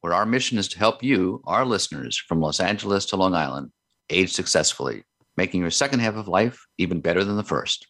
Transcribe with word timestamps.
where 0.00 0.14
our 0.14 0.26
mission 0.26 0.58
is 0.58 0.68
to 0.68 0.78
help 0.78 1.02
you, 1.02 1.42
our 1.46 1.64
listeners 1.64 2.16
from 2.16 2.40
Los 2.40 2.60
Angeles 2.60 3.06
to 3.06 3.16
Long 3.16 3.34
Island, 3.34 3.70
age 4.10 4.32
successfully, 4.32 5.04
making 5.36 5.60
your 5.60 5.70
second 5.70 6.00
half 6.00 6.14
of 6.14 6.28
life 6.28 6.66
even 6.78 7.00
better 7.00 7.24
than 7.24 7.36
the 7.36 7.44
first. 7.44 7.86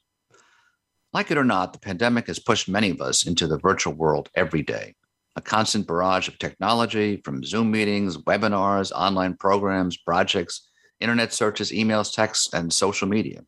Like 1.12 1.30
it 1.30 1.38
or 1.38 1.44
not, 1.44 1.72
the 1.72 1.78
pandemic 1.78 2.26
has 2.26 2.38
pushed 2.38 2.68
many 2.68 2.90
of 2.90 3.00
us 3.00 3.26
into 3.26 3.46
the 3.46 3.58
virtual 3.58 3.94
world 3.94 4.28
every 4.34 4.62
day. 4.62 4.94
A 5.36 5.40
constant 5.40 5.86
barrage 5.86 6.28
of 6.28 6.38
technology 6.38 7.20
from 7.24 7.44
Zoom 7.44 7.70
meetings, 7.70 8.18
webinars, 8.18 8.92
online 8.92 9.34
programs, 9.34 9.96
projects, 9.96 10.68
internet 11.00 11.32
searches, 11.32 11.70
emails, 11.70 12.12
texts, 12.12 12.52
and 12.52 12.72
social 12.72 13.08
media. 13.08 13.42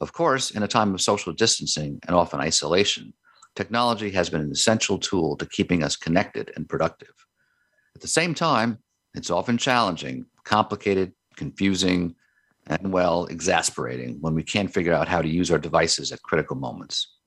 Of 0.00 0.12
course, 0.12 0.50
in 0.50 0.62
a 0.62 0.68
time 0.68 0.94
of 0.94 1.00
social 1.00 1.32
distancing 1.32 2.00
and 2.06 2.16
often 2.16 2.40
isolation, 2.40 3.12
technology 3.54 4.10
has 4.10 4.28
been 4.30 4.40
an 4.40 4.50
essential 4.50 4.98
tool 4.98 5.36
to 5.36 5.46
keeping 5.46 5.82
us 5.82 5.96
connected 5.96 6.50
and 6.56 6.68
productive. 6.68 7.14
At 7.94 8.02
the 8.02 8.08
same 8.08 8.34
time, 8.34 8.78
it's 9.14 9.30
often 9.30 9.58
challenging, 9.58 10.26
complicated, 10.44 11.12
confusing, 11.36 12.16
and 12.66 12.92
well, 12.92 13.26
exasperating 13.26 14.18
when 14.20 14.34
we 14.34 14.42
can't 14.42 14.72
figure 14.72 14.92
out 14.92 15.08
how 15.08 15.22
to 15.22 15.28
use 15.28 15.50
our 15.50 15.58
devices 15.58 16.10
at 16.12 16.22
critical 16.22 16.56
moments. 16.56 17.18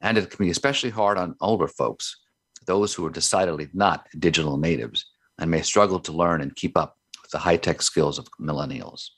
And 0.00 0.16
it 0.16 0.30
can 0.30 0.44
be 0.44 0.50
especially 0.50 0.90
hard 0.90 1.18
on 1.18 1.36
older 1.40 1.68
folks, 1.68 2.16
those 2.66 2.94
who 2.94 3.04
are 3.06 3.10
decidedly 3.10 3.68
not 3.72 4.06
digital 4.18 4.56
natives 4.56 5.04
and 5.38 5.50
may 5.50 5.62
struggle 5.62 6.00
to 6.00 6.12
learn 6.12 6.40
and 6.40 6.54
keep 6.54 6.76
up 6.76 6.96
with 7.20 7.30
the 7.30 7.38
high 7.38 7.56
tech 7.56 7.82
skills 7.82 8.18
of 8.18 8.28
millennials. 8.40 9.08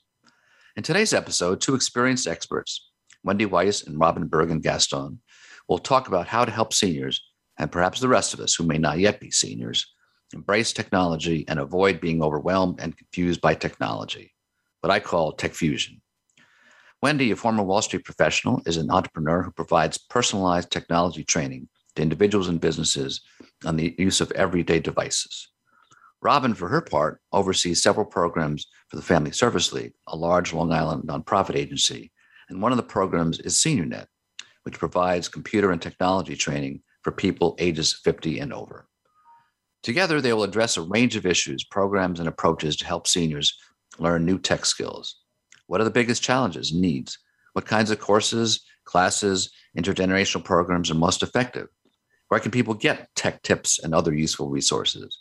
In 0.75 0.83
today's 0.83 1.13
episode, 1.13 1.61
two 1.61 1.75
experienced 1.75 2.27
experts, 2.27 2.89
Wendy 3.23 3.45
Weiss 3.45 3.83
and 3.83 3.99
Robin 3.99 4.27
Berger 4.27 4.57
Gaston, 4.59 5.21
will 5.69 5.79
talk 5.79 6.07
about 6.07 6.27
how 6.27 6.43
to 6.43 6.51
help 6.51 6.73
seniors 6.73 7.21
and 7.57 7.71
perhaps 7.71 7.99
the 7.99 8.07
rest 8.07 8.33
of 8.33 8.39
us 8.39 8.55
who 8.55 8.65
may 8.65 8.77
not 8.77 8.99
yet 8.99 9.19
be 9.19 9.31
seniors 9.31 9.94
embrace 10.33 10.73
technology, 10.73 11.45
and 11.47 11.59
avoid 11.59 12.01
being 12.01 12.21
overwhelmed 12.21 12.79
and 12.79 12.97
confused 12.97 13.41
by 13.41 13.53
technology, 13.53 14.33
what 14.81 14.91
I 14.91 14.99
call 14.99 15.33
tech 15.33 15.53
fusion. 15.53 16.01
Wendy, 17.01 17.31
a 17.31 17.35
former 17.35 17.63
Wall 17.63 17.81
Street 17.81 18.03
professional, 18.03 18.61
is 18.65 18.77
an 18.77 18.89
entrepreneur 18.89 19.43
who 19.43 19.51
provides 19.51 19.97
personalized 19.97 20.71
technology 20.71 21.23
training 21.23 21.67
to 21.95 22.01
individuals 22.01 22.47
and 22.47 22.59
businesses 22.59 23.21
on 23.65 23.75
the 23.75 23.95
use 23.97 24.21
of 24.21 24.31
everyday 24.31 24.79
devices. 24.79 25.49
Robin, 26.21 26.55
for 26.55 26.67
her 26.69 26.81
part, 26.81 27.21
oversees 27.31 27.83
several 27.83 28.05
programs 28.05 28.67
for 28.87 28.95
the 28.95 29.03
Family 29.03 29.31
Service 29.31 29.71
League, 29.71 29.93
a 30.07 30.15
large 30.15 30.53
Long 30.53 30.71
Island 30.71 31.03
nonprofit 31.03 31.55
agency. 31.55 32.11
And 32.49 32.61
one 32.61 32.71
of 32.71 32.77
the 32.77 32.83
programs 32.83 33.39
is 33.39 33.55
SeniorNet, 33.55 34.07
which 34.63 34.79
provides 34.79 35.27
computer 35.27 35.71
and 35.71 35.81
technology 35.81 36.35
training 36.35 36.81
for 37.03 37.11
people 37.11 37.55
ages 37.59 37.93
50 38.03 38.39
and 38.39 38.51
over. 38.51 38.87
Together, 39.85 40.19
they 40.19 40.33
will 40.33 40.41
address 40.41 40.77
a 40.77 40.81
range 40.81 41.15
of 41.15 41.27
issues, 41.27 41.63
programs, 41.63 42.19
and 42.19 42.27
approaches 42.27 42.75
to 42.75 42.87
help 42.87 43.05
seniors 43.05 43.55
learn 43.99 44.25
new 44.25 44.39
tech 44.39 44.65
skills. 44.65 45.17
What 45.67 45.79
are 45.79 45.83
the 45.83 45.91
biggest 45.91 46.23
challenges 46.23 46.71
and 46.71 46.81
needs? 46.81 47.19
What 47.53 47.67
kinds 47.67 47.91
of 47.91 47.99
courses, 47.99 48.65
classes, 48.85 49.51
intergenerational 49.77 50.43
programs 50.43 50.89
are 50.89 50.95
most 50.95 51.21
effective? 51.21 51.67
Where 52.29 52.39
can 52.39 52.49
people 52.49 52.73
get 52.73 53.13
tech 53.15 53.43
tips 53.43 53.77
and 53.77 53.93
other 53.93 54.11
useful 54.11 54.49
resources? 54.49 55.19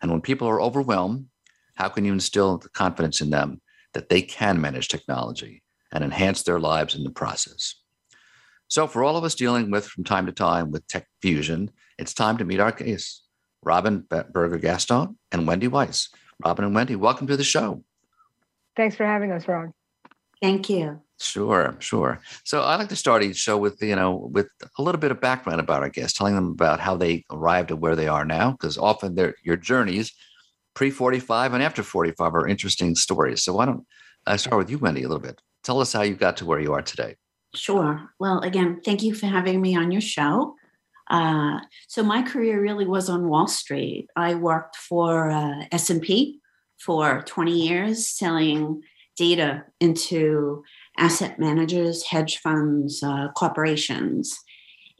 And 0.00 0.10
when 0.10 0.22
people 0.22 0.48
are 0.48 0.62
overwhelmed, 0.62 1.26
how 1.74 1.90
can 1.90 2.06
you 2.06 2.14
instill 2.14 2.56
the 2.56 2.70
confidence 2.70 3.20
in 3.20 3.28
them 3.28 3.60
that 3.92 4.08
they 4.08 4.22
can 4.22 4.62
manage 4.62 4.88
technology 4.88 5.62
and 5.92 6.02
enhance 6.02 6.42
their 6.42 6.58
lives 6.58 6.94
in 6.94 7.04
the 7.04 7.10
process? 7.10 7.74
So, 8.68 8.86
for 8.86 9.04
all 9.04 9.18
of 9.18 9.24
us 9.24 9.34
dealing 9.34 9.70
with 9.70 9.86
from 9.86 10.04
time 10.04 10.24
to 10.24 10.32
time 10.32 10.70
with 10.70 10.88
tech 10.88 11.06
fusion, 11.20 11.70
it's 11.98 12.14
time 12.14 12.38
to 12.38 12.46
meet 12.46 12.60
our 12.60 12.72
case. 12.72 13.20
Robin 13.66 14.06
Berger 14.08 14.58
Gaston, 14.58 15.18
and 15.32 15.46
Wendy 15.46 15.66
Weiss. 15.68 16.08
Robin 16.42 16.64
and 16.64 16.74
Wendy, 16.74 16.94
welcome 16.94 17.26
to 17.26 17.36
the 17.36 17.44
show. 17.44 17.82
Thanks 18.76 18.94
for 18.94 19.04
having 19.04 19.32
us, 19.32 19.48
Ron. 19.48 19.74
Thank 20.40 20.70
you. 20.70 21.00
Sure, 21.18 21.76
sure. 21.80 22.20
So 22.44 22.60
I 22.62 22.76
like 22.76 22.90
to 22.90 22.96
start 22.96 23.22
each 23.22 23.36
show 23.36 23.56
with 23.58 23.82
you 23.82 23.96
know 23.96 24.30
with 24.32 24.48
a 24.78 24.82
little 24.82 25.00
bit 25.00 25.10
of 25.10 25.20
background 25.20 25.60
about 25.60 25.82
our 25.82 25.88
guests, 25.88 26.16
telling 26.16 26.34
them 26.34 26.50
about 26.50 26.78
how 26.78 26.96
they 26.96 27.24
arrived 27.30 27.70
at 27.70 27.78
where 27.78 27.96
they 27.96 28.06
are 28.06 28.24
now, 28.24 28.52
because 28.52 28.78
often 28.78 29.14
their 29.14 29.34
your 29.42 29.56
journeys 29.56 30.12
pre 30.74 30.90
forty 30.90 31.18
five 31.18 31.52
and 31.54 31.62
after 31.62 31.82
forty 31.82 32.12
five 32.12 32.34
are 32.34 32.46
interesting 32.46 32.94
stories. 32.94 33.42
So 33.42 33.54
why 33.54 33.64
don't 33.64 33.86
I 34.26 34.36
start 34.36 34.58
with 34.58 34.70
you, 34.70 34.78
Wendy, 34.78 35.02
a 35.02 35.08
little 35.08 35.22
bit? 35.22 35.40
Tell 35.64 35.80
us 35.80 35.92
how 35.92 36.02
you 36.02 36.14
got 36.14 36.36
to 36.36 36.44
where 36.44 36.60
you 36.60 36.74
are 36.74 36.82
today. 36.82 37.16
Sure. 37.54 38.10
Well, 38.20 38.40
again, 38.40 38.82
thank 38.84 39.02
you 39.02 39.14
for 39.14 39.26
having 39.26 39.62
me 39.62 39.74
on 39.74 39.90
your 39.90 40.02
show. 40.02 40.55
Uh, 41.08 41.60
so 41.88 42.02
my 42.02 42.22
career 42.22 42.60
really 42.60 42.86
was 42.86 43.08
on 43.08 43.28
Wall 43.28 43.46
Street. 43.46 44.08
I 44.16 44.34
worked 44.34 44.76
for 44.76 45.30
uh, 45.30 45.64
S&P 45.72 46.40
for 46.78 47.22
20 47.26 47.52
years 47.52 48.06
selling 48.06 48.82
data 49.16 49.64
into 49.80 50.62
asset 50.98 51.38
managers, 51.38 52.04
hedge 52.04 52.38
funds, 52.38 53.02
uh, 53.02 53.28
corporations. 53.36 54.38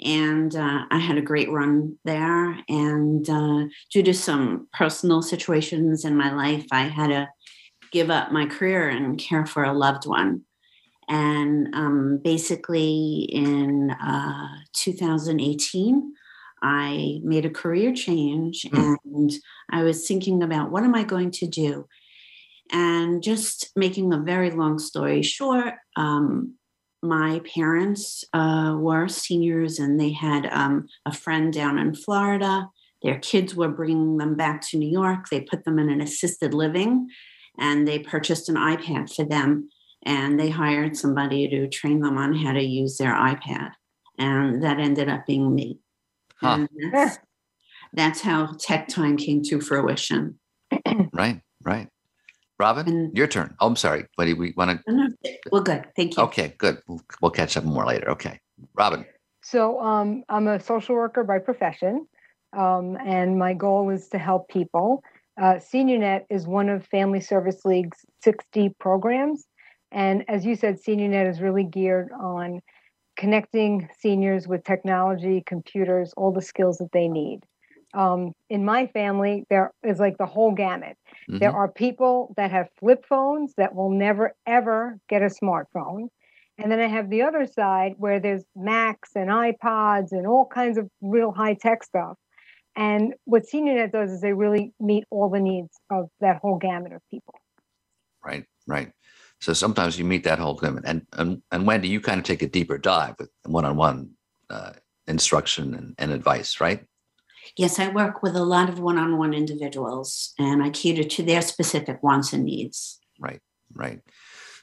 And 0.04 0.54
uh, 0.54 0.84
I 0.90 0.98
had 0.98 1.18
a 1.18 1.22
great 1.22 1.50
run 1.50 1.96
there. 2.04 2.58
And 2.68 3.28
uh, 3.28 3.64
due 3.92 4.02
to 4.02 4.14
some 4.14 4.68
personal 4.72 5.22
situations 5.22 6.04
in 6.04 6.16
my 6.16 6.32
life, 6.32 6.66
I 6.70 6.84
had 6.84 7.08
to 7.08 7.28
give 7.92 8.10
up 8.10 8.32
my 8.32 8.46
career 8.46 8.88
and 8.88 9.18
care 9.18 9.46
for 9.46 9.64
a 9.64 9.72
loved 9.72 10.06
one. 10.06 10.42
And 11.08 11.74
um, 11.74 12.20
basically, 12.22 13.28
in 13.30 13.90
uh, 13.90 14.48
2018, 14.72 16.12
I 16.62 17.20
made 17.22 17.44
a 17.44 17.50
career 17.50 17.94
change 17.94 18.62
mm. 18.62 18.96
and 19.04 19.32
I 19.70 19.82
was 19.82 20.06
thinking 20.06 20.42
about 20.42 20.70
what 20.70 20.82
am 20.82 20.94
I 20.94 21.04
going 21.04 21.30
to 21.32 21.46
do? 21.46 21.86
And 22.72 23.22
just 23.22 23.70
making 23.76 24.12
a 24.12 24.18
very 24.18 24.50
long 24.50 24.78
story 24.78 25.22
short, 25.22 25.74
um, 25.94 26.54
my 27.02 27.40
parents 27.54 28.24
uh, 28.32 28.74
were 28.78 29.06
seniors 29.06 29.78
and 29.78 30.00
they 30.00 30.10
had 30.10 30.46
um, 30.46 30.88
a 31.04 31.12
friend 31.12 31.52
down 31.52 31.78
in 31.78 31.94
Florida. 31.94 32.68
Their 33.02 33.18
kids 33.20 33.54
were 33.54 33.68
bringing 33.68 34.16
them 34.16 34.34
back 34.34 34.62
to 34.68 34.78
New 34.78 34.90
York. 34.90 35.28
They 35.28 35.42
put 35.42 35.64
them 35.64 35.78
in 35.78 35.90
an 35.90 36.00
assisted 36.00 36.54
living 36.54 37.08
and 37.58 37.86
they 37.86 38.00
purchased 38.00 38.48
an 38.48 38.56
iPad 38.56 39.14
for 39.14 39.24
them 39.24 39.68
and 40.06 40.38
they 40.38 40.48
hired 40.48 40.96
somebody 40.96 41.48
to 41.48 41.68
train 41.68 42.00
them 42.00 42.16
on 42.16 42.32
how 42.32 42.52
to 42.52 42.62
use 42.62 42.96
their 42.96 43.12
iPad. 43.12 43.72
And 44.18 44.62
that 44.62 44.78
ended 44.78 45.08
up 45.08 45.26
being 45.26 45.54
me. 45.54 45.80
Huh. 46.36 46.68
That's, 46.92 47.18
that's, 47.92 48.20
how 48.20 48.52
Tech 48.58 48.88
Time 48.88 49.16
came 49.16 49.42
to 49.42 49.60
fruition. 49.60 50.38
right, 51.12 51.40
right. 51.64 51.88
Robin, 52.58 52.88
and, 52.88 53.16
your 53.16 53.26
turn. 53.26 53.54
Oh, 53.60 53.66
I'm 53.66 53.76
sorry. 53.76 54.06
What 54.14 54.26
do 54.26 54.36
we 54.36 54.54
want 54.56 54.80
to? 54.86 54.92
No, 54.92 55.08
well, 55.50 55.62
good. 55.62 55.84
Thank 55.96 56.16
you. 56.16 56.22
Okay, 56.24 56.54
good. 56.56 56.80
We'll, 56.86 57.02
we'll 57.20 57.30
catch 57.30 57.56
up 57.56 57.64
more 57.64 57.84
later. 57.84 58.08
Okay. 58.10 58.40
Robin. 58.74 59.04
So 59.42 59.80
um, 59.80 60.24
I'm 60.28 60.46
a 60.46 60.60
social 60.60 60.94
worker 60.94 61.24
by 61.24 61.38
profession, 61.38 62.06
um, 62.56 62.96
and 63.04 63.38
my 63.38 63.54
goal 63.54 63.90
is 63.90 64.08
to 64.08 64.18
help 64.18 64.48
people. 64.48 65.02
Uh, 65.40 65.54
SeniorNet 65.54 66.24
is 66.30 66.46
one 66.46 66.68
of 66.68 66.86
Family 66.86 67.20
Service 67.20 67.64
League's 67.64 67.98
60 68.22 68.70
programs 68.80 69.46
and 69.92 70.24
as 70.28 70.44
you 70.44 70.56
said, 70.56 70.78
SeniorNet 70.80 71.30
is 71.30 71.40
really 71.40 71.64
geared 71.64 72.10
on 72.12 72.60
connecting 73.16 73.88
seniors 73.98 74.46
with 74.46 74.62
technology, 74.64 75.42
computers, 75.46 76.12
all 76.16 76.32
the 76.32 76.42
skills 76.42 76.78
that 76.78 76.92
they 76.92 77.08
need. 77.08 77.40
Um, 77.94 78.32
in 78.50 78.64
my 78.64 78.88
family, 78.88 79.44
there 79.48 79.72
is 79.82 79.98
like 79.98 80.18
the 80.18 80.26
whole 80.26 80.52
gamut. 80.52 80.96
Mm-hmm. 81.30 81.38
There 81.38 81.52
are 81.52 81.70
people 81.70 82.34
that 82.36 82.50
have 82.50 82.68
flip 82.78 83.06
phones 83.08 83.54
that 83.56 83.74
will 83.74 83.90
never, 83.90 84.34
ever 84.46 84.98
get 85.08 85.22
a 85.22 85.26
smartphone. 85.26 86.08
And 86.58 86.70
then 86.70 86.80
I 86.80 86.88
have 86.88 87.10
the 87.10 87.22
other 87.22 87.46
side 87.46 87.94
where 87.96 88.20
there's 88.20 88.44
Macs 88.54 89.10
and 89.14 89.30
iPods 89.30 90.12
and 90.12 90.26
all 90.26 90.46
kinds 90.46 90.78
of 90.78 90.88
real 91.00 91.32
high 91.32 91.54
tech 91.54 91.84
stuff. 91.84 92.16
And 92.76 93.14
what 93.24 93.44
SeniorNet 93.44 93.92
does 93.92 94.10
is 94.10 94.20
they 94.20 94.34
really 94.34 94.72
meet 94.78 95.04
all 95.10 95.30
the 95.30 95.40
needs 95.40 95.70
of 95.90 96.08
that 96.20 96.38
whole 96.42 96.58
gamut 96.58 96.92
of 96.92 97.00
people. 97.10 97.34
Right, 98.22 98.44
right. 98.66 98.90
So 99.40 99.52
sometimes 99.52 99.98
you 99.98 100.04
meet 100.04 100.24
that 100.24 100.38
whole 100.38 100.58
limit. 100.62 100.84
And, 100.86 101.06
and, 101.12 101.42
and 101.52 101.66
Wendy, 101.66 101.88
you 101.88 102.00
kind 102.00 102.18
of 102.18 102.24
take 102.24 102.42
a 102.42 102.48
deeper 102.48 102.78
dive 102.78 103.16
with 103.18 103.30
one-on-one 103.44 104.10
uh, 104.50 104.72
instruction 105.06 105.74
and, 105.74 105.94
and 105.98 106.10
advice, 106.10 106.60
right? 106.60 106.84
Yes, 107.56 107.78
I 107.78 107.88
work 107.88 108.22
with 108.22 108.34
a 108.34 108.44
lot 108.44 108.68
of 108.68 108.80
one-on-one 108.80 109.34
individuals 109.34 110.32
and 110.38 110.62
I 110.62 110.70
cater 110.70 111.04
to 111.04 111.22
their 111.22 111.42
specific 111.42 112.02
wants 112.02 112.32
and 112.32 112.44
needs. 112.44 112.98
right, 113.20 113.40
right. 113.74 114.00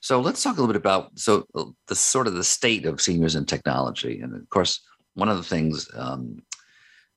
So 0.03 0.19
let's 0.19 0.43
talk 0.43 0.57
a 0.57 0.59
little 0.59 0.73
bit 0.73 0.81
about 0.81 1.17
so 1.17 1.45
uh, 1.55 1.63
the 1.87 1.95
sort 1.95 2.27
of 2.27 2.33
the 2.33 2.43
state 2.43 2.85
of 2.85 2.99
seniors 2.99 3.35
in 3.37 3.45
technology, 3.45 4.19
and 4.19 4.35
of 4.35 4.49
course, 4.49 4.81
one 5.13 5.29
of 5.29 5.37
the 5.37 5.43
things 5.43 5.89
um, 5.95 6.43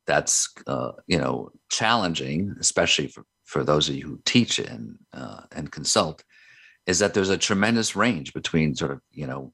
that's 0.07 0.49
uh, 0.69 0.93
you 1.09 1.19
know 1.19 1.51
challenging, 1.69 2.55
especially 2.61 3.09
for, 3.09 3.25
for 3.45 3.65
those 3.65 3.89
of 3.89 3.97
you 3.97 4.07
who 4.07 4.21
teach 4.25 4.61
and 4.61 4.97
uh, 5.13 5.41
and 5.51 5.73
consult, 5.73 6.23
is 6.87 6.99
that 7.01 7.15
there's 7.15 7.31
a 7.31 7.39
tremendous 7.39 7.97
range 7.97 8.33
between 8.33 8.75
sort 8.75 8.93
of 8.93 9.01
you 9.13 9.27
know 9.27 9.53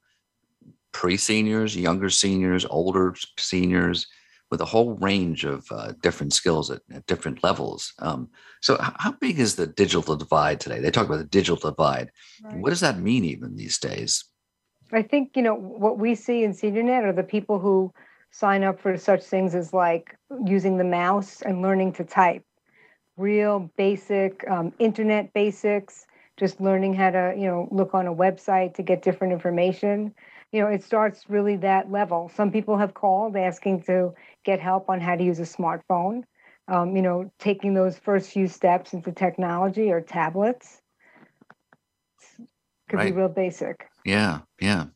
pre-seniors, 0.93 1.76
younger 1.76 2.11
seniors, 2.11 2.67
older 2.67 3.14
seniors, 3.38 4.06
with 4.50 4.61
a 4.61 4.67
whole 4.67 4.94
range 4.96 5.44
of 5.44 5.67
uh, 5.70 5.94
different 6.02 6.34
skills 6.34 6.70
at, 6.70 6.82
at 6.93 7.06
different 7.06 7.43
levels. 7.43 7.94
Um, 8.00 8.29
so, 8.61 8.76
how 8.79 9.12
big 9.12 9.38
is 9.38 9.56
the 9.56 9.67
digital 9.67 10.14
divide 10.14 10.61
today? 10.61 10.79
They 10.79 10.90
talk 10.90 11.06
about 11.06 11.17
the 11.17 11.25
digital 11.25 11.56
divide. 11.56 12.11
Right. 12.44 12.58
What 12.58 12.69
does 12.69 12.81
that 12.81 12.99
mean 12.99 13.25
even 13.25 13.56
these 13.56 13.79
days? 13.79 14.25
I 14.93 15.02
think 15.02 15.31
you 15.37 15.43
know 15.43 15.55
what 15.55 15.99
we 15.99 16.14
see 16.14 16.44
in 16.44 16.52
SeniorNet 16.52 17.02
are 17.05 17.14
the 17.14 17.23
people 17.23 17.58
who 17.58 17.93
sign 18.31 18.62
up 18.62 18.79
for 18.79 18.96
such 18.99 19.23
things 19.23 19.55
as 19.55 19.73
like 19.73 20.17
using 20.44 20.76
the 20.76 20.84
mouse 20.84 21.40
and 21.40 21.62
learning 21.62 21.94
to 21.94 22.05
type, 22.05 22.44
real 23.17 23.70
basic 23.79 24.46
um, 24.50 24.73
internet 24.79 25.32
basics, 25.32 26.06
just 26.43 26.61
learning 26.61 26.93
how 26.93 27.11
to 27.11 27.35
you 27.37 27.47
know 27.47 27.69
look 27.71 27.94
on 27.94 28.06
a 28.06 28.15
website 28.15 28.75
to 28.75 28.83
get 28.83 29.03
different 29.03 29.33
information 29.33 30.12
you 30.53 30.61
know, 30.61 30.69
it 30.69 30.85
starts 30.85 31.25
really 31.29 31.56
that 31.56 31.91
level. 31.91 32.31
Some 32.35 32.53
people 32.53 32.77
have 32.77 32.93
called 32.93 33.37
asking 33.37 33.83
to 33.85 34.15
get 34.44 34.61
help 34.61 34.91
on 34.91 35.00
how 35.00 35.17
to 35.17 35.25
use 35.25 35.41
a 35.41 35.44
smartphone. 35.44 36.23
Um, 36.69 36.94
you 36.94 37.03
know, 37.03 37.33
taking 37.39 37.75
those 37.75 37.99
first 37.99 38.31
few 38.31 38.47
steps 38.47 38.93
into 38.93 39.11
technology 39.11 39.91
or 39.91 40.00
tablets 40.00 40.81
could 42.89 42.99
right. 42.99 43.06
be 43.06 43.12
real 43.12 43.29
basic. 43.29 43.89
Yeah, 44.05 44.41
yeah. 44.61 44.87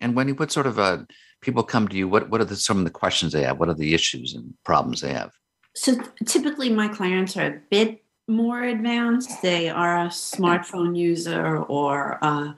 And 0.00 0.14
when 0.14 0.28
what 0.36 0.52
sort 0.52 0.66
of 0.66 0.78
uh, 0.78 0.98
people 1.40 1.64
come 1.64 1.88
to 1.88 1.96
you? 1.96 2.06
What 2.06 2.30
what 2.30 2.40
are 2.40 2.44
the, 2.44 2.54
some 2.54 2.78
of 2.78 2.84
the 2.84 2.90
questions 2.90 3.32
they 3.32 3.42
have? 3.42 3.58
What 3.58 3.68
are 3.68 3.74
the 3.74 3.94
issues 3.94 4.34
and 4.34 4.54
problems 4.64 5.00
they 5.00 5.12
have? 5.12 5.32
So 5.74 5.96
typically, 6.24 6.70
my 6.70 6.86
clients 6.86 7.36
are 7.36 7.46
a 7.46 7.60
bit 7.70 8.04
more 8.28 8.62
advanced. 8.62 9.42
They 9.42 9.68
are 9.68 10.04
a 10.04 10.08
smartphone 10.08 10.96
user 10.96 11.58
or 11.58 12.18
a, 12.22 12.56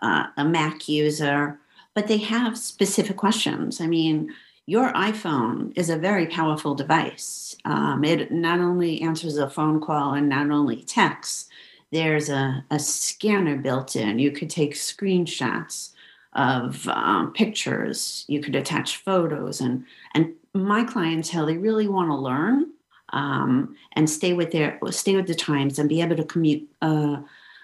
a 0.00 0.44
Mac 0.44 0.88
user 0.88 1.58
but 1.98 2.06
they 2.06 2.18
have 2.18 2.56
specific 2.56 3.16
questions. 3.16 3.80
I 3.80 3.88
mean, 3.88 4.32
your 4.66 4.92
iPhone 4.92 5.76
is 5.76 5.90
a 5.90 5.98
very 5.98 6.26
powerful 6.26 6.76
device. 6.76 7.56
Um, 7.64 8.04
it 8.04 8.30
not 8.30 8.60
only 8.60 9.02
answers 9.02 9.36
a 9.36 9.50
phone 9.50 9.80
call 9.80 10.14
and 10.14 10.28
not 10.28 10.48
only 10.48 10.84
texts, 10.84 11.48
there's 11.90 12.28
a, 12.28 12.64
a 12.70 12.78
scanner 12.78 13.56
built 13.56 13.96
in. 13.96 14.20
You 14.20 14.30
could 14.30 14.48
take 14.48 14.74
screenshots 14.74 15.90
of 16.34 16.86
um, 16.86 17.32
pictures. 17.32 18.24
You 18.28 18.40
could 18.40 18.54
attach 18.54 18.98
photos, 18.98 19.60
and 19.60 19.84
and 20.14 20.34
my 20.54 20.84
clientele 20.84 21.46
they 21.46 21.58
really 21.58 21.88
want 21.88 22.10
to 22.10 22.14
learn 22.14 22.70
um, 23.10 23.76
and 23.92 24.08
stay 24.08 24.32
with 24.32 24.50
their 24.50 24.78
stay 24.90 25.16
with 25.16 25.26
the 25.26 25.34
times 25.34 25.78
and 25.78 25.88
be 25.88 26.00
able 26.00 26.16
to 26.16 26.24
commute. 26.24 26.68
Uh, 26.82 27.18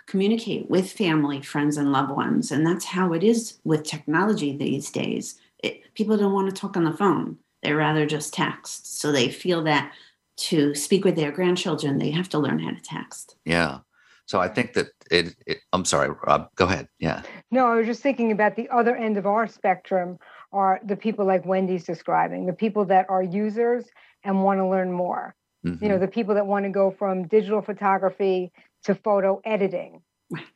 communicate 0.07 0.69
with 0.69 0.93
family, 0.93 1.41
friends, 1.41 1.79
and 1.79 1.91
loved 1.91 2.11
ones. 2.11 2.51
And 2.51 2.67
that's 2.67 2.85
how 2.85 3.13
it 3.15 3.25
is 3.25 3.59
with 3.65 3.85
technology 3.85 4.55
these 4.55 4.91
days. 4.91 5.41
It, 5.63 5.95
people 5.95 6.19
don't 6.19 6.35
want 6.35 6.55
to 6.55 6.61
talk 6.61 6.77
on 6.77 6.85
the 6.85 6.93
phone, 6.93 7.39
they 7.63 7.73
rather 7.73 8.05
just 8.05 8.35
text. 8.35 9.01
So 9.01 9.11
they 9.11 9.31
feel 9.31 9.63
that 9.65 9.93
to 10.37 10.75
speak 10.75 11.05
with 11.05 11.17
their 11.17 11.33
grandchildren, 11.33 11.99
they 11.99 12.11
have 12.11 12.29
to 12.31 12.39
learn 12.39 12.59
how 12.59 12.71
to 12.71 12.81
text. 12.83 13.37
Yeah. 13.45 13.79
So 14.27 14.41
I 14.41 14.49
think 14.49 14.73
that 14.75 14.89
it, 15.11 15.35
it, 15.47 15.59
I'm 15.73 15.85
sorry, 15.85 16.11
Rob, 16.27 16.49
go 16.57 16.67
ahead. 16.67 16.89
Yeah. 16.99 17.23
No, 17.51 17.67
I 17.67 17.77
was 17.77 17.87
just 17.87 18.03
thinking 18.03 18.33
about 18.33 18.57
the 18.57 18.69
other 18.71 18.97
end 18.97 19.17
of 19.17 19.27
our 19.27 19.47
spectrum 19.47 20.19
are 20.53 20.81
the 20.85 20.97
people 20.97 21.25
like 21.27 21.45
Wendy's 21.45 21.85
describing, 21.85 22.47
the 22.47 22.53
people 22.53 22.85
that 22.87 23.07
are 23.09 23.23
users 23.23 23.87
and 24.25 24.43
want 24.43 24.59
to 24.59 24.67
learn 24.67 24.91
more. 24.93 25.35
Mm-hmm. 25.65 25.83
You 25.83 25.89
know, 25.89 25.97
mm-hmm. 25.97 26.05
the 26.05 26.11
people 26.11 26.35
that 26.35 26.47
want 26.47 26.65
to 26.65 26.71
go 26.71 26.91
from 26.91 27.27
digital 27.27 27.63
photography 27.63 28.53
to 28.85 28.95
photo 28.95 29.41
editing, 29.45 30.03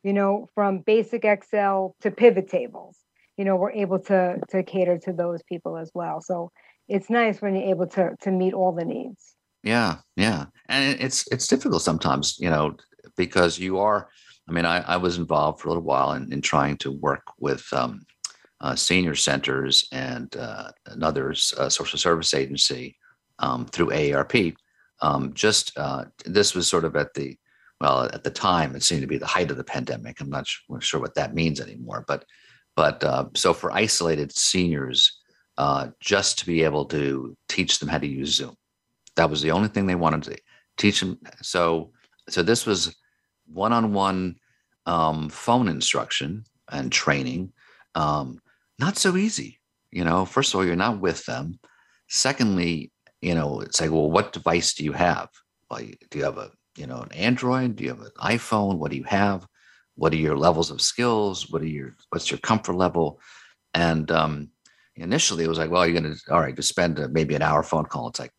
you 0.03 0.13
know, 0.13 0.49
from 0.53 0.79
basic 0.79 1.25
Excel 1.25 1.95
to 2.01 2.11
pivot 2.11 2.49
tables. 2.49 2.97
You 3.37 3.45
know, 3.45 3.55
we're 3.55 3.71
able 3.71 3.99
to 3.99 4.39
to 4.49 4.63
cater 4.63 4.97
to 4.99 5.13
those 5.13 5.41
people 5.43 5.77
as 5.77 5.91
well. 5.93 6.21
So 6.21 6.51
it's 6.87 7.09
nice 7.09 7.41
when 7.41 7.55
you're 7.55 7.69
able 7.69 7.87
to 7.87 8.15
to 8.21 8.31
meet 8.31 8.53
all 8.53 8.71
the 8.71 8.85
needs. 8.85 9.35
Yeah, 9.63 9.97
yeah, 10.15 10.45
and 10.67 10.99
it's 10.99 11.27
it's 11.31 11.47
difficult 11.47 11.81
sometimes, 11.81 12.37
you 12.39 12.49
know, 12.49 12.75
because 13.17 13.59
you 13.59 13.79
are. 13.79 14.09
I 14.47 14.51
mean, 14.51 14.65
I, 14.65 14.79
I 14.79 14.97
was 14.97 15.17
involved 15.17 15.59
for 15.59 15.67
a 15.67 15.71
little 15.71 15.83
while 15.83 16.13
in, 16.13 16.33
in 16.33 16.41
trying 16.41 16.77
to 16.77 16.91
work 16.91 17.21
with 17.39 17.65
um, 17.71 18.01
uh, 18.61 18.75
senior 18.75 19.13
centers 19.13 19.87
and 19.91 20.35
uh, 20.35 20.71
another 20.87 21.35
uh, 21.57 21.69
social 21.69 21.99
service 21.99 22.33
agency 22.33 22.97
um, 23.39 23.65
through 23.65 23.87
AARP. 23.87 24.55
Um, 25.01 25.33
just 25.33 25.77
uh, 25.77 26.05
this 26.25 26.53
was 26.53 26.67
sort 26.67 26.85
of 26.85 26.95
at 26.95 27.13
the 27.13 27.37
well, 27.81 28.03
at 28.03 28.25
the 28.25 28.31
time, 28.31 28.75
it 28.75 28.83
seemed 28.83 29.01
to 29.01 29.07
be 29.07 29.17
the 29.17 29.25
height 29.25 29.51
of 29.51 29.57
the 29.57 29.63
pandemic. 29.63 30.19
I'm 30.19 30.29
not 30.29 30.47
sure 30.79 30.99
what 30.99 31.15
that 31.15 31.33
means 31.33 31.61
anymore, 31.61 32.03
but 32.07 32.25
but 32.75 33.03
uh, 33.03 33.25
so 33.35 33.53
for 33.53 33.71
isolated 33.71 34.35
seniors, 34.35 35.19
uh, 35.57 35.87
just 35.99 36.39
to 36.39 36.45
be 36.45 36.63
able 36.63 36.85
to 36.85 37.35
teach 37.47 37.79
them 37.79 37.89
how 37.89 37.97
to 37.97 38.07
use 38.07 38.35
Zoom, 38.35 38.55
that 39.15 39.29
was 39.29 39.41
the 39.41 39.51
only 39.51 39.69
thing 39.69 39.85
they 39.85 39.95
wanted 39.95 40.23
to 40.23 40.37
teach 40.77 40.99
them. 40.99 41.19
So 41.41 41.91
so 42.27 42.43
this 42.43 42.65
was 42.65 42.95
one-on-one 43.47 44.35
um, 44.85 45.29
phone 45.29 45.67
instruction 45.67 46.43
and 46.71 46.91
training. 46.91 47.51
Um, 47.95 48.39
not 48.77 48.97
so 48.97 49.15
easy, 49.15 49.59
you 49.91 50.03
know. 50.03 50.25
First 50.25 50.53
of 50.53 50.59
all, 50.59 50.65
you're 50.65 50.75
not 50.75 50.99
with 50.99 51.25
them. 51.25 51.59
Secondly, 52.07 52.91
you 53.21 53.35
know, 53.35 53.61
it's 53.61 53.81
like, 53.81 53.91
well, 53.91 54.09
what 54.09 54.33
device 54.33 54.73
do 54.73 54.83
you 54.83 54.93
have? 54.93 55.29
Well, 55.69 55.81
do 56.09 56.17
you 56.17 56.23
have 56.23 56.37
a 56.37 56.51
you 56.77 56.87
know 56.87 57.01
an 57.01 57.11
android? 57.11 57.75
Do 57.75 57.83
you 57.83 57.89
have 57.89 58.01
an 58.01 58.11
iphone? 58.21 58.77
What 58.77 58.91
do 58.91 58.97
you 58.97 59.03
have? 59.03 59.47
What 59.95 60.13
are 60.13 60.17
your 60.17 60.37
levels 60.37 60.71
of 60.71 60.81
skills? 60.81 61.49
What 61.49 61.61
are 61.61 61.67
your 61.67 61.95
what's 62.09 62.31
your 62.31 62.39
comfort 62.39 62.75
level? 62.75 63.19
And 63.73 64.09
um, 64.11 64.49
initially 64.95 65.43
it 65.43 65.49
was 65.49 65.57
like 65.57 65.71
well 65.71 65.85
you're 65.85 65.99
gonna 65.99 66.15
all 66.29 66.39
right 66.39 66.55
just 66.55 66.69
spend 66.69 66.99
a, 66.99 67.07
maybe 67.09 67.35
an 67.35 67.41
hour 67.41 67.63
phone 67.63 67.85
call. 67.85 68.09
It's 68.09 68.19
like 68.19 68.31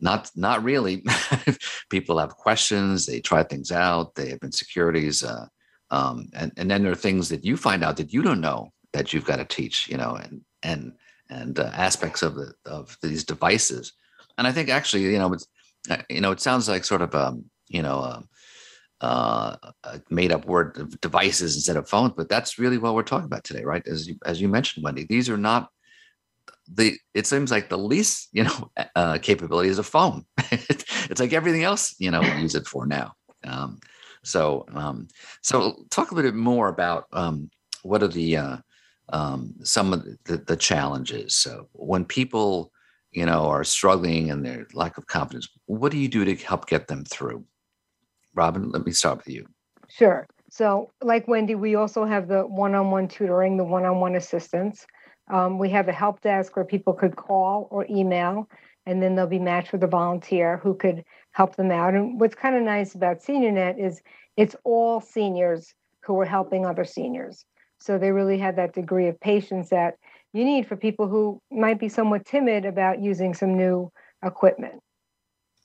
not 0.00 0.30
not 0.34 0.64
really. 0.64 1.04
People 1.90 2.18
have 2.18 2.36
questions. 2.36 3.06
They 3.06 3.20
try 3.20 3.42
things 3.44 3.70
out. 3.70 4.14
They 4.16 4.30
have 4.30 4.42
insecurities 4.42 5.22
uh, 5.22 5.46
um, 5.90 6.28
and 6.34 6.52
and 6.56 6.70
then 6.70 6.82
there 6.82 6.92
are 6.92 6.96
things 6.96 7.28
that 7.28 7.44
you 7.44 7.56
find 7.56 7.84
out 7.84 7.96
that 7.98 8.12
you 8.12 8.22
don't 8.22 8.40
know 8.40 8.72
that 8.92 9.12
you've 9.12 9.24
got 9.24 9.36
to 9.36 9.44
teach 9.44 9.88
you 9.88 9.96
know 9.96 10.14
and 10.14 10.40
and 10.62 10.92
and 11.30 11.58
uh, 11.58 11.70
aspects 11.74 12.22
of 12.22 12.34
the 12.34 12.52
of 12.66 12.96
these 13.02 13.24
devices 13.24 13.92
and 14.38 14.46
i 14.46 14.52
think 14.52 14.68
actually 14.68 15.02
you 15.02 15.18
know 15.18 15.32
it's 15.32 15.46
uh, 15.90 15.98
you 16.08 16.20
know, 16.20 16.30
it 16.30 16.40
sounds 16.40 16.68
like 16.68 16.84
sort 16.84 17.02
of 17.02 17.14
um, 17.14 17.44
you 17.68 17.82
know, 17.82 18.02
um, 18.02 18.28
uh, 19.00 19.56
a 19.84 20.00
made 20.08 20.32
up 20.32 20.46
word 20.46 20.78
of 20.78 20.98
devices 21.00 21.56
instead 21.56 21.76
of 21.76 21.88
phones, 21.88 22.14
but 22.16 22.28
that's 22.28 22.58
really 22.58 22.78
what 22.78 22.94
we're 22.94 23.02
talking 23.02 23.26
about 23.26 23.44
today, 23.44 23.64
right? 23.64 23.86
As 23.86 24.06
you, 24.08 24.16
as 24.24 24.40
you 24.40 24.48
mentioned, 24.48 24.84
Wendy, 24.84 25.04
these 25.04 25.28
are 25.28 25.36
not 25.36 25.68
the. 26.72 26.96
It 27.12 27.26
seems 27.26 27.50
like 27.50 27.68
the 27.68 27.78
least 27.78 28.28
you 28.32 28.44
know 28.44 28.70
uh, 28.96 29.18
capability 29.18 29.68
is 29.68 29.78
a 29.78 29.82
phone. 29.82 30.24
it's 30.50 31.20
like 31.20 31.32
everything 31.32 31.64
else 31.64 31.94
you 31.98 32.10
know 32.10 32.20
we 32.20 32.40
use 32.40 32.54
it 32.54 32.66
for 32.66 32.86
now. 32.86 33.12
Um, 33.44 33.80
so 34.22 34.64
um, 34.74 35.08
so 35.42 35.84
talk 35.90 36.10
a 36.10 36.14
little 36.14 36.30
bit 36.30 36.38
more 36.38 36.68
about 36.68 37.06
um, 37.12 37.50
what 37.82 38.02
are 38.02 38.08
the 38.08 38.38
uh, 38.38 38.56
um, 39.10 39.54
some 39.62 39.92
of 39.92 40.04
the, 40.24 40.38
the 40.38 40.56
challenges. 40.56 41.34
So 41.34 41.68
when 41.72 42.04
people 42.04 42.72
you 43.14 43.24
know, 43.24 43.46
are 43.46 43.64
struggling 43.64 44.30
and 44.30 44.44
their 44.44 44.66
lack 44.74 44.98
of 44.98 45.06
confidence, 45.06 45.48
what 45.66 45.92
do 45.92 45.98
you 45.98 46.08
do 46.08 46.24
to 46.24 46.34
help 46.34 46.66
get 46.66 46.88
them 46.88 47.04
through? 47.04 47.44
Robin, 48.34 48.70
let 48.70 48.84
me 48.84 48.90
start 48.90 49.18
with 49.18 49.28
you. 49.28 49.46
Sure. 49.88 50.26
So, 50.50 50.90
like 51.00 51.28
Wendy, 51.28 51.54
we 51.54 51.76
also 51.76 52.04
have 52.04 52.26
the 52.26 52.42
one 52.42 52.74
on 52.74 52.90
one 52.90 53.06
tutoring, 53.06 53.56
the 53.56 53.64
one 53.64 53.84
on 53.84 54.00
one 54.00 54.16
assistance. 54.16 54.84
Um, 55.32 55.58
we 55.58 55.70
have 55.70 55.88
a 55.88 55.92
help 55.92 56.20
desk 56.20 56.56
where 56.56 56.64
people 56.64 56.92
could 56.92 57.14
call 57.14 57.68
or 57.70 57.86
email, 57.88 58.48
and 58.84 59.00
then 59.00 59.14
they'll 59.14 59.26
be 59.26 59.38
matched 59.38 59.72
with 59.72 59.84
a 59.84 59.88
volunteer 59.88 60.58
who 60.58 60.74
could 60.74 61.04
help 61.30 61.54
them 61.56 61.70
out. 61.70 61.94
And 61.94 62.20
what's 62.20 62.34
kind 62.34 62.56
of 62.56 62.62
nice 62.62 62.94
about 62.94 63.22
SeniorNet 63.22 63.78
is 63.78 64.02
it's 64.36 64.56
all 64.64 65.00
seniors 65.00 65.72
who 66.00 66.20
are 66.20 66.26
helping 66.26 66.66
other 66.66 66.84
seniors. 66.84 67.44
So 67.84 67.98
they 67.98 68.12
really 68.12 68.38
had 68.38 68.56
that 68.56 68.72
degree 68.72 69.08
of 69.08 69.20
patience 69.20 69.68
that 69.68 69.96
you 70.32 70.42
need 70.42 70.66
for 70.66 70.74
people 70.74 71.06
who 71.06 71.38
might 71.50 71.78
be 71.78 71.90
somewhat 71.90 72.24
timid 72.24 72.64
about 72.64 73.02
using 73.02 73.34
some 73.34 73.58
new 73.58 73.92
equipment. 74.24 74.80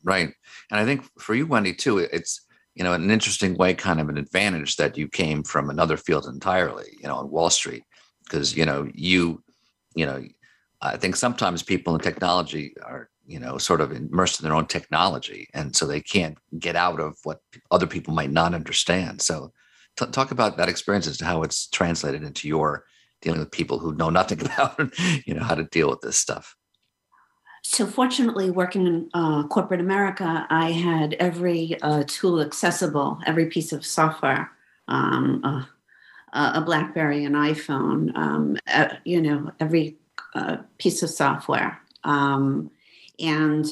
Right. 0.04 0.34
And 0.70 0.80
I 0.80 0.84
think 0.84 1.06
for 1.18 1.34
you, 1.34 1.48
Wendy, 1.48 1.74
too, 1.74 1.98
it's, 2.00 2.42
you 2.76 2.84
know, 2.84 2.92
an 2.92 3.10
interesting 3.10 3.56
way, 3.56 3.74
kind 3.74 4.02
of 4.02 4.10
an 4.10 4.18
advantage 4.18 4.76
that 4.76 4.98
you 4.98 5.08
came 5.08 5.44
from 5.44 5.70
another 5.70 5.96
field 5.96 6.26
entirely, 6.26 6.88
you 7.02 7.08
know, 7.08 7.16
on 7.16 7.32
Wall 7.32 7.50
Street, 7.50 7.84
because, 8.26 8.56
you 8.56 8.66
know, 8.66 8.90
you, 8.94 9.42
you 9.96 10.06
know, 10.06 10.22
I 10.82 10.98
think 10.98 11.16
sometimes 11.16 11.64
people 11.64 11.96
in 11.96 12.02
technology 12.02 12.74
are, 12.84 13.10
you 13.26 13.40
know, 13.40 13.58
sort 13.58 13.80
of 13.80 13.94
immersed 13.94 14.42
in 14.42 14.44
their 14.44 14.58
own 14.58 14.66
technology. 14.66 15.48
And 15.54 15.74
so 15.74 15.88
they 15.88 16.02
can't 16.02 16.38
get 16.58 16.76
out 16.76 17.00
of 17.00 17.16
what 17.24 17.40
other 17.72 17.88
people 17.88 18.14
might 18.14 18.32
not 18.32 18.54
understand. 18.54 19.22
So, 19.22 19.54
T- 19.98 20.06
talk 20.08 20.32
about 20.32 20.58
that 20.58 20.70
experience 20.70 21.08
as 21.08 21.18
to 21.18 21.26
how 21.26 21.44
it's 21.44 21.68
translated 21.68 22.24
into 22.24 22.48
your 22.48 22.86
dealing 23.22 23.40
with 23.40 23.52
people 23.52 23.80
who 23.80 23.94
know 23.96 24.10
nothing 24.10 24.42
about, 24.46 24.80
you 25.26 25.34
know, 25.34 25.44
how 25.44 25.56
to 25.56 25.64
deal 25.66 25.90
with 25.90 26.02
this 26.02 26.18
stuff. 26.18 26.56
So, 27.62 27.86
fortunately, 27.86 28.52
working 28.52 28.88
in 28.88 29.10
uh, 29.14 29.46
corporate 29.48 29.82
America, 29.82 30.48
I 30.50 30.72
had 30.72 31.14
every 31.16 31.80
uh, 31.82 32.04
tool 32.08 32.42
accessible, 32.42 33.20
every 33.26 33.48
piece 33.48 33.74
of 33.74 33.86
software, 33.86 34.50
um, 34.88 35.42
uh, 35.44 36.52
a 36.56 36.62
BlackBerry, 36.62 37.26
an 37.26 37.34
iPhone, 37.34 38.16
um, 38.16 38.58
you 39.04 39.22
know, 39.22 39.52
every 39.60 39.98
uh, 40.36 40.58
piece 40.78 41.04
of 41.04 41.10
software. 41.10 41.82
Um, 42.06 42.72
and 43.20 43.66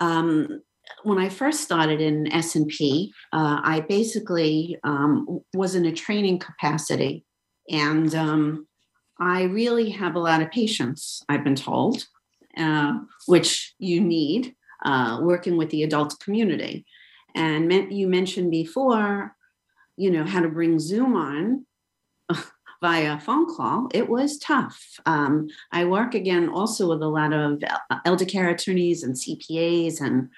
um, 0.00 0.62
when 1.02 1.18
I 1.18 1.28
first 1.28 1.60
started 1.60 2.00
in 2.00 2.30
S&P, 2.32 3.12
uh, 3.32 3.60
I 3.62 3.80
basically 3.88 4.78
um, 4.84 5.40
was 5.54 5.74
in 5.74 5.86
a 5.86 5.92
training 5.92 6.38
capacity. 6.38 7.24
And 7.70 8.14
um, 8.14 8.66
I 9.20 9.44
really 9.44 9.90
have 9.90 10.14
a 10.14 10.20
lot 10.20 10.42
of 10.42 10.50
patience, 10.50 11.22
I've 11.28 11.44
been 11.44 11.54
told, 11.54 12.06
uh, 12.56 12.98
which 13.26 13.74
you 13.78 14.00
need 14.00 14.54
uh, 14.84 15.20
working 15.22 15.56
with 15.56 15.70
the 15.70 15.82
adult 15.82 16.18
community. 16.20 16.86
And 17.34 17.72
you 17.92 18.08
mentioned 18.08 18.50
before, 18.50 19.34
you 19.96 20.10
know, 20.10 20.24
how 20.24 20.40
to 20.40 20.48
bring 20.48 20.78
Zoom 20.78 21.14
on 21.14 21.66
via 22.82 23.18
phone 23.18 23.54
call. 23.54 23.88
It 23.92 24.08
was 24.08 24.38
tough. 24.38 24.80
Um, 25.04 25.48
I 25.72 25.84
work 25.84 26.14
again 26.14 26.48
also 26.48 26.88
with 26.88 27.02
a 27.02 27.08
lot 27.08 27.32
of 27.32 27.62
elder 28.04 28.24
care 28.24 28.48
attorneys 28.48 29.02
and 29.02 29.14
CPAs 29.14 30.00
and 30.00 30.28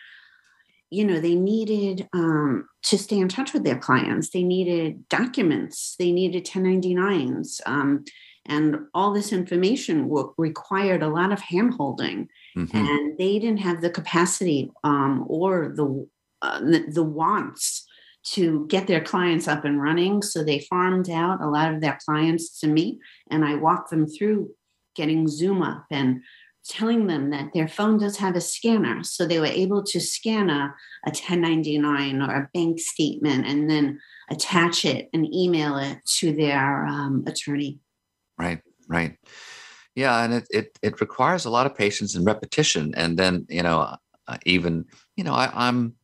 you 0.90 1.04
know 1.04 1.20
they 1.20 1.34
needed 1.34 2.08
um, 2.12 2.68
to 2.82 2.98
stay 2.98 3.18
in 3.18 3.28
touch 3.28 3.52
with 3.52 3.64
their 3.64 3.78
clients. 3.78 4.30
They 4.30 4.42
needed 4.42 5.08
documents. 5.08 5.96
They 5.98 6.12
needed 6.12 6.44
1099s 6.44 7.60
um, 7.66 8.04
and 8.46 8.76
all 8.94 9.12
this 9.12 9.32
information 9.32 10.08
w- 10.08 10.34
required 10.36 11.02
a 11.02 11.08
lot 11.08 11.32
of 11.32 11.40
handholding 11.40 12.26
mm-hmm. 12.56 12.76
and 12.76 13.18
they 13.18 13.38
didn't 13.38 13.60
have 13.60 13.80
the 13.80 13.90
capacity 13.90 14.70
um, 14.82 15.24
or 15.28 15.72
the, 15.76 16.08
uh, 16.42 16.58
the, 16.60 16.84
the 16.88 17.04
wants 17.04 17.86
to 18.22 18.66
get 18.68 18.86
their 18.86 19.00
clients 19.00 19.48
up 19.48 19.64
and 19.64 19.80
running. 19.80 20.22
So 20.22 20.42
they 20.42 20.60
farmed 20.60 21.08
out 21.08 21.40
a 21.40 21.48
lot 21.48 21.72
of 21.72 21.80
their 21.80 21.98
clients 22.04 22.60
to 22.60 22.66
me 22.66 22.98
and 23.30 23.44
i 23.44 23.54
walked 23.54 23.90
them 23.90 24.06
through 24.06 24.50
getting 24.96 25.28
zoom 25.28 25.62
up 25.62 25.84
and 25.90 26.22
telling 26.66 27.06
them 27.06 27.30
that 27.30 27.52
their 27.54 27.68
phone 27.68 27.98
does 27.98 28.16
have 28.18 28.36
a 28.36 28.40
scanner. 28.40 29.02
So 29.02 29.26
they 29.26 29.40
were 29.40 29.46
able 29.46 29.82
to 29.84 30.00
scan 30.00 30.50
a, 30.50 30.74
a 31.06 31.10
1099 31.10 32.22
or 32.22 32.34
a 32.34 32.50
bank 32.52 32.78
statement 32.78 33.46
and 33.46 33.68
then 33.68 34.00
attach 34.30 34.84
it 34.84 35.08
and 35.12 35.32
email 35.34 35.76
it 35.76 35.98
to 36.18 36.32
their 36.32 36.86
um, 36.86 37.24
attorney. 37.26 37.80
Right, 38.38 38.60
right. 38.88 39.16
Yeah, 39.94 40.22
and 40.24 40.34
it, 40.34 40.46
it 40.50 40.78
it 40.82 41.00
requires 41.00 41.44
a 41.44 41.50
lot 41.50 41.66
of 41.66 41.74
patience 41.74 42.14
and 42.14 42.24
repetition. 42.24 42.94
And 42.96 43.18
then, 43.18 43.46
you 43.48 43.62
know, 43.62 43.96
uh, 44.28 44.38
even, 44.46 44.84
you 45.16 45.24
know, 45.24 45.34
I, 45.34 45.50
I'm 45.52 45.94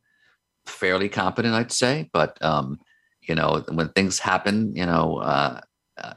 fairly 0.65 1.07
competent, 1.09 1.53
I'd 1.53 1.71
say, 1.71 2.09
but 2.11 2.37
um, 2.43 2.79
you 3.21 3.35
know, 3.35 3.63
when 3.69 3.89
things 3.89 4.19
happen, 4.19 4.75
you 4.75 4.85
know, 4.85 5.17
uh, 5.17 5.61
uh, 5.97 6.13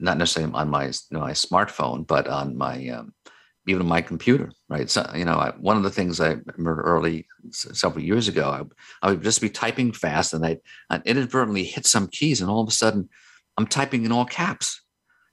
not 0.00 0.18
necessarily 0.18 0.52
on 0.52 0.68
my 0.68 0.86
you 0.86 0.92
know, 1.12 1.20
my 1.20 1.32
smartphone, 1.32 2.06
but 2.06 2.26
on 2.26 2.56
my 2.56 2.88
um, 2.88 3.14
even 3.66 3.86
my 3.86 4.00
computer, 4.00 4.52
right? 4.68 4.88
So, 4.88 5.08
you 5.14 5.24
know, 5.24 5.38
I, 5.38 5.50
one 5.58 5.76
of 5.76 5.82
the 5.82 5.90
things 5.90 6.20
I 6.20 6.36
remember 6.56 6.82
early 6.82 7.26
several 7.50 8.04
years 8.04 8.28
ago, 8.28 8.48
I, 8.48 9.06
I 9.06 9.10
would 9.10 9.22
just 9.22 9.40
be 9.40 9.50
typing 9.50 9.92
fast 9.92 10.32
and 10.32 10.46
I'd, 10.46 10.60
I'd, 10.88 11.04
inadvertently 11.04 11.64
hit 11.64 11.84
some 11.84 12.06
keys 12.06 12.40
and 12.40 12.48
all 12.48 12.62
of 12.62 12.68
a 12.68 12.72
sudden 12.72 13.08
I'm 13.56 13.66
typing 13.66 14.04
in 14.04 14.12
all 14.12 14.24
caps. 14.24 14.82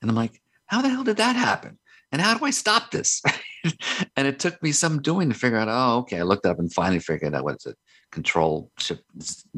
And 0.01 0.09
I'm 0.09 0.15
like, 0.15 0.41
how 0.65 0.81
the 0.81 0.89
hell 0.89 1.03
did 1.03 1.17
that 1.17 1.35
happen? 1.35 1.77
And 2.11 2.21
how 2.21 2.37
do 2.37 2.45
I 2.45 2.51
stop 2.51 2.91
this? 2.91 3.21
and 4.15 4.27
it 4.27 4.39
took 4.39 4.61
me 4.63 4.71
some 4.71 5.01
doing 5.01 5.29
to 5.29 5.35
figure 5.35 5.57
out, 5.57 5.67
oh, 5.69 5.99
okay. 5.99 6.19
I 6.19 6.23
looked 6.23 6.45
up 6.45 6.59
and 6.59 6.73
finally 6.73 6.99
figured 6.99 7.35
out 7.35 7.43
what's 7.43 7.65
it, 7.65 7.77
control 8.11 8.71
shift 8.77 9.03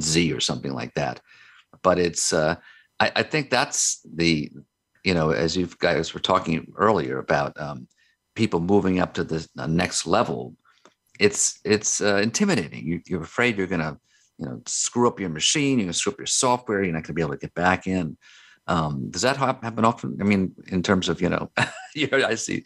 Z 0.01 0.33
or 0.33 0.39
something 0.39 0.73
like 0.73 0.93
that. 0.95 1.21
But 1.81 1.99
it's, 1.99 2.33
uh, 2.33 2.55
I, 2.99 3.11
I 3.17 3.23
think 3.23 3.49
that's 3.49 4.01
the, 4.13 4.51
you 5.03 5.13
know, 5.13 5.31
as 5.31 5.55
you 5.55 5.69
guys 5.79 6.13
were 6.13 6.19
talking 6.19 6.71
earlier 6.77 7.19
about, 7.19 7.59
um, 7.59 7.87
people 8.35 8.59
moving 8.59 8.99
up 8.99 9.13
to 9.15 9.23
the 9.23 9.47
next 9.67 10.05
level, 10.05 10.55
it's 11.19 11.59
it's 11.63 12.01
uh, 12.01 12.17
intimidating. 12.17 13.01
You, 13.07 13.17
are 13.17 13.23
afraid 13.23 13.57
you're 13.57 13.67
going 13.67 13.81
to 13.81 13.97
you 14.37 14.45
know 14.45 14.61
screw 14.65 15.07
up 15.07 15.19
your 15.19 15.29
machine, 15.29 15.79
you're 15.79 15.85
going 15.85 15.93
to 15.93 15.97
screw 15.97 16.13
up 16.13 16.19
your 16.19 16.27
software, 16.27 16.83
you're 16.83 16.93
not 16.93 17.03
going 17.03 17.07
to 17.07 17.13
be 17.13 17.21
able 17.21 17.33
to 17.33 17.39
get 17.39 17.53
back 17.53 17.87
in. 17.87 18.17
Um, 18.67 19.11
does 19.11 19.21
that 19.21 19.37
happen 19.37 19.85
often? 19.85 20.17
I 20.19 20.23
mean, 20.23 20.53
in 20.67 20.81
terms 20.81 21.07
of 21.07 21.21
you 21.21 21.29
know, 21.29 21.49
I 21.95 22.35
see. 22.35 22.63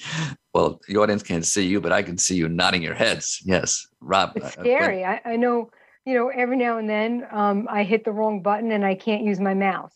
Well, 0.54 0.80
the 0.88 0.98
audience 0.98 1.24
can't 1.24 1.46
see 1.46 1.68
you, 1.68 1.82
but 1.82 1.92
I 1.92 2.04
can 2.04 2.18
see 2.18 2.36
you 2.36 2.48
nodding 2.48 2.82
your 2.82 2.96
heads. 2.96 3.42
Yes, 3.46 3.86
Rob. 4.00 4.32
It's 4.36 4.58
uh, 4.58 4.62
scary. 4.62 5.04
I, 5.04 5.22
I, 5.26 5.36
know. 5.36 5.70
You 6.06 6.16
know, 6.16 6.30
every 6.30 6.56
now 6.56 6.78
and 6.78 6.90
then 6.90 7.28
um, 7.30 7.68
I 7.70 7.84
hit 7.84 8.04
the 8.04 8.12
wrong 8.12 8.42
button 8.42 8.72
and 8.72 8.84
I 8.84 8.96
can't 8.96 9.24
use 9.24 9.40
my 9.40 9.54
mouse. 9.54 9.94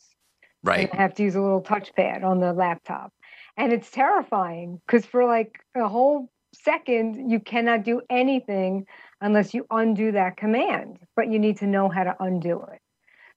Right. 0.61 0.89
I 0.93 0.95
have 0.95 1.15
to 1.15 1.23
use 1.23 1.35
a 1.35 1.41
little 1.41 1.61
touchpad 1.61 2.23
on 2.23 2.39
the 2.39 2.53
laptop 2.53 3.11
and 3.57 3.71
it's 3.71 3.91
terrifying 3.91 4.81
because 4.85 5.05
for 5.05 5.25
like 5.25 5.59
a 5.75 5.87
whole 5.87 6.29
second 6.53 7.31
you 7.31 7.39
cannot 7.39 7.83
do 7.83 8.01
anything 8.09 8.85
unless 9.21 9.53
you 9.53 9.65
undo 9.71 10.11
that 10.11 10.37
command 10.37 10.99
but 11.15 11.27
you 11.27 11.39
need 11.39 11.57
to 11.57 11.67
know 11.67 11.89
how 11.89 12.03
to 12.03 12.15
undo 12.19 12.61
it. 12.71 12.79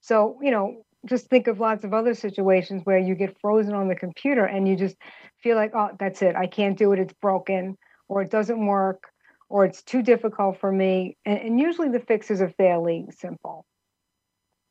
So 0.00 0.38
you 0.42 0.50
know 0.50 0.82
just 1.06 1.28
think 1.28 1.46
of 1.46 1.60
lots 1.60 1.84
of 1.84 1.94
other 1.94 2.14
situations 2.14 2.82
where 2.84 2.98
you 2.98 3.14
get 3.14 3.38
frozen 3.40 3.74
on 3.74 3.88
the 3.88 3.94
computer 3.94 4.44
and 4.44 4.66
you 4.66 4.76
just 4.76 4.96
feel 5.42 5.56
like 5.56 5.72
oh 5.74 5.90
that's 5.98 6.22
it. 6.22 6.36
I 6.36 6.46
can't 6.46 6.78
do 6.78 6.92
it. 6.92 6.98
It's 6.98 7.14
broken 7.20 7.76
or 8.08 8.22
it 8.22 8.30
doesn't 8.30 8.66
work 8.66 9.04
or 9.48 9.64
it's 9.64 9.82
too 9.82 10.02
difficult 10.02 10.58
for 10.58 10.72
me. 10.72 11.16
And, 11.24 11.38
and 11.38 11.60
usually 11.60 11.88
the 11.88 12.00
fixes 12.00 12.42
are 12.42 12.50
fairly 12.50 13.06
simple. 13.18 13.64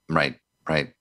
Right 0.10 0.36
right. 0.68 0.94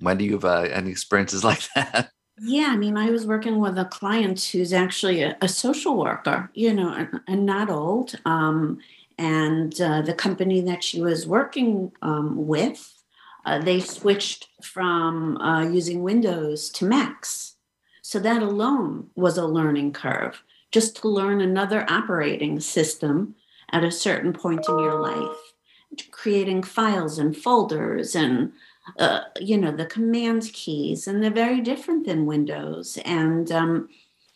When 0.00 0.16
do 0.16 0.24
you 0.24 0.32
have 0.32 0.44
uh, 0.44 0.60
any 0.62 0.90
experiences 0.90 1.44
like 1.50 1.62
that 1.74 2.10
yeah, 2.40 2.68
I 2.70 2.76
mean, 2.76 2.96
I 2.96 3.10
was 3.10 3.26
working 3.26 3.58
with 3.58 3.78
a 3.78 3.84
client 3.84 4.42
who's 4.42 4.72
actually 4.72 5.22
a, 5.22 5.36
a 5.40 5.48
social 5.48 5.96
worker, 5.96 6.50
you 6.54 6.72
know, 6.72 6.92
and, 6.92 7.20
and 7.26 7.46
not 7.46 7.70
old. 7.70 8.14
Um, 8.24 8.78
and 9.18 9.80
uh, 9.80 10.02
the 10.02 10.14
company 10.14 10.60
that 10.62 10.84
she 10.84 11.00
was 11.00 11.26
working 11.26 11.92
um, 12.02 12.46
with, 12.46 12.94
uh, 13.44 13.58
they 13.58 13.80
switched 13.80 14.48
from 14.62 15.36
uh, 15.38 15.68
using 15.68 16.02
Windows 16.02 16.70
to 16.70 16.84
Macs. 16.84 17.54
So 18.02 18.18
that 18.20 18.42
alone 18.42 19.10
was 19.16 19.36
a 19.36 19.46
learning 19.46 19.92
curve, 19.92 20.42
just 20.70 20.96
to 20.96 21.08
learn 21.08 21.40
another 21.40 21.84
operating 21.90 22.60
system 22.60 23.34
at 23.72 23.84
a 23.84 23.90
certain 23.90 24.32
point 24.32 24.66
in 24.68 24.78
your 24.78 25.00
life, 25.00 25.36
creating 26.10 26.62
files 26.62 27.18
and 27.18 27.36
folders 27.36 28.14
and 28.14 28.52
uh, 28.98 29.20
you 29.40 29.56
know 29.56 29.72
the 29.72 29.86
command 29.86 30.50
keys 30.52 31.06
and 31.06 31.22
they're 31.22 31.30
very 31.30 31.60
different 31.60 32.06
than 32.06 32.26
windows. 32.26 32.98
And 33.04 33.50
um, 33.52 33.88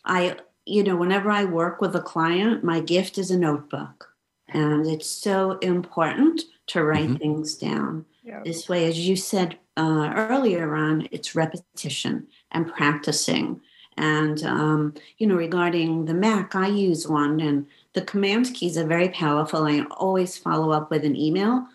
i 0.05 0.37
you 0.65 0.83
know 0.83 0.95
whenever 0.95 1.29
i 1.29 1.43
work 1.43 1.81
with 1.81 1.95
a 1.95 2.01
client 2.01 2.63
my 2.63 2.79
gift 2.79 3.17
is 3.17 3.31
a 3.31 3.37
notebook. 3.37 4.09
And 4.49 4.85
it's 4.85 5.09
so 5.09 5.57
important 5.59 6.41
to 6.67 6.83
write 6.83 7.05
mm-hmm. 7.05 7.15
things 7.15 7.55
down. 7.55 8.05
This 8.45 8.69
way 8.69 8.87
as 8.87 9.07
you 9.07 9.15
said 9.15 9.57
uh, 9.77 10.13
earlier 10.15 10.75
on 10.75 11.07
it's 11.11 11.35
repetition 11.35 12.27
and 12.51 12.71
practicing. 12.71 13.61
And 13.97 14.43
um, 14.43 14.95
you 15.17 15.27
know 15.27 15.35
regarding 15.35 16.05
the 16.05 16.13
mac 16.13 16.55
i 16.55 16.67
use 16.67 17.07
one 17.07 17.39
and 17.39 17.67
the 17.93 18.01
command 18.01 18.53
keys 18.53 18.77
are 18.77 18.87
very 18.87 19.09
powerful. 19.09 19.63
I 19.65 19.85
always 19.91 20.37
follow 20.37 20.71
up 20.71 20.89
with 20.89 21.05
an 21.05 21.15
email 21.15 21.67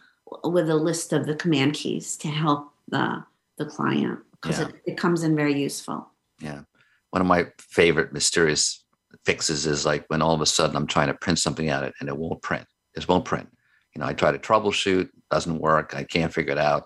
with 0.44 0.68
a 0.68 0.76
list 0.76 1.12
of 1.12 1.26
the 1.26 1.35
command 1.35 1.75
keys 1.75 2.16
to 2.18 2.28
help 2.28 2.73
the 2.88 3.25
the 3.56 3.66
client 3.66 4.20
because 4.40 4.58
yeah. 4.58 4.68
it, 4.68 4.75
it 4.87 4.99
comes 4.99 5.23
in 5.23 5.35
very 5.37 5.61
useful. 5.61 6.08
Yeah. 6.40 6.62
One 7.11 7.20
of 7.20 7.26
my 7.26 7.47
favorite 7.58 8.12
mysterious 8.12 8.85
fixes 9.25 9.66
is 9.66 9.85
like 9.85 10.04
when 10.08 10.23
all 10.23 10.35
of 10.35 10.40
a 10.40 10.47
sudden 10.47 10.76
I'm 10.76 10.87
trying 10.87 11.08
to 11.08 11.14
print 11.14 11.38
something 11.38 11.68
out 11.68 11.92
and 12.00 12.08
it 12.08 12.16
won't 12.16 12.42
print. 12.42 12.66
It 12.94 13.08
won't 13.08 13.25
print. 13.25 13.49
You 13.94 14.00
know, 14.00 14.06
I 14.06 14.12
try 14.12 14.30
to 14.30 14.38
troubleshoot, 14.38 15.08
doesn't 15.30 15.58
work. 15.58 15.94
I 15.97 16.04
can't 16.04 16.32
figure 16.32 16.52
it 16.52 16.58
out. 16.58 16.85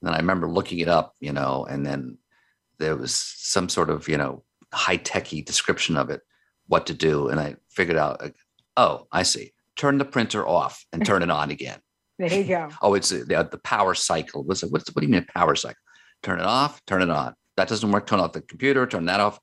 And 0.00 0.08
then 0.08 0.14
I 0.14 0.18
remember 0.18 0.48
looking 0.48 0.78
it 0.78 0.88
up, 0.88 1.14
you 1.20 1.32
know, 1.32 1.66
and 1.68 1.84
then 1.84 2.18
there 2.78 2.96
was 2.96 3.14
some 3.14 3.68
sort 3.68 3.90
of, 3.90 4.08
you 4.08 4.16
know, 4.16 4.44
high 4.72 4.96
techy 4.96 5.42
description 5.42 5.96
of 5.96 6.10
it, 6.10 6.22
what 6.68 6.86
to 6.86 6.94
do. 6.94 7.28
And 7.28 7.40
I 7.40 7.56
figured 7.68 7.96
out, 7.96 8.22
oh, 8.76 9.06
I 9.12 9.22
see. 9.22 9.52
Turn 9.76 9.98
the 9.98 10.04
printer 10.04 10.46
off 10.46 10.84
and 10.92 11.04
turn 11.04 11.22
it 11.22 11.30
on 11.30 11.50
again. 11.50 11.78
There 12.18 12.32
you 12.32 12.44
go. 12.44 12.68
oh, 12.80 12.94
it's 12.94 13.08
the, 13.08 13.24
the 13.24 13.60
power 13.64 13.94
cycle. 13.94 14.44
What's, 14.44 14.62
what's 14.62 14.88
what 14.94 15.00
do 15.00 15.06
you 15.06 15.12
mean 15.12 15.26
power 15.34 15.54
cycle? 15.56 15.80
Turn 16.22 16.40
it 16.40 16.46
off, 16.46 16.80
turn 16.86 17.02
it 17.02 17.10
on. 17.10 17.34
That 17.56 17.68
doesn't 17.68 17.90
work. 17.90 18.06
Turn 18.06 18.20
off 18.20 18.32
the 18.32 18.40
computer, 18.40 18.86
turn 18.86 19.06
that 19.06 19.20
off. 19.20 19.38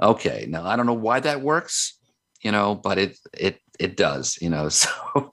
Okay. 0.00 0.46
Now 0.48 0.64
I 0.64 0.76
don't 0.76 0.86
know 0.86 0.92
why 0.92 1.20
that 1.20 1.40
works, 1.42 1.98
you 2.42 2.52
know, 2.52 2.74
but 2.74 2.98
it 2.98 3.18
it 3.36 3.60
it 3.78 3.96
does, 3.96 4.38
you 4.40 4.50
know. 4.50 4.68
So, 5.12 5.32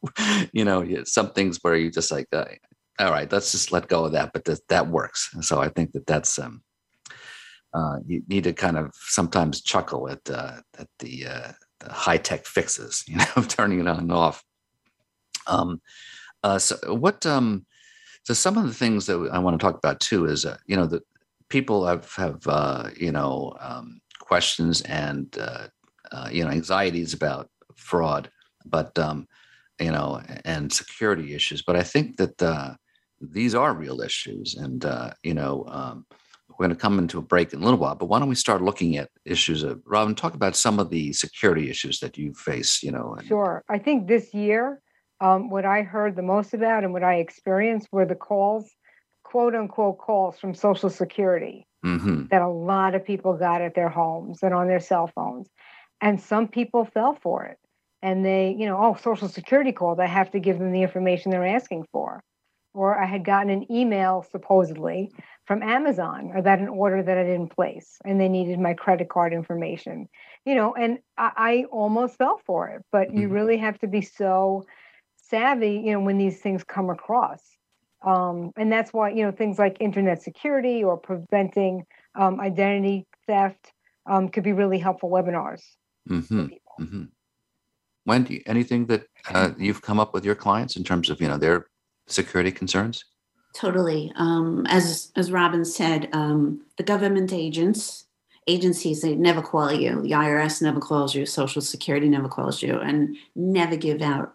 you 0.51 0.65
know, 0.65 1.03
some 1.05 1.31
things 1.31 1.59
where 1.61 1.75
you 1.75 1.89
just 1.91 2.11
like, 2.11 2.27
uh, 2.33 2.45
all 2.99 3.11
right, 3.11 3.31
let's 3.31 3.51
just 3.51 3.71
let 3.71 3.87
go 3.87 4.05
of 4.05 4.11
that. 4.13 4.31
But 4.33 4.45
that 4.45 4.67
that 4.69 4.87
works. 4.87 5.29
So 5.41 5.61
I 5.61 5.69
think 5.69 5.93
that 5.93 6.05
that's 6.05 6.37
um, 6.39 6.61
uh, 7.73 7.97
you 8.05 8.23
need 8.27 8.43
to 8.45 8.53
kind 8.53 8.77
of 8.77 8.91
sometimes 8.95 9.61
chuckle 9.61 10.09
at 10.09 10.29
uh, 10.29 10.57
at 10.77 10.87
the, 10.99 11.27
uh, 11.27 11.51
the 11.79 11.93
high 11.93 12.17
tech 12.17 12.45
fixes, 12.45 13.03
you 13.07 13.17
know, 13.17 13.43
turning 13.47 13.79
it 13.79 13.87
on 13.87 13.99
and 13.99 14.11
off. 14.11 14.43
Um, 15.47 15.81
uh, 16.43 16.57
so 16.59 16.75
what 16.93 17.25
um, 17.25 17.65
so 18.23 18.33
some 18.33 18.57
of 18.57 18.65
the 18.65 18.73
things 18.73 19.05
that 19.07 19.29
I 19.31 19.39
want 19.39 19.59
to 19.59 19.63
talk 19.63 19.77
about 19.77 19.99
too 19.99 20.25
is 20.25 20.45
uh, 20.45 20.57
you 20.65 20.75
know 20.75 20.85
the 20.85 21.01
people 21.49 21.85
have 21.85 22.13
have 22.15 22.45
uh, 22.47 22.89
you 22.95 23.11
know 23.11 23.55
um, 23.59 24.01
questions 24.19 24.81
and 24.81 25.35
uh, 25.39 25.67
uh, 26.11 26.29
you 26.31 26.43
know 26.43 26.51
anxieties 26.51 27.13
about 27.13 27.49
fraud, 27.75 28.29
but 28.65 28.97
um, 28.99 29.27
you 29.79 29.91
know 29.91 30.21
and 30.45 30.71
security 30.71 31.33
issues. 31.33 31.61
But 31.61 31.75
I 31.75 31.83
think 31.83 32.17
that 32.17 32.41
uh, 32.41 32.75
these 33.19 33.55
are 33.55 33.73
real 33.73 34.01
issues, 34.01 34.55
and 34.55 34.85
you 35.23 35.33
know 35.33 35.65
um, 35.67 36.05
we're 36.47 36.67
going 36.67 36.75
to 36.75 36.81
come 36.81 36.99
into 36.99 37.19
a 37.19 37.23
break 37.23 37.51
in 37.51 37.61
a 37.61 37.63
little 37.63 37.79
while. 37.79 37.95
But 37.95 38.07
why 38.07 38.19
don't 38.19 38.29
we 38.29 38.35
start 38.35 38.61
looking 38.61 38.97
at 38.97 39.09
issues 39.25 39.63
of 39.63 39.81
Robin? 39.85 40.15
Talk 40.15 40.35
about 40.35 40.55
some 40.55 40.79
of 40.79 40.89
the 40.89 41.13
security 41.13 41.69
issues 41.69 41.99
that 41.99 42.17
you 42.17 42.33
face. 42.33 42.83
You 42.83 42.91
know, 42.91 43.15
and- 43.17 43.27
sure. 43.27 43.63
I 43.69 43.79
think 43.79 44.07
this 44.07 44.33
year. 44.33 44.81
Um, 45.21 45.49
what 45.49 45.65
I 45.65 45.81
heard 45.81 46.15
the 46.15 46.21
most 46.21 46.53
about 46.53 46.83
and 46.83 46.93
what 46.93 47.03
I 47.03 47.15
experienced 47.15 47.89
were 47.91 48.05
the 48.05 48.15
calls, 48.15 48.69
quote 49.23 49.55
unquote 49.55 49.97
calls 49.97 50.39
from 50.39 50.53
Social 50.55 50.89
Security 50.89 51.67
mm-hmm. 51.85 52.25
that 52.31 52.41
a 52.41 52.47
lot 52.47 52.95
of 52.95 53.05
people 53.05 53.33
got 53.33 53.61
at 53.61 53.75
their 53.75 53.89
homes 53.89 54.39
and 54.41 54.53
on 54.53 54.67
their 54.67 54.79
cell 54.79 55.11
phones. 55.13 55.49
And 56.01 56.21
some 56.21 56.47
people 56.47 56.85
fell 56.85 57.17
for 57.21 57.45
it. 57.45 57.57
And 58.01 58.25
they, 58.25 58.55
you 58.57 58.65
know, 58.65 58.77
oh, 58.81 58.97
Social 59.01 59.27
Security 59.27 59.73
called. 59.73 59.99
I 59.99 60.05
have 60.05 60.31
to 60.31 60.39
give 60.39 60.57
them 60.57 60.71
the 60.71 60.81
information 60.81 61.31
they're 61.31 61.45
asking 61.45 61.85
for. 61.91 62.21
Or 62.73 62.97
I 62.97 63.05
had 63.05 63.25
gotten 63.25 63.49
an 63.49 63.69
email 63.69 64.25
supposedly 64.31 65.11
from 65.45 65.63
Amazon 65.63 66.31
about 66.35 66.59
an 66.59 66.69
order 66.69 67.01
that 67.01 67.17
I 67.17 67.23
didn't 67.23 67.53
place 67.53 67.97
and 68.05 68.21
they 68.21 68.29
needed 68.29 68.59
my 68.59 68.73
credit 68.73 69.09
card 69.09 69.33
information. 69.33 70.07
You 70.45 70.55
know, 70.55 70.75
and 70.75 70.99
I, 71.17 71.31
I 71.35 71.63
almost 71.71 72.17
fell 72.17 72.39
for 72.45 72.69
it. 72.69 72.83
But 72.91 73.09
mm-hmm. 73.09 73.17
you 73.17 73.27
really 73.29 73.57
have 73.57 73.79
to 73.79 73.87
be 73.87 74.01
so 74.01 74.63
savvy, 75.29 75.81
you 75.85 75.93
know, 75.93 75.99
when 75.99 76.17
these 76.17 76.39
things 76.39 76.63
come 76.63 76.89
across. 76.89 77.41
Um, 78.01 78.51
and 78.55 78.71
that's 78.71 78.93
why, 78.93 79.09
you 79.09 79.23
know, 79.23 79.31
things 79.31 79.59
like 79.59 79.77
internet 79.79 80.21
security 80.21 80.83
or 80.83 80.97
preventing 80.97 81.83
um, 82.15 82.39
identity 82.39 83.05
theft 83.27 83.73
um, 84.09 84.29
could 84.29 84.43
be 84.43 84.53
really 84.53 84.79
helpful 84.79 85.09
webinars. 85.09 85.61
Mm-hmm. 86.09 86.47
Mm-hmm. 86.79 87.03
Wendy, 88.05 88.41
anything 88.47 88.85
that 88.87 89.03
uh, 89.29 89.51
you've 89.57 89.81
come 89.81 89.99
up 89.99 90.13
with 90.13 90.25
your 90.25 90.35
clients 90.35 90.77
in 90.77 90.83
terms 90.83 91.09
of, 91.09 91.21
you 91.21 91.27
know, 91.27 91.37
their 91.37 91.67
security 92.07 92.51
concerns? 92.51 93.03
Totally. 93.53 94.11
Um, 94.15 94.65
as 94.67 95.11
as 95.15 95.31
Robin 95.31 95.65
said, 95.65 96.09
um, 96.13 96.61
the 96.77 96.83
government 96.83 97.33
agents 97.33 98.05
agencies 98.47 99.01
they 99.01 99.15
never 99.15 99.43
call 99.43 99.71
you 99.71 100.01
the 100.01 100.11
irs 100.11 100.59
never 100.59 100.79
calls 100.79 101.13
you 101.13 101.23
social 101.23 101.61
security 101.61 102.09
never 102.09 102.27
calls 102.27 102.63
you 102.63 102.79
and 102.79 103.15
never 103.35 103.75
give 103.75 104.01
out 104.01 104.33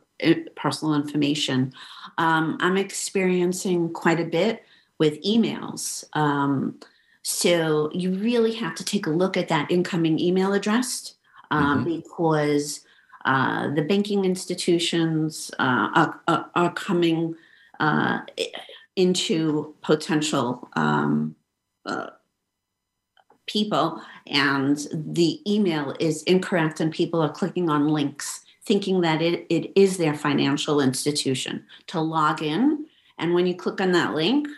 personal 0.56 0.94
information. 0.94 1.72
Um, 2.18 2.56
I'm 2.60 2.76
experiencing 2.76 3.92
quite 3.92 4.20
a 4.20 4.24
bit 4.24 4.64
with 4.98 5.22
emails. 5.22 6.04
Um, 6.12 6.78
so 7.22 7.90
you 7.92 8.12
really 8.12 8.54
have 8.54 8.74
to 8.76 8.84
take 8.84 9.06
a 9.06 9.10
look 9.10 9.36
at 9.36 9.48
that 9.48 9.70
incoming 9.70 10.18
email 10.18 10.52
address 10.52 11.14
um, 11.50 11.84
mm-hmm. 11.84 11.96
because 11.96 12.84
uh, 13.24 13.72
the 13.74 13.82
banking 13.82 14.24
institutions 14.24 15.50
uh, 15.58 15.88
are, 15.94 16.20
are, 16.28 16.50
are, 16.54 16.72
coming 16.74 17.34
uh, 17.80 18.20
into 18.96 19.74
potential 19.80 20.68
um, 20.74 21.34
uh, 21.86 22.08
people 23.46 24.00
and 24.26 24.86
the 24.92 25.40
email 25.50 25.94
is 26.00 26.22
incorrect 26.24 26.80
and 26.80 26.92
people 26.92 27.20
are 27.20 27.32
clicking 27.32 27.70
on 27.70 27.88
links 27.88 28.43
thinking 28.66 29.02
that 29.02 29.20
it, 29.20 29.46
it 29.50 29.72
is 29.78 29.96
their 29.96 30.14
financial 30.14 30.80
institution 30.80 31.64
to 31.88 32.00
log 32.00 32.42
in. 32.42 32.86
And 33.18 33.34
when 33.34 33.46
you 33.46 33.54
click 33.54 33.80
on 33.80 33.92
that 33.92 34.14
link, 34.14 34.48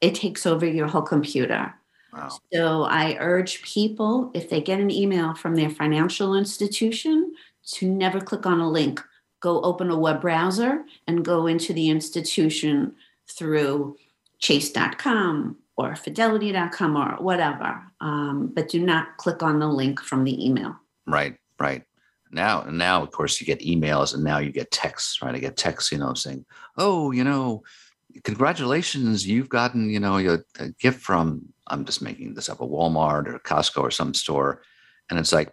it 0.00 0.14
takes 0.14 0.46
over 0.46 0.66
your 0.66 0.86
whole 0.86 1.02
computer. 1.02 1.74
Wow. 2.12 2.38
So 2.52 2.82
I 2.84 3.16
urge 3.18 3.62
people, 3.62 4.30
if 4.34 4.48
they 4.48 4.60
get 4.60 4.80
an 4.80 4.90
email 4.90 5.34
from 5.34 5.56
their 5.56 5.70
financial 5.70 6.34
institution, 6.34 7.34
to 7.72 7.88
never 7.88 8.20
click 8.20 8.46
on 8.46 8.60
a 8.60 8.70
link. 8.70 9.02
Go 9.40 9.60
open 9.62 9.90
a 9.90 9.98
web 9.98 10.20
browser 10.20 10.84
and 11.06 11.24
go 11.24 11.46
into 11.46 11.72
the 11.72 11.90
institution 11.90 12.94
through 13.28 13.96
chase.com 14.38 15.56
or 15.76 15.96
fidelity.com 15.96 16.96
or 16.96 17.22
whatever. 17.22 17.82
Um, 18.00 18.52
but 18.54 18.68
do 18.68 18.84
not 18.84 19.16
click 19.16 19.42
on 19.42 19.58
the 19.58 19.66
link 19.66 20.00
from 20.00 20.24
the 20.24 20.46
email. 20.46 20.76
Right, 21.06 21.36
right 21.58 21.84
now 22.34 22.62
now 22.62 23.02
of 23.02 23.10
course 23.10 23.40
you 23.40 23.46
get 23.46 23.60
emails 23.60 24.14
and 24.14 24.24
now 24.24 24.38
you 24.38 24.50
get 24.50 24.70
texts 24.70 25.22
right? 25.22 25.34
I 25.34 25.38
get 25.38 25.56
texts 25.56 25.92
you 25.92 25.98
know 25.98 26.14
saying 26.14 26.44
oh 26.76 27.10
you 27.12 27.24
know 27.24 27.62
congratulations 28.22 29.26
you've 29.26 29.48
gotten 29.48 29.90
you 29.90 30.00
know 30.00 30.18
a, 30.18 30.38
a 30.58 30.68
gift 30.80 31.00
from 31.00 31.42
i'm 31.66 31.84
just 31.84 32.02
making 32.02 32.34
this 32.34 32.48
up 32.48 32.60
a 32.60 32.66
walmart 32.66 33.26
or 33.26 33.38
costco 33.40 33.82
or 33.82 33.90
some 33.90 34.14
store 34.14 34.62
and 35.10 35.18
it's 35.18 35.32
like 35.32 35.52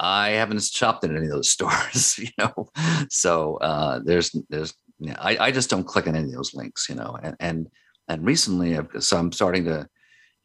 i 0.00 0.30
haven't 0.30 0.62
shopped 0.62 1.04
in 1.04 1.16
any 1.16 1.26
of 1.26 1.32
those 1.32 1.50
stores 1.56 2.18
you 2.18 2.28
know? 2.38 2.68
So 3.10 3.56
uh, 3.56 4.00
there's 4.04 4.34
there's 4.48 4.74
I, 5.18 5.36
I 5.38 5.50
just 5.50 5.68
don't 5.68 5.84
click 5.84 6.06
on 6.06 6.14
any 6.14 6.26
of 6.26 6.32
those 6.32 6.54
links 6.54 6.88
you 6.88 6.94
know? 6.94 7.18
And 7.22 7.36
and 7.40 7.68
and 8.08 8.24
recently 8.24 8.76
I've, 8.76 8.88
so 9.00 9.16
i'm 9.16 9.32
starting 9.32 9.64
to 9.64 9.88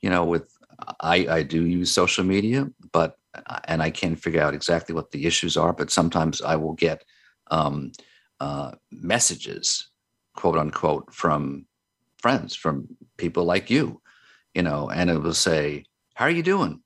you 0.02 0.10
know 0.10 0.26
with 0.26 0.52
i 1.00 1.28
i 1.28 1.44
do 1.44 1.66
use 1.66 1.92
social 1.92 2.24
media 2.24 2.68
but 2.92 3.17
and 3.66 3.82
I 3.82 3.90
can't 3.90 4.20
figure 4.20 4.42
out 4.42 4.54
exactly 4.54 4.94
what 4.94 5.12
the 5.12 5.26
issues 5.26 5.58
are, 5.58 5.74
but 5.74 5.92
sometimes 5.92 6.42
I 6.42 6.56
will 6.56 6.74
get 6.74 7.04
um, 7.52 7.92
uh, 8.40 8.72
messages, 8.92 9.90
quote 10.36 10.58
unquote, 10.58 11.14
from 11.14 11.66
friends, 12.20 12.56
from 12.56 12.88
people 13.18 13.46
like 13.46 13.70
you, 13.70 14.02
you 14.54 14.62
know, 14.62 14.90
and 14.90 15.10
it 15.10 15.20
will 15.20 15.34
say, 15.34 15.86
How 16.16 16.26
are 16.26 16.32
you 16.32 16.44
doing? 16.44 16.82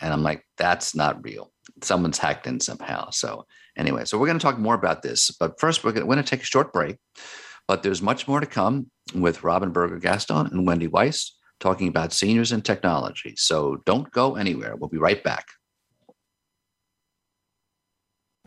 And 0.00 0.12
I'm 0.12 0.22
like, 0.22 0.44
That's 0.56 0.94
not 0.94 1.22
real. 1.24 1.52
Someone's 1.82 2.18
hacked 2.18 2.46
in 2.46 2.60
somehow. 2.60 3.10
So, 3.10 3.46
anyway, 3.76 4.04
so 4.04 4.18
we're 4.18 4.26
going 4.26 4.38
to 4.38 4.42
talk 4.42 4.58
more 4.58 4.74
about 4.74 5.02
this. 5.02 5.30
But 5.30 5.60
first, 5.60 5.84
we're 5.84 5.92
going 5.92 6.16
to 6.16 6.22
take 6.22 6.42
a 6.42 6.46
short 6.46 6.72
break. 6.72 6.96
But 7.66 7.82
there's 7.82 8.00
much 8.00 8.26
more 8.26 8.40
to 8.40 8.46
come 8.46 8.90
with 9.14 9.44
Robin 9.44 9.70
Berger 9.70 9.98
Gaston 9.98 10.46
and 10.46 10.66
Wendy 10.66 10.88
Weiss 10.88 11.36
talking 11.60 11.88
about 11.88 12.12
seniors 12.12 12.52
and 12.52 12.64
technology. 12.64 13.34
So 13.36 13.82
don't 13.84 14.10
go 14.10 14.36
anywhere. 14.36 14.76
We'll 14.76 14.88
be 14.88 14.98
right 14.98 15.22
back. 15.22 15.46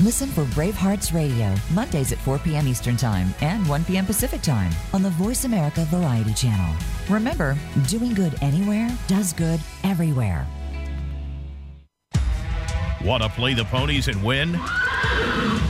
Listen 0.00 0.28
for 0.28 0.44
Bravehearts 0.44 1.12
Radio, 1.12 1.52
Mondays 1.72 2.12
at 2.12 2.18
4 2.18 2.38
p.m. 2.38 2.68
Eastern 2.68 2.96
Time 2.96 3.34
and 3.40 3.66
1 3.68 3.84
p.m. 3.84 4.06
Pacific 4.06 4.42
Time 4.42 4.70
on 4.92 5.02
the 5.02 5.10
Voice 5.10 5.44
America 5.44 5.84
Variety 5.86 6.32
Channel. 6.34 6.72
Remember, 7.10 7.58
doing 7.88 8.14
good 8.14 8.40
anywhere 8.40 8.88
does 9.08 9.32
good 9.32 9.58
everywhere. 9.82 10.46
Want 13.04 13.24
to 13.24 13.28
play 13.28 13.54
the 13.54 13.64
ponies 13.64 14.06
and 14.06 14.22
win? 14.22 14.54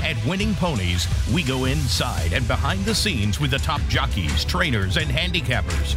At 0.05 0.17
Winning 0.27 0.55
Ponies, 0.57 1.09
we 1.33 1.43
go 1.43 1.65
inside 1.65 2.35
and 2.35 2.47
behind 2.47 2.85
the 2.85 2.95
scenes 2.95 3.41
with 3.41 3.51
the 3.51 3.59
top 3.59 3.81
jockeys, 3.89 4.45
trainers, 4.45 4.99
and 4.99 5.07
handicappers. 5.07 5.97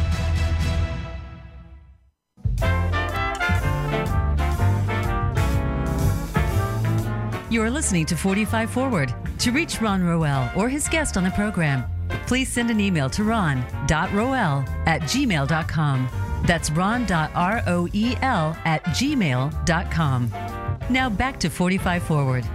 You 7.51 7.61
are 7.63 7.69
listening 7.69 8.05
to 8.05 8.15
45 8.15 8.71
Forward. 8.71 9.13
To 9.39 9.51
reach 9.51 9.81
Ron 9.81 10.05
Roel 10.05 10.49
or 10.55 10.69
his 10.69 10.87
guest 10.87 11.17
on 11.17 11.25
the 11.25 11.31
program, 11.31 11.83
please 12.25 12.47
send 12.47 12.71
an 12.71 12.79
email 12.79 13.09
to 13.09 13.25
ron.roel 13.25 14.63
at 14.87 15.01
gmail.com. 15.01 16.09
That's 16.45 16.71
ron.roel 16.71 17.09
at 18.63 18.85
gmail.com. 18.85 20.31
Now 20.89 21.09
back 21.09 21.39
to 21.41 21.49
45 21.49 22.03
Forward. 22.03 22.45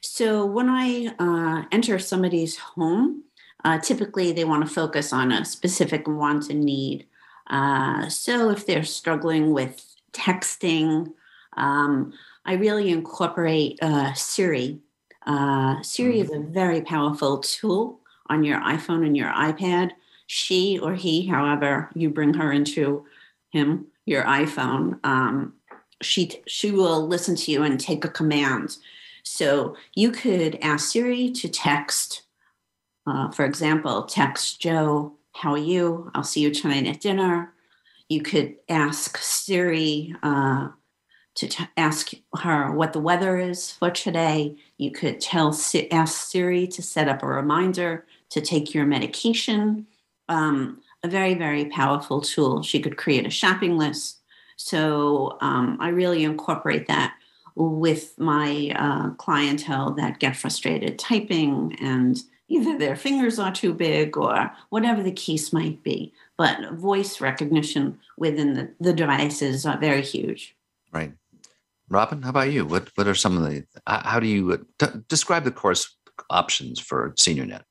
So 0.00 0.46
when 0.46 0.68
I 0.68 1.14
uh, 1.18 1.66
enter 1.70 1.98
somebody's 1.98 2.56
home, 2.56 3.24
uh, 3.64 3.78
typically 3.78 4.32
they 4.32 4.44
want 4.44 4.66
to 4.66 4.74
focus 4.74 5.12
on 5.12 5.32
a 5.32 5.44
specific 5.44 6.08
want 6.08 6.48
and 6.48 6.64
need. 6.64 7.06
Uh, 7.48 8.08
so 8.08 8.50
if 8.50 8.64
they're 8.64 8.84
struggling 8.84 9.52
with 9.52 9.84
texting, 10.12 11.12
um, 11.56 12.12
I 12.46 12.54
really 12.54 12.90
incorporate 12.90 13.78
uh, 13.82 14.14
Siri. 14.14 14.80
Uh, 15.26 15.82
Siri 15.82 16.14
mm-hmm. 16.14 16.22
is 16.22 16.30
a 16.30 16.40
very 16.40 16.80
powerful 16.80 17.38
tool 17.38 17.99
on 18.30 18.44
your 18.44 18.60
iPhone 18.60 19.04
and 19.04 19.16
your 19.16 19.30
iPad. 19.30 19.90
She 20.26 20.78
or 20.78 20.94
he, 20.94 21.26
however 21.26 21.90
you 21.94 22.08
bring 22.08 22.34
her 22.34 22.52
into 22.52 23.04
him, 23.50 23.86
your 24.06 24.22
iPhone, 24.24 25.04
um, 25.04 25.54
she 26.00 26.40
she 26.46 26.70
will 26.70 27.06
listen 27.06 27.36
to 27.36 27.52
you 27.52 27.62
and 27.62 27.78
take 27.78 28.04
a 28.04 28.08
command. 28.08 28.76
So 29.22 29.76
you 29.94 30.10
could 30.10 30.58
ask 30.62 30.92
Siri 30.92 31.30
to 31.32 31.48
text, 31.48 32.22
uh, 33.06 33.30
for 33.30 33.44
example, 33.44 34.04
text 34.04 34.60
Joe, 34.60 35.14
how 35.34 35.52
are 35.52 35.58
you? 35.58 36.10
I'll 36.14 36.24
see 36.24 36.40
you 36.40 36.50
tonight 36.52 36.86
at 36.86 37.00
dinner. 37.00 37.52
You 38.08 38.22
could 38.22 38.56
ask 38.68 39.18
Siri 39.18 40.14
uh, 40.22 40.68
to 41.36 41.48
t- 41.48 41.68
ask 41.76 42.12
her 42.40 42.72
what 42.72 42.92
the 42.92 42.98
weather 43.00 43.38
is 43.38 43.72
for 43.72 43.90
today. 43.90 44.56
You 44.78 44.90
could 44.90 45.20
tell 45.20 45.56
ask 45.92 46.30
Siri 46.30 46.66
to 46.68 46.82
set 46.82 47.08
up 47.08 47.22
a 47.22 47.26
reminder 47.26 48.06
to 48.30 48.40
take 48.40 48.74
your 48.74 48.86
medication. 48.86 49.86
Um, 50.28 50.80
a 51.02 51.08
very 51.08 51.34
very 51.34 51.64
powerful 51.66 52.20
tool. 52.20 52.62
She 52.62 52.80
could 52.80 52.96
create 52.96 53.26
a 53.26 53.30
shopping 53.30 53.78
list. 53.78 54.18
So 54.56 55.38
um, 55.40 55.78
I 55.80 55.88
really 55.88 56.22
incorporate 56.22 56.86
that 56.88 57.14
with 57.56 58.18
my 58.18 58.72
uh, 58.76 59.10
clientele 59.14 59.92
that 59.92 60.18
get 60.18 60.36
frustrated 60.36 60.98
typing 60.98 61.76
and 61.80 62.18
either 62.48 62.76
their 62.76 62.96
fingers 62.96 63.38
are 63.38 63.52
too 63.52 63.72
big 63.72 64.16
or 64.16 64.50
whatever 64.68 65.02
the 65.02 65.12
case 65.12 65.52
might 65.52 65.82
be. 65.82 66.12
But 66.36 66.72
voice 66.72 67.20
recognition 67.20 67.98
within 68.18 68.54
the, 68.54 68.70
the 68.80 68.92
devices 68.92 69.64
are 69.64 69.78
very 69.78 70.02
huge. 70.02 70.54
Right. 70.92 71.12
Robin, 71.88 72.22
how 72.22 72.30
about 72.30 72.52
you? 72.52 72.64
What 72.64 72.88
what 72.94 73.08
are 73.08 73.14
some 73.14 73.36
of 73.36 73.42
the 73.42 73.64
how 73.86 74.20
do 74.20 74.26
you 74.26 74.52
uh, 74.52 74.56
t- 74.78 75.00
describe 75.08 75.44
the 75.44 75.50
course 75.50 75.96
options 76.28 76.78
for 76.78 77.10
SeniorNet? 77.12 77.62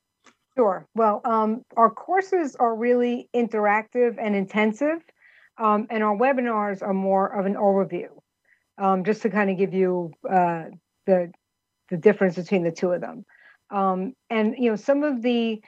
Sure. 0.60 0.86
Well, 0.93 1.22
um, 1.24 1.63
our 1.78 1.89
courses 1.89 2.58
are 2.58 2.76
really 2.76 3.30
interactive 3.34 4.17
and 4.22 4.36
intensive, 4.36 4.98
um, 5.58 5.88
and 5.89 6.04
our 6.04 6.13
webinars 6.17 6.82
are 6.82 6.93
more 6.93 7.28
of 7.28 7.45
an 7.45 7.54
overview 7.54 8.10
um, 8.78 9.06
just 9.06 9.22
to 9.22 9.30
kind 9.30 9.50
of 9.50 9.58
give 9.58 9.74
you 9.74 10.12
uh, 10.30 10.65
the 11.06 11.32
the 11.89 11.95
difference 11.95 12.36
between 12.36 12.63
the 12.63 12.72
two 12.74 12.91
of 12.91 13.00
them. 13.00 13.24
Um, 13.72 14.12
and 14.30 14.54
you 14.58 14.69
know, 14.69 14.76
some 14.76 15.04
of 15.04 15.22
the 15.22 15.62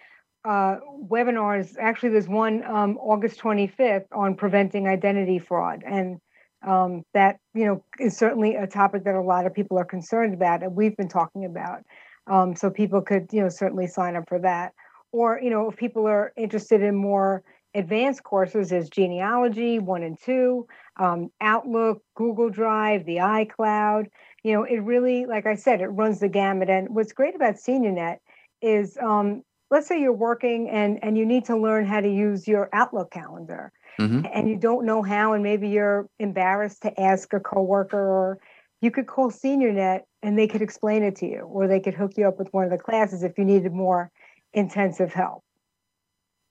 uh, 0.44 0.80
webinars 1.02 1.78
actually, 1.80 2.10
there's 2.10 2.28
one 2.28 2.62
um, 2.66 2.98
August 2.98 3.40
25th 3.40 4.08
on 4.12 4.36
preventing 4.36 4.90
identity 4.90 5.40
fraud, 5.40 5.84
and 5.86 6.20
um, 6.68 7.04
that 7.14 7.38
you 7.54 7.64
know 7.66 7.86
is 7.98 8.18
certainly 8.18 8.56
a 8.56 8.68
topic 8.68 9.06
that 9.06 9.16
a 9.16 9.22
lot 9.22 9.46
of 9.46 9.54
people 9.54 9.80
are 9.80 9.86
concerned 9.86 10.34
about, 10.34 10.64
and 10.64 10.76
we've 10.76 10.98
been 10.98 11.08
talking 11.08 11.46
about. 11.46 11.80
Um, 12.28 12.56
so 12.56 12.70
people 12.70 13.02
could 13.02 13.28
you 13.32 13.42
know 13.42 13.50
certainly 13.50 13.88
sign 13.88 14.16
up 14.16 14.28
for 14.28 14.40
that, 14.40 14.74
or 15.12 15.40
you 15.42 15.50
know 15.50 15.70
if 15.70 15.78
people 15.78 16.08
are 16.08 16.34
interested 16.38 16.82
in 16.82 16.96
more 16.96 17.44
advanced 17.74 18.24
courses 18.24 18.72
is 18.72 18.90
genealogy 18.90 19.80
one 19.80 20.04
and 20.04 20.18
two 20.22 20.68
um, 20.98 21.32
outlook 21.40 22.04
google 22.16 22.50
drive 22.50 23.06
the 23.06 23.18
icloud. 23.18 24.06
You 24.44 24.54
know 24.54 24.64
it 24.64 24.80
really 24.80 25.26
like 25.26 25.46
i 25.46 25.56
said 25.56 25.82
it 25.82 25.88
runs 25.88 26.20
the 26.20 26.30
gamut. 26.30 26.70
And 26.70 26.90
what's 26.90 27.14
great 27.14 27.36
about 27.36 27.56
seniornet 27.56 28.18
is 28.62 28.98
um, 29.02 29.44
let's 29.70 29.88
say 29.88 30.00
you're 30.02 30.12
working 30.14 30.70
and 30.70 31.00
and 31.02 31.18
you 31.18 31.26
need 31.26 31.46
to 31.46 31.58
learn 31.58 31.86
how 31.86 32.02
to 32.02 32.10
use 32.10 32.48
your 32.48 32.70
outlook 32.74 33.12
calendar. 33.12 33.72
Mm-hmm. 34.00 34.26
and 34.34 34.50
you 34.50 34.56
don't 34.56 34.86
know 34.86 35.04
how 35.04 35.34
and 35.34 35.44
maybe 35.44 35.68
you're 35.68 36.08
embarrassed 36.18 36.82
to 36.84 37.00
ask 37.00 37.34
a 37.34 37.42
coworker 37.42 38.00
or 38.00 38.40
you 38.80 38.90
could 38.90 39.06
call 39.06 39.30
seniornet 39.30 40.02
and 40.24 40.38
they 40.38 40.48
could 40.48 40.62
explain 40.62 41.04
it 41.04 41.16
to 41.18 41.28
you 41.28 41.40
or 41.40 41.68
they 41.68 41.80
could 41.80 41.94
hook 41.94 42.14
you 42.18 42.28
up 42.28 42.38
with 42.38 42.52
one 42.54 42.64
of 42.64 42.72
the 42.72 42.78
classes 42.78 43.24
if 43.24 43.38
you 43.38 43.46
needed 43.46 43.74
more 43.74 44.12
intensive 44.54 45.14
help 45.14 45.44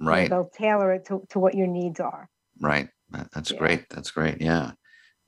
Right. 0.01 0.31
they'll 0.31 0.51
tailor 0.53 0.93
it 0.95 1.05
to, 1.07 1.23
to 1.31 1.39
what 1.39 1.55
your 1.55 1.67
needs 1.67 2.01
are. 2.01 2.29
Right. 2.61 2.89
That's 3.35 3.51
yeah. 3.51 3.59
great. 3.59 3.89
That's 3.91 4.11
great. 4.11 4.41
Yeah. 4.41 4.73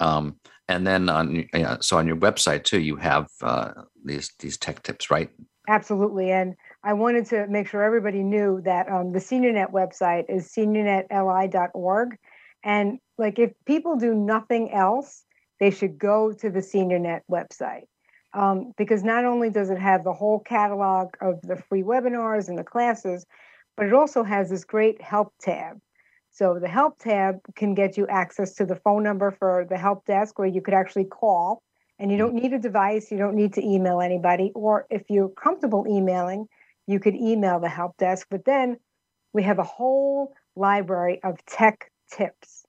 Um, 0.00 0.36
and 0.68 0.86
then 0.86 1.08
on 1.08 1.46
yeah, 1.52 1.76
so 1.80 1.98
on 1.98 2.06
your 2.06 2.16
website 2.16 2.64
too, 2.64 2.80
you 2.80 2.96
have 2.96 3.28
uh, 3.42 3.72
these 4.04 4.32
these 4.38 4.56
tech 4.56 4.82
tips, 4.82 5.10
right? 5.10 5.28
Absolutely. 5.68 6.30
And 6.30 6.54
I 6.82 6.94
wanted 6.94 7.26
to 7.26 7.46
make 7.48 7.68
sure 7.68 7.82
everybody 7.82 8.22
knew 8.22 8.62
that 8.64 8.90
um, 8.90 9.12
the 9.12 9.18
SeniorNet 9.18 9.70
website 9.70 10.24
is 10.28 10.50
seniornetli.org. 10.52 12.16
And 12.64 12.98
like 13.18 13.38
if 13.38 13.52
people 13.66 13.96
do 13.96 14.14
nothing 14.14 14.72
else, 14.72 15.24
they 15.60 15.70
should 15.70 15.98
go 15.98 16.32
to 16.32 16.50
the 16.50 16.60
SeniorNet 16.60 17.20
website. 17.30 17.84
Um, 18.34 18.72
because 18.78 19.04
not 19.04 19.24
only 19.26 19.50
does 19.50 19.68
it 19.68 19.78
have 19.78 20.04
the 20.04 20.12
whole 20.12 20.40
catalog 20.40 21.08
of 21.20 21.42
the 21.42 21.56
free 21.56 21.82
webinars 21.82 22.48
and 22.48 22.58
the 22.58 22.64
classes, 22.64 23.26
but 23.76 23.86
it 23.86 23.92
also 23.92 24.22
has 24.22 24.48
this 24.48 24.64
great 24.64 25.02
help 25.02 25.32
tab. 25.40 25.78
So 26.30 26.58
the 26.58 26.68
help 26.68 26.98
tab 26.98 27.40
can 27.54 27.74
get 27.74 27.98
you 27.98 28.06
access 28.06 28.54
to 28.54 28.64
the 28.64 28.76
phone 28.76 29.02
number 29.02 29.30
for 29.30 29.66
the 29.68 29.76
help 29.76 30.06
desk 30.06 30.38
where 30.38 30.48
you 30.48 30.62
could 30.62 30.72
actually 30.72 31.04
call 31.04 31.62
and 31.98 32.10
you 32.10 32.16
don't 32.16 32.34
need 32.34 32.54
a 32.54 32.58
device, 32.58 33.12
you 33.12 33.18
don't 33.18 33.36
need 33.36 33.52
to 33.54 33.62
email 33.64 34.00
anybody 34.00 34.50
or 34.54 34.86
if 34.90 35.02
you're 35.10 35.28
comfortable 35.28 35.86
emailing, 35.86 36.46
you 36.86 36.98
could 36.98 37.14
email 37.14 37.60
the 37.60 37.68
help 37.68 37.96
desk, 37.98 38.26
but 38.30 38.46
then 38.46 38.78
we 39.34 39.42
have 39.42 39.58
a 39.58 39.64
whole 39.64 40.32
library 40.56 41.20
of 41.22 41.44
tech 41.44 41.90
tips 42.10 42.64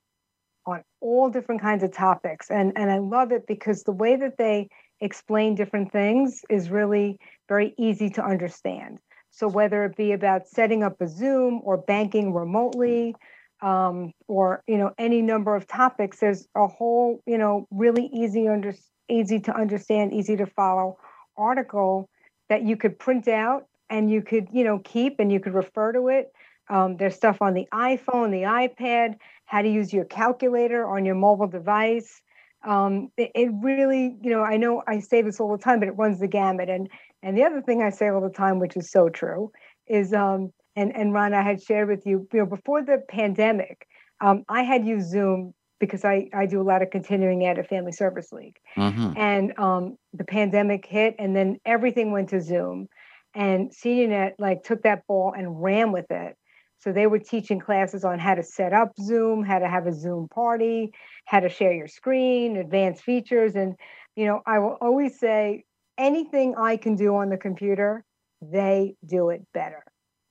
on 0.65 0.83
all 0.99 1.29
different 1.29 1.61
kinds 1.61 1.83
of 1.83 1.91
topics 1.91 2.49
and 2.49 2.73
and 2.77 2.91
I 2.91 2.99
love 2.99 3.31
it 3.31 3.47
because 3.47 3.83
the 3.83 3.91
way 3.91 4.15
that 4.15 4.37
they 4.37 4.69
explain 5.01 5.55
different 5.55 5.91
things 5.91 6.41
is 6.49 6.69
really 6.69 7.17
very 7.47 7.73
easy 7.77 8.09
to 8.11 8.23
understand. 8.23 8.99
So 9.31 9.47
whether 9.47 9.83
it 9.85 9.97
be 9.97 10.11
about 10.11 10.47
setting 10.47 10.83
up 10.83 11.01
a 11.01 11.07
Zoom 11.07 11.61
or 11.63 11.77
banking 11.77 12.33
remotely, 12.33 13.15
um, 13.61 14.11
or 14.27 14.61
you 14.67 14.77
know 14.77 14.91
any 14.97 15.21
number 15.21 15.55
of 15.55 15.65
topics, 15.67 16.19
there's 16.19 16.47
a 16.55 16.67
whole 16.67 17.21
you 17.25 17.37
know 17.37 17.67
really 17.71 18.09
easy 18.13 18.47
under 18.47 18.73
easy 19.09 19.39
to 19.39 19.55
understand, 19.55 20.13
easy 20.13 20.35
to 20.35 20.45
follow 20.45 20.97
article 21.35 22.09
that 22.49 22.63
you 22.63 22.77
could 22.77 22.99
print 22.99 23.27
out 23.27 23.65
and 23.89 24.11
you 24.11 24.21
could 24.21 24.47
you 24.51 24.63
know 24.63 24.79
keep 24.79 25.19
and 25.19 25.31
you 25.31 25.39
could 25.39 25.53
refer 25.53 25.91
to 25.93 26.09
it. 26.09 26.31
Um, 26.69 26.97
there's 26.97 27.15
stuff 27.15 27.41
on 27.41 27.53
the 27.53 27.67
iPhone, 27.73 28.31
the 28.31 28.43
iPad, 28.43 29.15
how 29.45 29.61
to 29.61 29.69
use 29.69 29.91
your 29.91 30.05
calculator 30.05 30.87
on 30.87 31.05
your 31.05 31.15
mobile 31.15 31.47
device. 31.47 32.21
Um, 32.65 33.09
it, 33.17 33.31
it, 33.35 33.51
really, 33.61 34.15
you 34.21 34.31
know, 34.31 34.41
I 34.41 34.57
know 34.57 34.83
I 34.87 34.99
say 34.99 35.21
this 35.21 35.39
all 35.39 35.51
the 35.51 35.61
time, 35.61 35.79
but 35.79 35.87
it 35.87 35.97
runs 35.97 36.19
the 36.19 36.27
gamut. 36.27 36.69
And 36.69 36.89
and 37.21 37.37
the 37.37 37.43
other 37.43 37.61
thing 37.61 37.81
I 37.81 37.89
say 37.89 38.09
all 38.09 38.21
the 38.21 38.29
time, 38.29 38.59
which 38.59 38.77
is 38.77 38.89
so 38.89 39.09
true, 39.09 39.51
is 39.87 40.13
um, 40.13 40.51
and 40.75 40.95
and 40.95 41.13
Ron, 41.13 41.33
I 41.33 41.41
had 41.41 41.61
shared 41.61 41.89
with 41.89 42.05
you, 42.05 42.27
you 42.31 42.39
know, 42.39 42.45
before 42.45 42.83
the 42.83 43.03
pandemic, 43.09 43.87
um, 44.21 44.43
I 44.49 44.63
had 44.63 44.85
used 44.85 45.09
Zoom 45.09 45.53
because 45.79 46.05
I 46.05 46.29
I 46.33 46.45
do 46.45 46.61
a 46.61 46.63
lot 46.63 46.81
of 46.81 46.89
continuing 46.89 47.45
ed 47.45 47.59
at 47.59 47.67
Family 47.67 47.91
Service 47.91 48.31
League, 48.31 48.57
mm-hmm. 48.77 49.13
and 49.17 49.57
um, 49.59 49.97
the 50.13 50.23
pandemic 50.23 50.85
hit, 50.85 51.15
and 51.19 51.35
then 51.35 51.59
everything 51.65 52.11
went 52.11 52.29
to 52.29 52.41
Zoom, 52.41 52.87
and 53.33 53.71
SeniorNet 53.71 54.33
like 54.39 54.63
took 54.63 54.83
that 54.83 55.05
ball 55.07 55.33
and 55.35 55.61
ran 55.61 55.91
with 55.91 56.09
it. 56.09 56.37
So 56.83 56.91
they 56.91 57.07
were 57.07 57.19
teaching 57.19 57.61
classes 57.61 58.03
on 58.03 58.19
how 58.19 58.35
to 58.35 58.43
set 58.43 58.73
up 58.73 58.91
Zoom, 58.99 59.41
how 59.41 59.59
to 59.59 59.69
have 59.69 59.87
a 59.87 59.93
Zoom 59.93 60.27
party, 60.27 60.91
how 61.23 61.39
to 61.39 61.47
share 61.47 61.71
your 61.71 61.87
screen, 61.87 62.57
advanced 62.57 63.03
features, 63.03 63.55
and 63.55 63.75
you 64.17 64.25
know 64.25 64.41
I 64.45 64.59
will 64.59 64.77
always 64.81 65.17
say 65.17 65.63
anything 65.97 66.55
I 66.57 66.75
can 66.75 66.97
do 66.97 67.15
on 67.15 67.29
the 67.29 67.37
computer, 67.37 68.03
they 68.41 68.95
do 69.05 69.29
it 69.29 69.45
better. 69.53 69.85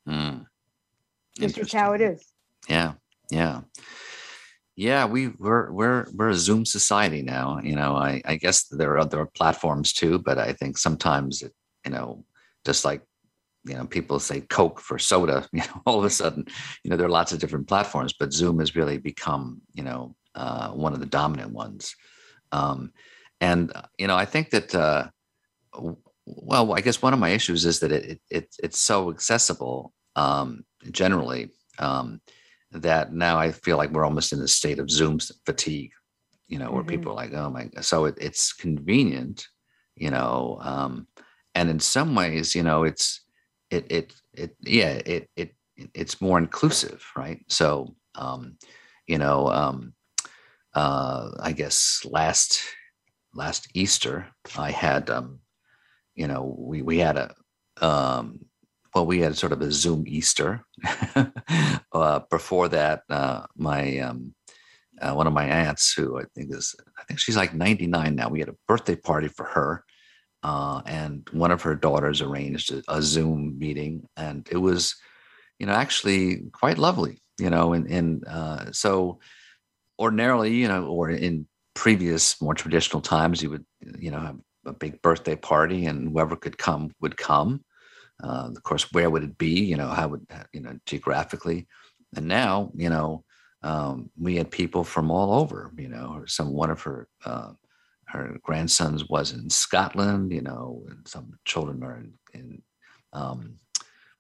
Mm. 0.07 0.45
It's 1.41 1.55
just 1.55 1.73
how 1.73 1.95
it 1.95 2.03
is. 2.03 2.23
Yeah, 2.69 2.93
yeah, 3.31 3.63
yeah. 4.77 5.07
We 5.07 5.29
we're 5.29 5.73
we're 5.73 6.07
we're 6.13 6.29
a 6.29 6.35
Zoom 6.35 6.67
society 6.67 7.23
now. 7.23 7.61
You 7.63 7.77
know, 7.77 7.97
I 7.97 8.21
I 8.27 8.37
guess 8.37 8.65
there 8.65 8.93
are 8.93 8.99
other 8.99 9.25
platforms 9.25 9.95
too, 9.95 10.19
but 10.19 10.37
I 10.37 10.53
think 10.53 10.77
sometimes 10.77 11.41
it, 11.41 11.55
you 11.87 11.93
know, 11.93 12.27
just 12.67 12.85
like 12.85 13.01
you 13.65 13.75
know 13.75 13.87
people 13.87 14.19
say 14.19 14.41
coke 14.41 14.81
for 14.81 14.99
soda 14.99 15.47
you 15.53 15.61
know 15.61 15.83
all 15.87 15.99
of 15.99 16.05
a 16.05 16.11
sudden 16.11 16.45
you 16.83 16.91
know 16.91 16.97
there 16.97 17.07
are 17.07 17.11
lots 17.11 17.33
of 17.33 17.39
different 17.39 17.69
platforms 17.69 18.13
but 18.13 18.33
zoom 18.33 18.59
has 18.59 18.77
really 18.77 18.99
become 18.99 19.61
you 19.75 19.83
know 19.83 20.15
uh, 20.35 20.71
one 20.71 20.93
of 20.95 21.01
the 21.01 21.07
dominant 21.07 21.53
ones 21.53 21.95
um, 22.53 22.93
and 23.41 23.73
you 23.99 24.07
know 24.07 24.17
i 24.17 24.25
think 24.25 24.51
that 24.51 24.75
uh, 24.75 25.07
well, 26.27 26.75
I 26.75 26.81
guess 26.81 27.03
one 27.03 27.13
of 27.13 27.19
my 27.19 27.31
issues 27.31 27.65
is 27.65 27.81
that 27.81 27.93
it, 27.93 28.21
it 28.31 28.55
it's 28.63 28.81
so 28.81 29.11
accessible 29.11 29.93
um, 30.17 30.65
generally 30.91 31.51
um, 31.79 32.21
that 32.71 33.13
now 33.13 33.39
I 33.39 33.53
feel 33.53 33.77
like 33.77 33.91
we're 33.91 34.05
almost 34.05 34.33
in 34.33 34.41
a 34.41 34.49
state 34.49 34.79
of 34.79 34.91
Zoom 34.91 35.19
fatigue, 35.45 35.93
you 36.49 36.59
know, 36.59 36.71
where 36.71 36.83
mm-hmm. 36.83 36.91
people 36.91 37.13
are 37.13 37.17
like, 37.17 37.35
oh 37.35 37.51
my, 37.51 37.69
so 37.81 38.05
it, 38.07 38.17
it's 38.21 38.53
convenient, 38.53 39.47
you 39.97 40.11
know, 40.11 40.59
um, 40.63 41.07
and 41.55 41.69
in 41.69 41.81
some 41.81 42.15
ways, 42.15 42.55
you 42.55 42.63
know, 42.63 42.85
it's 42.85 43.21
it 43.73 43.87
it 43.91 44.15
it 44.35 44.57
yeah 44.61 45.01
it 45.07 45.31
it 45.37 45.55
it's 45.95 46.21
more 46.21 46.39
inclusive, 46.39 47.05
right? 47.17 47.41
So, 47.49 47.97
um, 48.15 48.59
you 49.07 49.19
know, 49.19 49.49
um, 49.49 49.95
uh, 50.75 51.31
I 51.41 51.53
guess 51.53 52.05
last 52.05 52.63
last 53.35 53.69
Easter 53.75 54.29
I 54.59 54.71
had 54.71 55.11
um, 55.11 55.41
you 56.15 56.27
know, 56.29 56.55
we 56.59 56.83
we 56.83 56.99
had 56.99 57.17
a 57.17 57.35
um, 57.81 58.41
well, 58.95 59.07
we 59.07 59.21
had 59.21 59.37
sort 59.37 59.53
of 59.53 59.63
a 59.63 59.73
Zoom 59.73 60.05
Easter. 60.07 60.65
uh, 61.93 62.21
before 62.31 62.69
that, 62.69 63.03
uh, 63.09 63.47
my 63.57 63.99
um, 63.99 64.35
uh, 65.01 65.15
one 65.15 65.27
of 65.27 65.33
my 65.33 65.45
aunts, 65.45 65.95
who 65.95 66.19
I 66.19 66.25
think 66.35 66.55
is, 66.55 66.75
I 66.99 67.05
think 67.05 67.19
she's 67.19 67.37
like 67.37 67.55
99 67.55 68.15
now. 68.15 68.29
We 68.29 68.41
had 68.41 68.51
a 68.51 68.57
birthday 68.69 68.97
party 68.97 69.29
for 69.29 69.47
her, 69.47 69.85
uh, 70.43 70.83
and 70.87 71.29
one 71.33 71.51
of 71.51 71.63
her 71.63 71.75
daughters 71.75 72.21
arranged 72.21 72.73
a, 72.73 72.83
a, 72.89 73.01
Zoom 73.03 73.59
meeting, 73.59 74.09
and 74.17 74.49
it 74.51 74.57
was, 74.57 74.97
you 75.59 75.67
know, 75.67 75.73
actually 75.73 76.43
quite 76.53 76.79
lovely. 76.79 77.23
You 77.39 77.51
know, 77.51 77.73
and 77.73 77.87
and 77.91 78.27
uh, 78.27 78.73
so 78.73 79.21
ordinarily, 79.99 80.55
you 80.55 80.69
know, 80.69 80.87
or 80.87 81.11
in 81.11 81.47
previous 81.75 82.41
more 82.41 82.55
traditional 82.55 83.01
times, 83.01 83.43
you 83.43 83.51
would, 83.51 83.65
you 83.99 84.11
know, 84.11 84.21
have 84.21 84.39
a 84.67 84.73
big 84.73 85.01
birthday 85.03 85.37
party 85.37 85.87
and 85.87 86.11
whoever 86.11 86.37
could 86.37 86.59
come 86.59 86.93
would 87.01 87.17
come. 87.17 87.65
Uh, 88.23 88.51
of 88.55 88.63
course, 88.63 88.93
where 88.93 89.11
would 89.11 89.25
it 89.25 89.39
be? 89.39 89.61
You 89.65 89.77
know, 89.77 89.89
how 89.89 90.09
would 90.09 90.27
you 90.53 90.61
know 90.61 90.79
geographically? 90.87 91.67
And 92.15 92.27
now, 92.27 92.71
you 92.75 92.91
know, 92.91 93.25
um, 93.63 94.11
we 94.19 94.37
had 94.37 94.51
people 94.51 94.85
from 94.85 95.11
all 95.11 95.41
over. 95.41 95.73
You 95.77 95.89
know, 95.89 96.25
some 96.27 96.53
one 96.53 96.71
of 96.71 96.83
her 96.83 97.09
uh, 97.25 97.53
her 98.13 98.37
grandsons 98.43 99.09
was 99.09 99.33
in 99.33 99.51
Scotland. 99.51 100.33
You 100.33 100.43
know, 100.43 100.85
and 100.89 101.07
some 101.07 101.39
children 101.45 101.83
are 101.83 101.97
in, 101.97 102.13
in 102.35 102.63
um, 103.13 103.57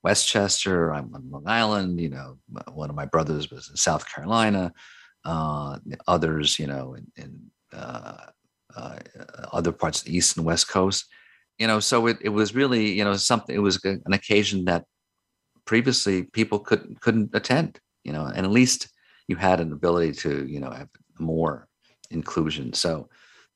Westchester. 0.03 0.93
I'm 0.93 1.15
on 1.15 1.31
Long 1.31 1.47
Island. 1.47 2.01
You 2.01 2.11
know, 2.11 2.39
one 2.73 2.91
of 2.91 2.97
my 2.97 3.07
brothers 3.07 3.51
was 3.51 3.69
in 3.69 3.77
South 3.77 4.05
Carolina. 4.13 4.73
Uh, 5.25 5.79
others, 6.09 6.59
you 6.59 6.67
know, 6.67 6.95
in, 6.95 7.07
in 7.17 7.41
uh, 7.73 8.17
uh, 8.77 8.99
other 9.53 9.71
parts 9.71 10.01
of 10.01 10.07
the 10.07 10.17
east 10.17 10.37
and 10.37 10.47
west 10.47 10.69
coast 10.69 11.07
you 11.59 11.67
know 11.67 11.81
so 11.81 12.07
it, 12.07 12.19
it 12.21 12.29
was 12.29 12.55
really 12.55 12.93
you 12.93 13.05
know 13.05 13.15
something 13.15 13.55
it 13.55 13.61
was 13.61 13.83
an 13.85 14.13
occasion 14.13 14.65
that 14.65 14.85
previously 15.65 16.25
people 16.25 16.59
couldn't 16.59 17.01
couldn't 17.01 17.31
attend 17.35 17.79
you 18.05 18.13
know 18.13 18.25
and 18.25 18.45
at 18.47 18.53
least 18.53 18.89
you 19.29 19.37
had 19.37 19.61
an 19.61 19.73
ability 19.73 20.13
to 20.13 20.47
you 20.47 20.61
know 20.61 20.71
have 20.71 20.89
more 21.19 21.69
inclusion 22.11 22.73
so 22.73 23.09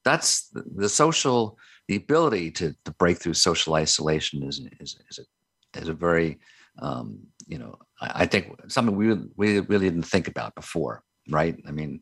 that's 0.06 0.48
the, 0.52 0.88
social 0.88 1.58
the 1.88 1.96
ability 1.96 2.50
to, 2.52 2.74
to 2.84 2.90
break 2.92 3.18
through 3.18 3.34
social 3.34 3.74
isolation 3.74 4.42
is 4.44 4.60
is 4.80 4.96
is 5.10 5.18
a, 5.18 5.80
is 5.80 5.88
a 5.88 5.92
very 5.92 6.38
um, 6.78 7.18
you 7.46 7.58
know 7.58 7.74
I, 8.00 8.22
I, 8.22 8.26
think 8.26 8.54
something 8.68 8.94
we 8.94 9.14
we 9.36 9.60
really 9.60 9.90
didn't 9.90 10.10
think 10.14 10.28
about 10.28 10.54
before 10.54 11.02
right? 11.28 11.56
I 11.66 11.72
mean 11.72 12.00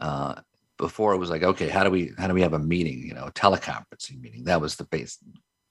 uh, 0.00 0.34
before 0.78 1.12
it 1.12 1.18
was 1.18 1.30
like 1.30 1.42
okay 1.42 1.68
how 1.68 1.84
do 1.84 1.90
we 1.90 2.12
how 2.18 2.26
do 2.26 2.34
we 2.34 2.42
have 2.42 2.54
a 2.54 2.58
meeting 2.74 3.02
you 3.08 3.14
know 3.14 3.26
a 3.26 3.32
teleconferencing 3.32 4.20
meeting? 4.20 4.44
That 4.44 4.60
was 4.60 4.76
the 4.76 4.84
base 4.84 5.18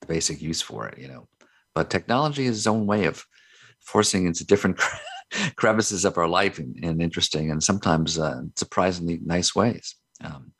the 0.01 0.07
basic 0.07 0.41
use 0.41 0.61
for 0.61 0.87
it 0.87 0.99
you 0.99 1.07
know. 1.07 1.27
But 1.73 1.89
technology 1.89 2.45
is 2.45 2.57
its 2.59 2.67
own 2.67 2.85
way 2.85 3.05
of 3.05 3.25
forcing 3.79 4.27
into 4.27 4.45
different 4.45 4.79
crevices 5.55 6.05
of 6.05 6.17
our 6.19 6.27
life 6.27 6.59
in, 6.59 6.75
in 6.83 7.01
interesting 7.01 7.49
and 7.49 7.63
sometimes 7.63 8.19
uh, 8.19 8.41
surprisingly 8.55 9.19
nice 9.25 9.55
ways. 9.55 9.95
Um, 10.23 10.51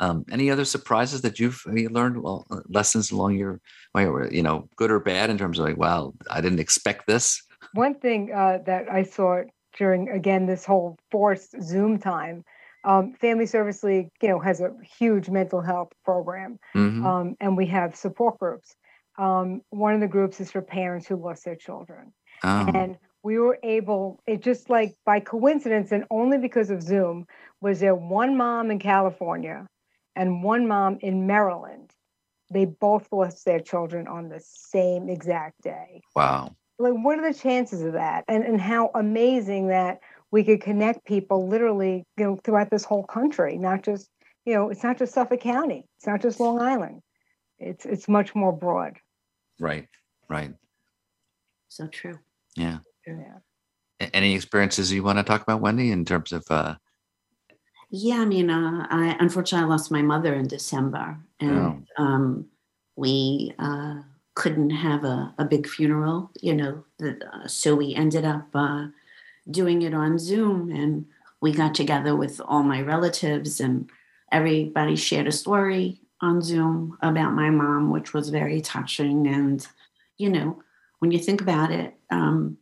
um, 0.00 0.24
any 0.30 0.50
other 0.50 0.64
surprises 0.64 1.22
that 1.22 1.38
you've 1.38 1.62
you 1.72 1.88
learned 1.88 2.22
well, 2.22 2.46
uh, 2.50 2.60
lessons 2.68 3.10
along 3.10 3.36
your 3.36 3.60
way 3.94 4.06
or 4.06 4.28
you 4.30 4.42
know 4.42 4.68
good 4.76 4.90
or 4.90 5.00
bad 5.00 5.30
in 5.30 5.38
terms 5.38 5.58
of 5.58 5.64
like 5.64 5.76
wow 5.76 6.12
i 6.30 6.40
didn't 6.40 6.60
expect 6.60 7.06
this 7.06 7.42
one 7.74 7.94
thing 7.94 8.32
uh, 8.32 8.58
that 8.66 8.90
i 8.90 9.02
saw 9.02 9.42
during 9.76 10.08
again 10.08 10.46
this 10.46 10.64
whole 10.64 10.96
forced 11.10 11.60
zoom 11.62 11.98
time 11.98 12.44
um, 12.84 13.12
Family 13.14 13.46
Service 13.46 13.82
League, 13.82 14.10
you 14.22 14.28
know, 14.28 14.38
has 14.38 14.60
a 14.60 14.72
huge 14.98 15.28
mental 15.28 15.60
health 15.60 15.92
program, 16.04 16.58
mm-hmm. 16.74 17.04
um, 17.04 17.36
and 17.40 17.56
we 17.56 17.66
have 17.66 17.96
support 17.96 18.38
groups. 18.38 18.76
Um, 19.18 19.62
one 19.70 19.94
of 19.94 20.00
the 20.00 20.06
groups 20.06 20.40
is 20.40 20.50
for 20.52 20.62
parents 20.62 21.06
who 21.06 21.16
lost 21.16 21.44
their 21.44 21.56
children, 21.56 22.12
oh. 22.44 22.70
and 22.72 22.96
we 23.22 23.38
were 23.38 23.58
able. 23.64 24.20
It 24.26 24.42
just 24.42 24.70
like 24.70 24.94
by 25.04 25.20
coincidence, 25.20 25.90
and 25.90 26.04
only 26.10 26.38
because 26.38 26.70
of 26.70 26.82
Zoom, 26.82 27.26
was 27.60 27.80
there 27.80 27.96
one 27.96 28.36
mom 28.36 28.70
in 28.70 28.78
California 28.78 29.66
and 30.18 30.42
one 30.42 30.66
mom 30.66 30.98
in 31.00 31.26
Maryland. 31.26 31.92
They 32.50 32.64
both 32.64 33.08
lost 33.12 33.44
their 33.44 33.60
children 33.60 34.08
on 34.08 34.28
the 34.28 34.40
same 34.42 35.08
exact 35.08 35.62
day. 35.62 36.02
Wow! 36.16 36.56
Like, 36.78 36.94
what 36.94 37.18
are 37.18 37.32
the 37.32 37.38
chances 37.38 37.82
of 37.82 37.92
that? 37.92 38.24
And 38.26 38.44
and 38.44 38.60
how 38.60 38.90
amazing 38.94 39.68
that 39.68 40.00
we 40.30 40.44
could 40.44 40.60
connect 40.60 41.06
people 41.06 41.48
literally, 41.48 42.04
you 42.16 42.24
know, 42.24 42.36
throughout 42.36 42.70
this 42.70 42.84
whole 42.84 43.04
country, 43.04 43.56
not 43.56 43.82
just, 43.82 44.08
you 44.44 44.54
know, 44.54 44.70
it's 44.70 44.82
not 44.82 44.98
just 44.98 45.14
Suffolk 45.14 45.40
County, 45.40 45.84
it's 45.96 46.06
not 46.06 46.20
just 46.20 46.40
Long 46.40 46.60
Island. 46.60 47.00
It's 47.58 47.86
it's 47.86 48.08
much 48.08 48.34
more 48.34 48.52
broad. 48.52 48.96
Right. 49.60 49.88
Right. 50.28 50.54
So 51.68 51.86
true. 51.86 52.18
Yeah. 52.56 52.78
Yeah. 53.06 53.38
Any 54.00 54.34
experiences 54.34 54.92
you 54.92 55.02
want 55.02 55.18
to 55.18 55.24
talk 55.24 55.42
about, 55.42 55.60
Wendy, 55.60 55.90
in 55.90 56.04
terms 56.04 56.32
of 56.32 56.44
uh 56.50 56.76
yeah, 57.90 58.20
I 58.20 58.24
mean, 58.24 58.50
uh, 58.50 58.86
I 58.90 59.16
unfortunately 59.20 59.64
I 59.64 59.68
lost 59.68 59.90
my 59.90 60.02
mother 60.02 60.34
in 60.34 60.46
December, 60.46 61.18
and 61.40 61.86
oh. 61.98 62.02
um, 62.02 62.46
we 62.96 63.54
uh, 63.58 64.02
couldn't 64.34 64.70
have 64.70 65.04
a, 65.04 65.34
a 65.38 65.44
big 65.44 65.66
funeral, 65.66 66.30
you 66.40 66.54
know. 66.54 66.84
The, 66.98 67.18
uh, 67.32 67.48
so 67.48 67.74
we 67.74 67.94
ended 67.94 68.24
up 68.24 68.46
uh, 68.54 68.86
doing 69.50 69.82
it 69.82 69.94
on 69.94 70.18
Zoom. 70.18 70.70
And 70.70 71.06
we 71.40 71.52
got 71.52 71.74
together 71.74 72.14
with 72.14 72.40
all 72.44 72.62
my 72.62 72.80
relatives, 72.82 73.60
and 73.60 73.90
everybody 74.30 74.96
shared 74.96 75.26
a 75.26 75.32
story 75.32 76.00
on 76.20 76.42
Zoom 76.42 76.98
about 77.02 77.32
my 77.32 77.50
mom, 77.50 77.90
which 77.90 78.12
was 78.12 78.28
very 78.28 78.60
touching. 78.60 79.26
And, 79.26 79.66
you 80.16 80.30
know, 80.30 80.62
when 80.98 81.10
you 81.10 81.18
think 81.18 81.40
about 81.40 81.70
it, 81.70 81.94
um, 82.10 82.58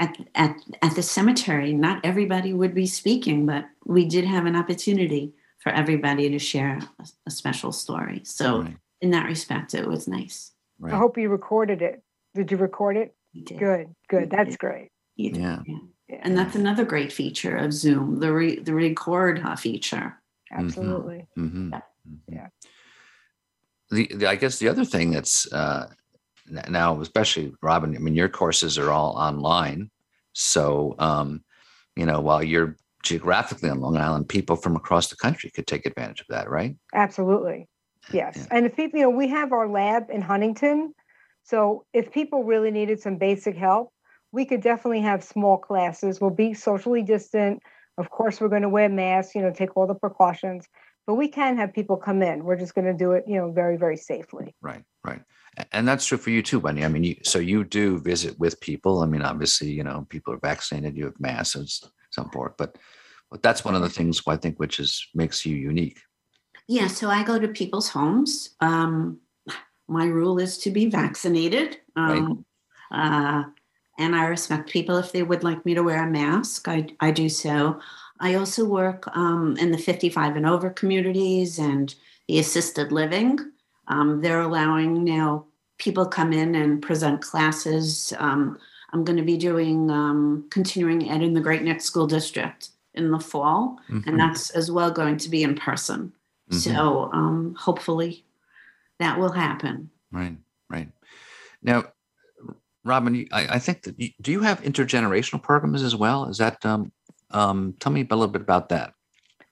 at, 0.00 0.16
at, 0.34 0.56
at 0.82 0.94
the 0.96 1.02
cemetery, 1.02 1.72
not 1.72 2.04
everybody 2.04 2.52
would 2.52 2.74
be 2.74 2.86
speaking, 2.86 3.46
but 3.46 3.64
we 3.84 4.04
did 4.06 4.24
have 4.24 4.46
an 4.46 4.56
opportunity 4.56 5.32
for 5.58 5.70
everybody 5.72 6.28
to 6.30 6.38
share 6.38 6.78
a, 6.98 7.06
a 7.26 7.30
special 7.30 7.72
story. 7.72 8.22
So, 8.24 8.62
Right. 8.62 8.76
in 9.00 9.10
that 9.10 9.26
respect, 9.26 9.74
it 9.74 9.86
was 9.86 10.08
nice. 10.08 10.52
I 10.84 10.96
hope 10.96 11.16
you 11.16 11.28
recorded 11.28 11.80
it. 11.82 12.02
Did 12.34 12.50
you 12.50 12.56
record 12.56 12.96
it? 12.96 13.14
We 13.34 13.42
did. 13.42 13.58
Good, 13.58 13.86
We 13.88 13.94
good. 14.08 14.30
That's 14.30 14.50
did. 14.50 14.58
great. 14.58 14.88
You 15.16 15.30
Yeah. 15.34 15.60
Yeah, 15.66 16.18
And 16.22 16.36
that's 16.36 16.54
another 16.56 16.84
great 16.84 17.12
feature 17.12 17.56
of 17.56 17.72
Zoom, 17.72 18.18
the 18.20 18.32
re, 18.32 18.58
the 18.58 18.74
record 18.74 19.40
feature. 19.58 20.20
absolutely. 20.52 21.26
Mhm. 21.38 21.70
Yeah. 21.70 21.80
Mhm. 22.08 22.18
Yeah. 22.28 22.48
The, 23.90 24.06
the 24.14 24.26
I 24.26 24.36
guess 24.36 24.58
the 24.58 24.68
other 24.68 24.84
thing 24.84 25.10
that's 25.12 25.50
uh, 25.52 25.86
n- 25.88 25.96
now, 26.46 27.00
especially 27.00 27.52
Robin, 27.62 27.96
I 27.96 27.98
mean, 27.98 28.14
your 28.14 28.28
courses 28.28 28.78
are 28.78 28.90
all 28.90 29.16
online, 29.16 29.90
so 30.32 30.94
um, 30.98 31.42
you 31.96 32.06
know, 32.06 32.20
while 32.20 32.42
you're 32.42 32.76
geographically 33.02 33.70
on 33.70 33.80
Long 33.80 33.96
Island, 33.96 34.28
people 34.28 34.56
from 34.56 34.76
across 34.76 35.08
the 35.08 35.16
country 35.16 35.50
could 35.50 35.66
take 35.66 35.86
advantage 35.86 36.20
of 36.20 36.26
that, 36.28 36.50
right? 36.50 36.76
Absolutely. 36.94 37.68
Yes. 38.12 38.36
Yeah. 38.36 38.46
And 38.50 38.66
if 38.66 38.76
people, 38.76 38.98
you 38.98 39.04
know, 39.04 39.10
we 39.10 39.28
have 39.28 39.52
our 39.52 39.68
lab 39.68 40.10
in 40.10 40.20
Huntington. 40.20 40.94
So 41.44 41.84
if 41.92 42.10
people 42.10 42.44
really 42.44 42.70
needed 42.70 43.00
some 43.00 43.16
basic 43.16 43.56
help, 43.56 43.92
we 44.32 44.44
could 44.44 44.62
definitely 44.62 45.02
have 45.02 45.22
small 45.22 45.58
classes. 45.58 46.20
We'll 46.20 46.30
be 46.30 46.54
socially 46.54 47.02
distant. 47.02 47.62
Of 47.98 48.10
course, 48.10 48.40
we're 48.40 48.48
going 48.48 48.62
to 48.62 48.68
wear 48.68 48.88
masks, 48.88 49.34
you 49.34 49.42
know, 49.42 49.52
take 49.52 49.76
all 49.76 49.86
the 49.86 49.94
precautions, 49.94 50.66
but 51.06 51.14
we 51.14 51.28
can 51.28 51.56
have 51.58 51.72
people 51.72 51.96
come 51.96 52.22
in. 52.22 52.42
We're 52.42 52.56
just 52.56 52.74
going 52.74 52.86
to 52.86 52.94
do 52.94 53.12
it, 53.12 53.24
you 53.28 53.36
know, 53.36 53.52
very, 53.52 53.76
very 53.76 53.96
safely. 53.96 54.54
Right, 54.60 54.82
right. 55.04 55.22
And 55.72 55.86
that's 55.86 56.06
true 56.06 56.18
for 56.18 56.30
you 56.30 56.42
too, 56.42 56.60
Bunny. 56.60 56.84
I 56.84 56.88
mean, 56.88 57.04
you, 57.04 57.16
so 57.22 57.38
you 57.38 57.62
do 57.62 57.98
visit 57.98 58.38
with 58.40 58.60
people. 58.60 59.02
I 59.02 59.06
mean, 59.06 59.22
obviously, 59.22 59.70
you 59.70 59.84
know, 59.84 60.06
people 60.08 60.34
are 60.34 60.38
vaccinated, 60.38 60.96
you 60.96 61.04
have 61.04 61.20
masks 61.20 61.54
and 61.54 61.64
s- 61.64 61.84
so 62.10 62.24
forth, 62.32 62.54
but 62.58 62.76
but 63.30 63.42
that's 63.42 63.64
one 63.64 63.74
of 63.74 63.82
the 63.82 63.88
things 63.88 64.22
I 64.26 64.36
think 64.36 64.58
which 64.58 64.78
is 64.78 65.06
makes 65.14 65.44
you 65.44 65.56
unique. 65.56 66.00
Yeah, 66.68 66.86
so 66.86 67.10
I 67.10 67.24
go 67.24 67.38
to 67.38 67.48
people's 67.48 67.88
homes. 67.88 68.54
Um, 68.60 69.20
my 69.88 70.06
rule 70.06 70.38
is 70.38 70.58
to 70.58 70.70
be 70.70 70.86
vaccinated. 70.86 71.78
Um, 71.96 72.44
uh, 72.90 73.44
and 73.98 74.16
I 74.16 74.26
respect 74.26 74.70
people 74.70 74.96
if 74.96 75.12
they 75.12 75.22
would 75.22 75.44
like 75.44 75.64
me 75.64 75.74
to 75.74 75.82
wear 75.82 76.02
a 76.02 76.10
mask. 76.10 76.68
I, 76.68 76.86
I 77.00 77.10
do 77.10 77.28
so. 77.28 77.80
I 78.20 78.34
also 78.34 78.64
work 78.64 79.04
um, 79.16 79.56
in 79.58 79.72
the 79.72 79.78
55 79.78 80.36
and 80.36 80.46
over 80.46 80.70
communities 80.70 81.58
and 81.58 81.94
the 82.28 82.38
assisted 82.38 82.92
living. 82.92 83.38
Um, 83.88 84.20
they're 84.20 84.40
allowing 84.40 85.04
now 85.04 85.46
people 85.78 86.06
come 86.06 86.32
in 86.32 86.54
and 86.54 86.82
present 86.82 87.20
classes. 87.20 88.12
Um, 88.18 88.58
I'm 88.92 89.04
going 89.04 89.16
to 89.16 89.24
be 89.24 89.36
doing 89.36 89.90
um, 89.90 90.46
continuing 90.50 91.10
ed 91.10 91.22
in 91.22 91.34
the 91.34 91.40
Great 91.40 91.62
Neck 91.62 91.80
School 91.80 92.06
District 92.06 92.68
in 92.94 93.10
the 93.10 93.18
fall, 93.18 93.78
Mhm. 93.90 94.06
and 94.06 94.20
that's 94.20 94.50
as 94.50 94.70
well 94.70 94.90
going 94.90 95.16
to 95.18 95.28
be 95.28 95.42
in 95.42 95.56
person. 95.56 96.12
Mhm. 96.50 96.54
So 96.54 97.10
um, 97.12 97.56
hopefully 97.58 98.24
that 99.00 99.18
will 99.18 99.32
happen. 99.32 99.90
Right, 100.12 100.36
right. 100.70 100.88
Now, 101.60 101.84
Robin, 102.84 103.26
I, 103.32 103.56
I 103.56 103.58
think 103.58 103.82
that 103.82 103.98
you, 103.98 104.10
do 104.20 104.30
you 104.30 104.40
have 104.40 104.62
intergenerational 104.62 105.42
programs 105.42 105.82
as 105.82 105.96
well? 105.96 106.26
Is 106.26 106.38
that 106.38 106.64
um, 106.64 106.92
um, 107.30 107.74
tell 107.80 107.90
me 107.90 108.02
a 108.08 108.14
little 108.14 108.28
bit 108.28 108.42
about 108.42 108.68
that? 108.68 108.94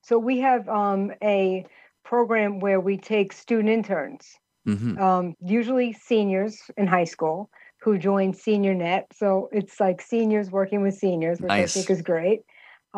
So 0.03 0.19
we 0.19 0.39
have 0.41 0.69
um, 0.69 1.13
a 1.23 1.67
program 2.13 2.61
where 2.61 2.81
we 2.89 2.95
take 2.99 3.33
student 3.33 3.71
interns, 3.79 4.25
hmm 4.67 4.99
um, 5.07 5.35
usually 5.59 5.91
seniors 6.11 6.55
in 6.77 6.87
high 6.87 7.09
school 7.15 7.39
who 7.83 7.93
join 8.11 8.29
SeniorNet. 8.47 9.05
So 9.21 9.29
it's 9.59 9.77
like 9.85 9.99
seniors 10.15 10.51
working 10.59 10.81
with 10.83 10.95
seniors, 11.05 11.41
which 11.41 11.49
Nice. 11.49 11.71
I 11.71 11.73
think 11.75 11.89
is 11.97 12.03
great. 12.13 12.41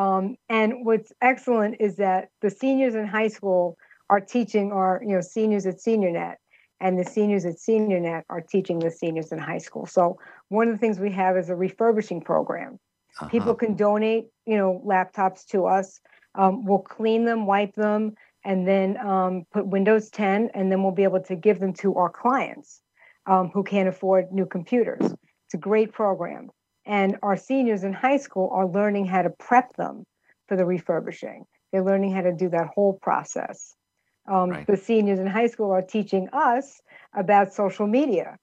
Um, 0.05 0.25
and 0.49 0.69
what's 0.87 1.11
excellent 1.23 1.77
is 1.87 1.93
that 1.97 2.21
the 2.43 2.51
seniors 2.51 2.95
in 2.97 3.07
high 3.07 3.33
school 3.37 3.77
are 4.13 4.23
teaching 4.35 4.67
our, 4.73 4.93
you 5.07 5.15
know, 5.15 5.25
seniors 5.37 5.65
at 5.71 5.77
SeniorNet, 5.87 6.37
and 6.81 6.93
the 6.99 7.09
seniors 7.17 7.45
at 7.51 7.57
SeniorNet 7.67 8.23
are 8.35 8.43
teaching 8.55 8.79
the 8.81 8.91
seniors 8.91 9.31
in 9.35 9.39
high 9.39 9.63
school. 9.67 9.87
So 9.87 10.03
one 10.49 10.67
of 10.69 10.75
the 10.75 10.83
things 10.83 10.99
we 10.99 11.13
have 11.13 11.35
is 11.43 11.49
a 11.51 11.57
refurbishing 11.67 12.21
program. 12.31 12.73
Uh-huh. 12.73 13.29
People 13.35 13.55
can 13.63 13.73
donate, 13.77 14.25
you 14.51 14.59
know, 14.61 14.71
laptops 14.93 15.41
to 15.53 15.59
us. 15.79 15.89
Um, 16.41 16.53
we'll 16.67 16.87
clean 16.99 17.23
them, 17.29 17.41
wipe 17.47 17.75
them, 17.87 18.03
and 18.45 18.67
then 18.69 18.97
um, 18.99 19.47
put 19.53 19.67
Windows 19.67 20.11
10, 20.11 20.51
and 20.55 20.71
then 20.71 20.83
we'll 20.83 20.93
be 20.93 21.05
able 21.05 21.23
to 21.23 21.37
give 21.37 21.61
them 21.61 21.73
to 21.75 21.97
our 21.97 22.11
clients 22.11 22.81
um, 23.27 23.51
who 23.53 23.63
can't 23.63 23.89
afford 23.89 24.33
new 24.33 24.47
computers. 24.47 25.01
It's 25.47 25.55
a 25.55 25.59
great 25.59 25.93
program. 25.93 26.51
And 26.87 27.17
our 27.23 27.37
seniors 27.37 27.85
in 27.85 27.93
high 27.93 28.19
school 28.19 28.51
are 28.53 28.67
learning 28.67 29.07
how 29.07 29.23
to 29.23 29.31
prep 29.31 29.75
them 29.77 30.05
for 30.49 30.57
the 30.57 30.67
refurbishing. 30.67 31.45
They're 31.73 31.83
learning 31.83 32.13
how 32.13 32.23
to 32.23 32.33
do 32.33 32.51
that 32.51 32.69
whole 32.75 32.99
process. 33.01 33.75
Um, 34.31 34.51
Right. 34.51 34.67
The 34.67 34.77
seniors 34.77 35.19
in 35.19 35.27
high 35.27 35.49
school 35.49 35.71
are 35.71 35.83
teaching 35.83 36.29
us 36.33 36.81
about 37.15 37.53
social 37.53 37.87
media, 37.87 38.39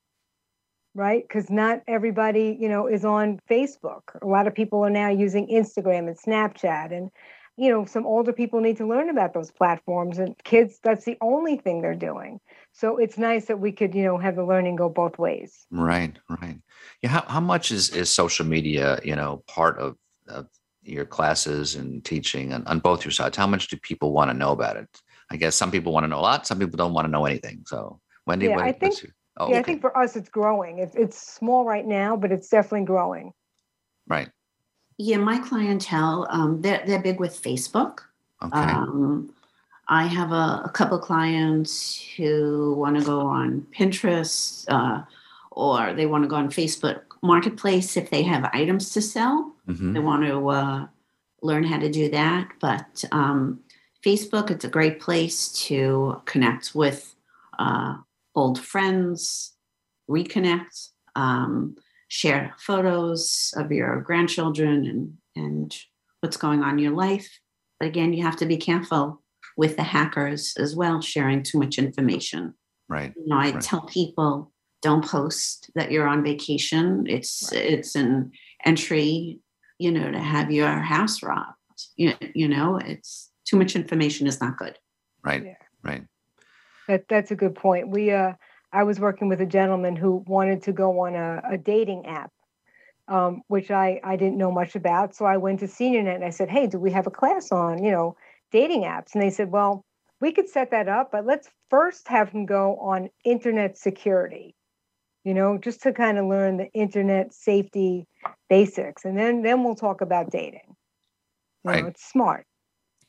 right? 0.94 1.24
Because 1.24 1.50
not 1.50 1.82
everybody, 1.88 2.58
you 2.60 2.70
know, 2.70 2.88
is 2.88 3.06
on 3.06 3.40
Facebook. 3.50 4.02
A 4.22 4.28
lot 4.28 4.48
of 4.48 4.54
people 4.54 4.84
are 4.84 4.90
now 4.90 5.10
using 5.10 5.48
Instagram 5.48 6.08
and 6.08 6.18
Snapchat, 6.18 6.92
and 6.92 7.10
you 7.58 7.70
know, 7.70 7.86
some 7.86 8.06
older 8.06 8.34
people 8.34 8.62
need 8.62 8.78
to 8.78 8.88
learn 8.88 9.10
about 9.10 9.34
those 9.34 9.52
platforms. 9.52 10.18
And 10.20 10.36
kids, 10.44 10.80
that's 10.82 11.06
the 11.06 11.18
only 11.22 11.58
thing 11.58 11.82
they're 11.82 11.94
doing. 11.96 12.40
So 12.72 12.98
it's 12.98 13.18
nice 13.18 13.46
that 13.46 13.60
we 13.60 13.72
could, 13.72 13.94
you 13.94 14.04
know, 14.04 14.18
have 14.18 14.36
the 14.36 14.46
learning 14.46 14.78
go 14.78 14.90
both 14.90 15.20
ways. 15.20 15.66
Right, 15.70 16.18
right. 16.30 16.58
Yeah. 17.02 17.10
How, 17.10 17.22
how 17.28 17.40
much 17.40 17.72
is, 17.72 17.90
is 17.90 18.10
social 18.10 18.46
media, 18.46 19.00
you 19.04 19.16
know, 19.16 19.44
part 19.48 19.78
of, 19.78 19.96
of 20.28 20.48
your 20.84 21.06
classes 21.06 21.76
and 21.76 22.04
teaching 22.04 22.54
on, 22.54 22.66
on 22.68 22.80
both 22.80 23.04
your 23.06 23.12
sides? 23.12 23.38
How 23.38 23.48
much 23.48 23.68
do 23.68 23.78
people 23.78 24.14
want 24.14 24.32
to 24.32 24.38
know 24.38 24.52
about 24.52 24.78
it? 24.78 24.88
I 25.30 25.36
guess 25.38 25.56
some 25.56 25.72
people 25.72 25.94
want 25.94 26.06
to 26.06 26.08
know 26.08 26.20
a 26.20 26.22
lot. 26.22 26.48
Some 26.48 26.60
people 26.60 26.78
don't 26.78 26.94
want 26.94 27.06
to 27.06 27.12
know 27.12 27.26
anything. 27.26 27.64
So 27.68 28.00
Wendy, 28.26 28.48
Yeah, 28.48 28.56
what, 28.56 28.66
I 28.66 28.72
think- 28.72 29.04
your, 29.04 29.12
oh, 29.38 29.52
yeah, 29.52 29.60
I 29.60 29.64
think 29.64 29.82
for 29.82 29.96
us, 29.98 30.16
it's 30.16 30.30
growing. 30.30 30.80
It's 30.80 30.96
it's 30.96 31.18
small 31.18 31.64
right 31.66 31.86
now, 31.86 32.16
but 32.16 32.32
it's 32.32 32.50
definitely 32.50 32.86
growing. 32.86 33.32
right. 34.08 34.30
Yeah, 35.04 35.18
my 35.18 35.40
clientele, 35.40 36.28
um, 36.30 36.62
they're, 36.62 36.84
they're 36.86 37.02
big 37.02 37.20
with 37.20 37.42
Facebook. 37.42 38.02
Okay. 38.44 38.60
Um, 38.60 39.34
I 39.88 40.06
have 40.06 40.32
a, 40.32 40.62
a 40.66 40.72
couple 40.72 41.00
clients 41.00 42.00
who 42.16 42.76
want 42.78 43.00
to 43.00 43.04
go 43.04 43.22
on 43.22 43.66
Pinterest 43.76 44.64
uh, 44.68 45.02
or 45.50 45.94
they 45.94 46.06
want 46.06 46.24
to 46.24 46.28
go 46.28 46.36
on 46.36 46.50
Facebook 46.50 47.02
Marketplace 47.24 47.98
if 47.98 48.12
they 48.12 48.22
have 48.22 48.48
items 48.54 48.92
to 48.92 49.02
sell. 49.02 49.56
Mhm. 49.68 49.94
They 49.94 50.00
want 50.00 50.24
to 50.24 50.48
uh, 50.50 50.88
learn 51.42 51.64
how 51.64 51.80
to 51.80 51.90
do 51.90 52.08
that. 52.12 52.50
But 52.60 53.04
um, 53.12 53.60
Facebook, 54.06 54.52
it's 54.52 54.66
a 54.66 54.70
great 54.70 55.00
place 55.00 55.52
to 55.66 56.22
connect 56.26 56.76
with 56.76 57.16
uh, 57.58 57.96
old 58.36 58.60
friends, 58.60 59.54
reconnect, 60.08 60.90
um, 61.16 61.76
share 62.12 62.54
photos 62.60 63.54
of 63.56 63.72
your 63.72 64.02
grandchildren 64.02 64.86
and, 64.86 65.14
and 65.42 65.78
what's 66.20 66.36
going 66.36 66.62
on 66.62 66.74
in 66.74 66.80
your 66.80 66.92
life. 66.92 67.40
But 67.80 67.88
again, 67.88 68.12
you 68.12 68.22
have 68.24 68.36
to 68.38 68.46
be 68.46 68.58
careful 68.58 69.22
with 69.56 69.78
the 69.78 69.84
hackers 69.84 70.54
as 70.58 70.76
well, 70.76 71.00
sharing 71.00 71.42
too 71.42 71.58
much 71.58 71.78
information. 71.78 72.54
Right. 72.90 73.14
You 73.16 73.28
know, 73.28 73.38
I 73.38 73.52
Right. 73.52 73.62
tell 73.62 73.84
people 73.84 74.52
don't 74.82 75.06
post 75.06 75.72
that 75.76 75.90
you're 75.90 76.08
on 76.08 76.22
vacation. 76.22 77.06
It's 77.08 77.50
it's 77.54 77.96
an 77.96 78.32
entry, 78.66 79.40
you 79.80 79.92
know, 79.94 80.12
to 80.12 80.20
have 80.20 80.52
your 80.52 80.68
house 80.68 81.24
robbed. 81.24 81.56
You, 81.96 82.14
you 82.36 82.50
know, 82.50 82.78
it's 82.78 83.32
too 83.46 83.56
much 83.56 83.74
information 83.74 84.28
is 84.28 84.42
not 84.42 84.58
good. 84.58 84.78
Right. 85.24 85.46
Yeah. 85.46 85.54
Right. 85.82 86.04
That 86.90 87.06
that's 87.08 87.32
a 87.32 87.38
good 87.38 87.56
point. 87.56 87.88
We 87.88 88.12
uh 88.12 88.34
I 88.74 88.84
was 88.84 89.00
working 89.00 89.28
with 89.28 89.42
a 89.42 89.46
gentleman 89.46 89.96
who 89.96 90.24
wanted 90.28 90.64
to 90.64 90.72
go 90.72 91.02
on 91.02 91.16
a, 91.16 91.42
a 91.52 91.58
dating 91.58 92.06
app, 92.06 92.32
um, 93.08 93.42
which 93.48 93.70
I, 93.72 94.00
I 94.04 94.16
didn't 94.16 94.38
know 94.38 94.52
much 94.52 94.76
about. 94.76 95.16
So 95.16 95.26
I 95.26 95.38
went 95.38 95.60
to 95.60 95.68
SeniorNet 95.68 96.16
and 96.16 96.26
I 96.26 96.30
said, 96.30 96.50
Hey, 96.50 96.68
do 96.68 96.80
we 96.80 96.92
have 96.92 97.08
a 97.08 97.12
class 97.12 97.52
on, 97.52 97.84
you 97.84 97.92
know, 97.92 98.16
dating 98.52 98.84
apps? 98.84 99.14
And 99.14 99.22
they 99.22 99.30
said, 99.30 99.52
Well, 99.52 99.86
we 100.22 100.32
could 100.32 100.48
set 100.48 100.72
that 100.72 100.88
up, 100.88 101.12
but 101.12 101.26
let's 101.26 101.50
first 101.70 102.08
have 102.08 102.30
him 102.30 102.46
go 102.46 102.78
on 102.78 103.10
internet 103.26 103.78
security, 103.78 104.56
you 105.24 105.34
know, 105.34 105.58
just 105.58 105.82
to 105.84 105.92
kind 105.92 106.18
of 106.18 106.28
learn 106.28 106.58
the 106.58 106.72
internet 106.74 107.34
safety 107.34 108.08
basics. 108.48 109.04
And 109.04 109.18
then 109.18 109.42
then 109.42 109.64
we'll 109.64 109.76
talk 109.76 110.02
about 110.02 110.30
dating. 110.32 110.62
You 111.64 111.72
Right. 111.72 111.82
know, 111.84 111.90
it's 111.90 112.04
smart. 112.04 112.46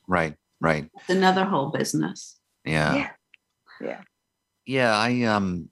Right. 0.08 0.34
Right. 0.60 0.90
It's 0.96 1.10
another 1.10 1.44
whole 1.44 1.70
business. 1.70 2.38
Yeah. 2.64 2.94
Yeah. 2.94 3.10
Yeah. 3.80 4.00
Yeah, 4.66 4.96
I 4.96 5.22
um, 5.22 5.68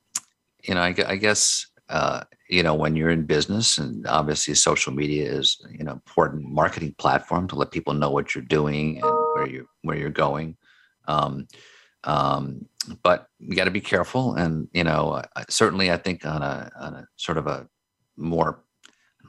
you 0.62 0.74
know, 0.74 0.80
I, 0.82 0.94
I 1.06 1.16
guess 1.16 1.66
uh, 1.88 2.24
you 2.48 2.62
know, 2.62 2.74
when 2.74 2.96
you're 2.96 3.10
in 3.10 3.24
business, 3.26 3.78
and 3.78 4.06
obviously 4.06 4.54
social 4.54 4.92
media 4.92 5.30
is 5.30 5.58
you 5.70 5.84
know 5.84 5.92
important 5.92 6.44
marketing 6.44 6.94
platform 6.98 7.48
to 7.48 7.56
let 7.56 7.70
people 7.70 7.94
know 7.94 8.10
what 8.10 8.34
you're 8.34 8.44
doing 8.44 9.00
and 9.02 9.12
where 9.34 9.48
you 9.48 9.68
where 9.82 9.96
you're 9.96 10.10
going. 10.10 10.56
Um, 11.06 11.46
um, 12.04 12.66
but 13.02 13.28
you 13.38 13.54
got 13.56 13.64
to 13.64 13.70
be 13.70 13.80
careful, 13.80 14.34
and 14.34 14.68
you 14.72 14.84
know, 14.84 15.22
I- 15.36 15.44
certainly, 15.48 15.90
I 15.92 15.96
think 15.96 16.26
on 16.26 16.42
a 16.42 16.70
on 16.78 16.94
a 16.94 17.06
sort 17.16 17.38
of 17.38 17.46
a 17.46 17.68
more 18.16 18.64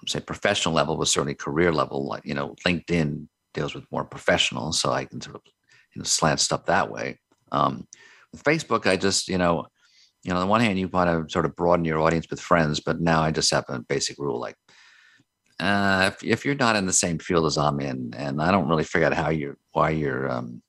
say 0.07 0.19
professional 0.19 0.73
level, 0.73 0.97
but 0.97 1.07
certainly 1.07 1.35
career 1.35 1.71
level. 1.71 2.07
Like 2.07 2.25
you 2.25 2.33
know, 2.33 2.55
LinkedIn 2.65 3.27
deals 3.53 3.75
with 3.75 3.85
more 3.91 4.05
professional, 4.05 4.71
so 4.71 4.91
I 4.91 5.05
can 5.05 5.21
sort 5.21 5.35
of 5.35 5.41
you 5.93 5.99
know 5.99 6.05
slant 6.05 6.39
stuff 6.39 6.65
that 6.65 6.89
way. 6.89 7.19
Um, 7.51 7.87
Facebook, 8.37 8.87
I 8.87 8.97
just 8.97 9.27
you 9.27 9.37
know, 9.37 9.67
you 10.23 10.31
know, 10.31 10.37
on 10.37 10.41
the 10.41 10.49
one 10.49 10.61
hand, 10.61 10.79
you 10.79 10.87
want 10.87 11.27
to 11.27 11.31
sort 11.31 11.45
of 11.45 11.55
broaden 11.55 11.85
your 11.85 11.99
audience 11.99 12.27
with 12.29 12.39
friends, 12.39 12.79
but 12.79 13.01
now 13.01 13.21
I 13.21 13.31
just 13.31 13.51
have 13.51 13.65
a 13.69 13.79
basic 13.79 14.17
rule 14.17 14.39
like. 14.39 14.55
Uh, 15.59 16.09
if, 16.11 16.23
if 16.23 16.43
you're 16.43 16.55
not 16.55 16.75
in 16.75 16.87
the 16.87 16.93
same 16.93 17.19
field 17.19 17.45
as 17.45 17.55
I'm 17.55 17.79
in, 17.79 18.15
and 18.17 18.41
I 18.41 18.49
don't 18.49 18.67
really 18.67 18.83
figure 18.83 19.05
out 19.05 19.13
how 19.13 19.29
you're, 19.29 19.57
why 19.73 19.91
you're, 19.91 20.27
um, 20.27 20.63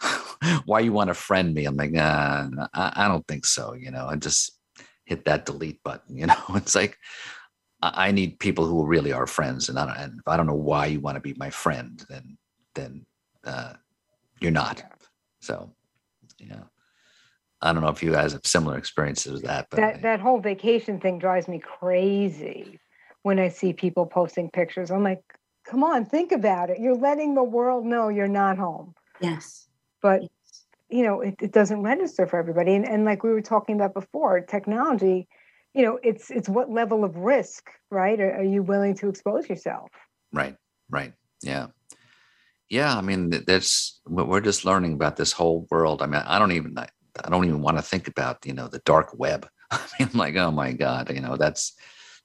why 0.64 0.80
you 0.80 0.90
want 0.90 1.08
to 1.08 1.14
friend 1.14 1.52
me, 1.52 1.66
I'm 1.66 1.76
like, 1.76 1.94
uh, 1.94 2.48
I, 2.72 2.92
I 2.96 3.08
don't 3.08 3.26
think 3.28 3.44
so. 3.44 3.74
You 3.74 3.90
know, 3.90 4.06
I 4.06 4.16
just 4.16 4.58
hit 5.04 5.24
that 5.24 5.44
delete 5.44 5.82
button. 5.82 6.16
You 6.16 6.26
know, 6.26 6.42
it's 6.54 6.74
like 6.74 6.96
I 7.80 8.10
need 8.10 8.40
people 8.40 8.66
who 8.66 8.86
really 8.86 9.12
are 9.12 9.26
friends, 9.26 9.68
and 9.68 9.78
I 9.78 9.86
don't, 9.86 9.96
and 9.96 10.18
if 10.18 10.26
I 10.26 10.36
don't 10.36 10.46
know 10.46 10.54
why 10.54 10.86
you 10.86 11.00
want 11.00 11.14
to 11.16 11.20
be 11.20 11.34
my 11.36 11.50
friend, 11.50 12.04
then 12.08 12.36
then 12.74 13.06
uh, 13.44 13.74
you're 14.40 14.50
not. 14.50 14.82
So, 15.40 15.70
yeah. 16.38 16.62
I 17.60 17.72
don't 17.72 17.82
know 17.82 17.88
if 17.88 18.02
you 18.02 18.12
guys 18.12 18.32
have 18.32 18.46
similar 18.46 18.76
experiences 18.78 19.32
with 19.34 19.42
that, 19.44 19.66
but 19.70 19.78
that 19.78 19.96
I- 19.96 19.98
that 20.00 20.20
whole 20.20 20.40
vacation 20.40 21.00
thing 21.00 21.18
drives 21.18 21.48
me 21.48 21.58
crazy 21.58 22.78
when 23.22 23.38
I 23.38 23.48
see 23.48 23.72
people 23.72 24.06
posting 24.06 24.50
pictures. 24.50 24.90
I'm 24.90 25.02
like, 25.02 25.22
come 25.64 25.82
on, 25.82 26.04
think 26.04 26.32
about 26.32 26.70
it. 26.70 26.78
You're 26.78 26.94
letting 26.94 27.34
the 27.34 27.42
world 27.42 27.84
know 27.84 28.08
you're 28.08 28.28
not 28.28 28.58
home. 28.58 28.94
Yes. 29.20 29.68
But 30.00 30.22
you 30.90 31.02
know, 31.02 31.20
it, 31.20 31.34
it 31.42 31.52
doesn't 31.52 31.82
register 31.82 32.26
for 32.26 32.38
everybody. 32.38 32.74
And 32.74 32.88
and 32.88 33.04
like 33.04 33.22
we 33.22 33.30
were 33.30 33.42
talking 33.42 33.74
about 33.74 33.92
before, 33.92 34.40
technology, 34.40 35.28
you 35.74 35.82
know, 35.82 35.98
it's 36.02 36.30
it's 36.30 36.48
what 36.48 36.70
level 36.70 37.04
of 37.04 37.16
risk, 37.16 37.68
right? 37.90 38.18
Are, 38.20 38.36
are 38.38 38.44
you 38.44 38.62
willing 38.62 38.94
to 38.96 39.08
expose 39.08 39.48
yourself? 39.48 39.90
Right, 40.32 40.56
right. 40.88 41.12
Yeah. 41.42 41.66
Yeah. 42.70 42.96
I 42.96 43.00
mean, 43.02 43.30
that's 43.30 44.00
we- 44.08 44.22
we're 44.22 44.40
just 44.40 44.64
learning 44.64 44.94
about 44.94 45.16
this 45.16 45.32
whole 45.32 45.66
world. 45.70 46.00
I 46.02 46.06
mean, 46.06 46.22
I 46.24 46.38
don't 46.38 46.52
even, 46.52 46.74
I 47.24 47.30
don't 47.30 47.44
even 47.44 47.62
want 47.62 47.76
to 47.76 47.82
think 47.82 48.08
about, 48.08 48.44
you 48.46 48.52
know, 48.54 48.68
the 48.68 48.80
dark 48.84 49.18
web. 49.18 49.48
I 49.70 49.80
mean, 49.98 50.08
I'm 50.12 50.18
like, 50.18 50.36
oh 50.36 50.50
my 50.50 50.72
God, 50.72 51.12
you 51.14 51.20
know, 51.20 51.36
that's 51.36 51.74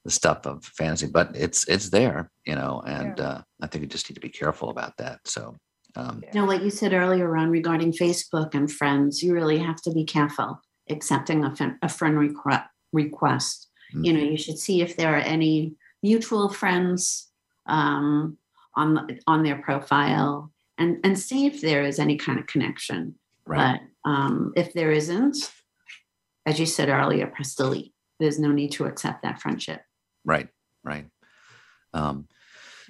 the 0.05 0.11
stuff 0.11 0.45
of 0.45 0.63
fantasy, 0.65 1.07
but 1.07 1.31
it's, 1.35 1.67
it's 1.67 1.89
there, 1.89 2.29
you 2.45 2.55
know, 2.55 2.81
and 2.85 3.17
Yeah. 3.17 3.23
uh, 3.25 3.41
I 3.61 3.67
think 3.67 3.83
you 3.83 3.87
just 3.87 4.09
need 4.09 4.15
to 4.15 4.21
be 4.21 4.29
careful 4.29 4.69
about 4.69 4.97
that. 4.97 5.19
So, 5.25 5.55
um. 5.95 6.23
You 6.33 6.41
know, 6.41 6.47
like 6.47 6.61
you 6.61 6.69
said 6.69 6.93
earlier, 6.93 7.29
Ron, 7.29 7.49
regarding 7.49 7.91
Facebook 7.93 8.53
and 8.55 8.71
friends, 8.71 9.21
you 9.23 9.33
really 9.33 9.59
have 9.59 9.81
to 9.83 9.91
be 9.91 10.03
careful 10.03 10.59
accepting 10.89 11.45
a, 11.45 11.55
fen- 11.55 11.77
a 11.81 11.87
friend 11.87 12.17
requ- 12.17 12.65
request. 12.91 13.69
You 13.95 14.11
know, 14.11 14.19
you 14.19 14.37
should 14.37 14.57
see 14.57 14.81
if 14.81 14.97
there 14.97 15.13
are 15.13 15.19
any 15.19 15.75
mutual 16.01 16.49
friends 16.49 17.29
um, 17.67 18.37
on 18.75 19.19
on 19.27 19.43
their 19.43 19.57
profile, 19.61 20.51
and 20.79 20.97
and 21.03 21.17
see 21.17 21.45
if 21.45 21.61
there 21.61 21.83
is 21.83 21.99
any 21.99 22.17
kind 22.17 22.39
of 22.39 22.47
connection. 22.47 23.13
right. 23.45 23.79
But 23.79 23.87
um, 24.05 24.53
if 24.55 24.73
there 24.73 24.91
isn't, 24.91 25.51
as 26.45 26.59
you 26.59 26.65
said 26.65 26.89
earlier, 26.89 27.27
press 27.27 27.55
delete. 27.55 27.93
There's 28.19 28.39
no 28.39 28.51
need 28.51 28.71
to 28.73 28.85
accept 28.85 29.23
that 29.23 29.41
friendship. 29.41 29.81
Right, 30.25 30.49
right. 30.83 31.05
Um, 31.93 32.27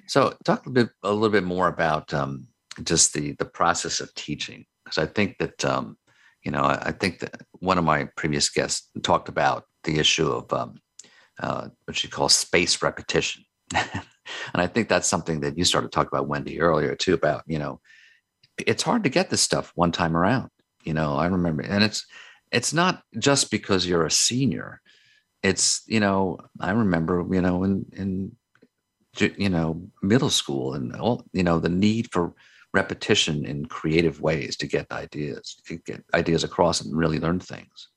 so 0.07 0.35
talk 0.43 0.65
a 0.65 0.69
bit 0.69 0.89
a 1.03 1.11
little 1.11 1.29
bit 1.29 1.43
more 1.43 1.67
about 1.67 2.13
um, 2.13 2.47
just 2.83 3.13
the 3.13 3.33
the 3.33 3.45
process 3.45 3.99
of 3.99 4.13
teaching, 4.15 4.65
because 4.83 4.97
I 4.97 5.05
think 5.05 5.37
that 5.39 5.63
um, 5.65 5.97
you 6.43 6.51
know 6.51 6.61
I, 6.61 6.87
I 6.87 6.91
think 6.91 7.19
that 7.19 7.41
one 7.59 7.77
of 7.77 7.83
my 7.83 8.05
previous 8.17 8.49
guests 8.49 8.89
talked 9.01 9.29
about 9.29 9.65
the 9.83 9.99
issue 9.99 10.29
of 10.29 10.51
um, 10.51 10.75
uh, 11.39 11.69
what 11.85 11.97
she 11.97 12.07
calls 12.07 12.35
spaced 12.35 12.81
repetition, 12.81 13.43
and 13.75 13.81
I 14.53 14.67
think 14.67 14.89
that's 14.89 15.07
something 15.07 15.41
that 15.41 15.57
you 15.57 15.63
started 15.63 15.91
to 15.91 15.95
talk 15.95 16.07
about 16.07 16.27
Wendy 16.27 16.59
earlier 16.59 16.95
too. 16.95 17.13
About 17.13 17.43
you 17.47 17.59
know, 17.59 17.79
it's 18.57 18.83
hard 18.83 19.03
to 19.03 19.09
get 19.09 19.29
this 19.29 19.41
stuff 19.41 19.71
one 19.75 19.91
time 19.91 20.17
around. 20.17 20.49
You 20.83 20.93
know, 20.93 21.15
I 21.15 21.27
remember, 21.27 21.63
and 21.63 21.83
it's 21.83 22.05
it's 22.51 22.73
not 22.73 23.03
just 23.17 23.51
because 23.51 23.85
you're 23.85 24.05
a 24.05 24.11
senior 24.11 24.81
it's 25.43 25.83
you 25.87 25.99
know 25.99 26.39
i 26.61 26.71
remember 26.71 27.25
you 27.29 27.41
know 27.41 27.63
in 27.63 27.85
in 27.91 28.35
you 29.37 29.49
know 29.49 29.81
middle 30.01 30.29
school 30.29 30.73
and 30.73 30.95
all 30.95 31.23
you 31.33 31.43
know 31.43 31.59
the 31.59 31.69
need 31.69 32.11
for 32.11 32.33
repetition 32.73 33.45
in 33.45 33.65
creative 33.65 34.21
ways 34.21 34.55
to 34.55 34.65
get 34.65 34.91
ideas 34.91 35.57
to 35.65 35.77
get 35.85 36.03
ideas 36.13 36.43
across 36.43 36.81
and 36.81 36.95
really 36.95 37.19
learn 37.19 37.39
things 37.39 37.89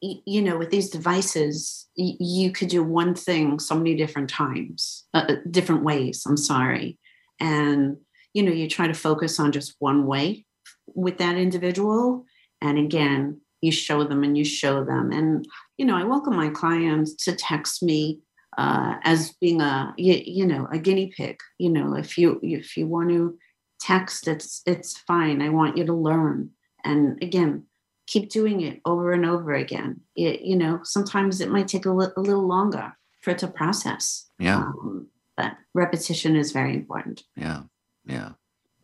you 0.00 0.42
know, 0.42 0.58
with 0.58 0.70
these 0.70 0.90
devices, 0.90 1.86
you 1.94 2.50
could 2.50 2.66
do 2.66 2.82
one 2.82 3.14
thing 3.14 3.60
so 3.60 3.76
many 3.76 3.94
different 3.94 4.28
times, 4.28 5.04
uh, 5.14 5.24
uh, 5.28 5.36
different 5.48 5.84
ways. 5.84 6.24
I'm 6.26 6.36
sorry. 6.36 6.98
And, 7.38 7.98
you 8.34 8.42
know, 8.42 8.50
you 8.50 8.68
try 8.68 8.88
to 8.88 8.92
focus 8.92 9.38
on 9.38 9.52
just 9.52 9.76
one 9.78 10.04
way 10.04 10.46
with 10.94 11.18
that 11.18 11.36
individual. 11.36 12.24
And 12.60 12.78
again, 12.78 13.40
you 13.60 13.72
show 13.72 14.04
them 14.04 14.22
and 14.24 14.36
you 14.36 14.44
show 14.44 14.84
them. 14.84 15.12
And, 15.12 15.46
you 15.76 15.84
know, 15.84 15.96
I 15.96 16.04
welcome 16.04 16.36
my 16.36 16.48
clients 16.48 17.14
to 17.24 17.34
text 17.34 17.82
me 17.82 18.20
uh, 18.56 18.94
as 19.02 19.32
being 19.40 19.60
a, 19.60 19.94
you, 19.96 20.20
you 20.24 20.46
know, 20.46 20.68
a 20.72 20.78
guinea 20.78 21.12
pig. 21.16 21.38
You 21.58 21.70
know, 21.70 21.94
if 21.94 22.18
you, 22.18 22.40
if 22.42 22.76
you 22.76 22.86
want 22.86 23.10
to 23.10 23.36
text, 23.80 24.28
it's, 24.28 24.62
it's 24.66 24.98
fine. 24.98 25.42
I 25.42 25.48
want 25.48 25.76
you 25.76 25.84
to 25.86 25.94
learn. 25.94 26.50
And 26.84 27.22
again, 27.22 27.64
keep 28.06 28.30
doing 28.30 28.60
it 28.62 28.80
over 28.84 29.12
and 29.12 29.26
over 29.26 29.52
again. 29.54 30.00
It, 30.16 30.40
you 30.42 30.56
know, 30.56 30.80
sometimes 30.82 31.40
it 31.40 31.50
might 31.50 31.68
take 31.68 31.86
a, 31.86 31.90
li- 31.90 32.06
a 32.16 32.20
little 32.20 32.46
longer 32.46 32.92
for 33.20 33.30
it 33.30 33.38
to 33.38 33.48
process. 33.48 34.28
yeah 34.38 34.58
Um, 34.58 35.08
but 35.36 35.52
repetition 35.74 36.34
is 36.36 36.52
very 36.52 36.74
important. 36.74 37.24
yeah 37.36 37.62
yeah 38.04 38.30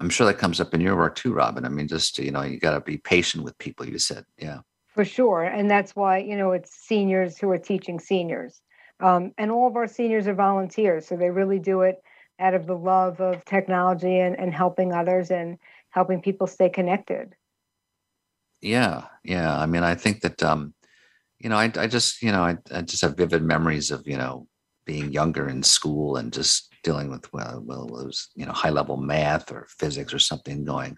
i'm 0.00 0.10
sure 0.10 0.26
that 0.26 0.38
comes 0.38 0.60
up 0.60 0.74
in 0.74 0.80
your 0.80 0.96
work 0.96 1.14
too 1.14 1.32
robin 1.32 1.64
i 1.64 1.68
mean 1.68 1.88
just 1.88 2.18
you 2.18 2.30
know 2.30 2.42
you 2.42 2.58
got 2.58 2.72
to 2.72 2.80
be 2.80 2.98
patient 2.98 3.44
with 3.44 3.56
people 3.58 3.86
you 3.86 3.98
said 3.98 4.24
yeah 4.38 4.60
For 4.94 5.04
sure. 5.04 5.42
And 5.42 5.68
that's 5.68 5.96
why, 5.96 6.18
you 6.18 6.36
know, 6.36 6.52
it's 6.52 6.70
seniors 6.72 7.36
who 7.36 7.50
are 7.50 7.58
teaching 7.58 7.98
seniors. 7.98 8.62
Um, 9.00 9.32
and 9.36 9.50
all 9.50 9.66
of 9.66 9.74
our 9.74 9.88
seniors 9.88 10.28
are 10.28 10.34
volunteers. 10.34 11.08
So 11.08 11.16
they 11.16 11.30
really 11.30 11.58
do 11.58 11.82
it 11.82 11.96
out 12.38 12.54
of 12.54 12.66
the 12.66 12.76
love 12.76 13.20
of 13.20 13.44
technology 13.44 14.20
and, 14.20 14.38
and 14.38 14.54
helping 14.54 14.92
others 14.92 15.32
and 15.32 15.58
helping 15.90 16.22
people 16.22 16.46
stay 16.46 16.68
connected. 16.68 17.34
Yeah, 18.60 19.06
yeah. 19.24 19.58
I 19.58 19.66
mean, 19.66 19.82
I 19.82 19.96
think 19.96 20.20
that 20.20 20.42
um, 20.42 20.74
you 21.40 21.48
know, 21.50 21.56
I 21.56 21.72
I 21.76 21.86
just 21.88 22.22
you 22.22 22.30
know, 22.32 22.42
I, 22.42 22.56
I 22.72 22.82
just 22.82 23.02
have 23.02 23.16
vivid 23.16 23.42
memories 23.42 23.90
of 23.90 24.06
you 24.06 24.16
know 24.16 24.46
being 24.86 25.12
younger 25.12 25.48
in 25.48 25.62
school 25.62 26.16
and 26.16 26.32
just 26.32 26.72
dealing 26.84 27.10
with 27.10 27.32
well, 27.32 27.62
well, 27.64 27.84
it 27.84 28.06
was 28.06 28.28
you 28.36 28.46
know 28.46 28.52
high 28.52 28.70
level 28.70 28.96
math 28.96 29.50
or 29.50 29.66
physics 29.68 30.14
or 30.14 30.20
something. 30.20 30.64
Going, 30.64 30.96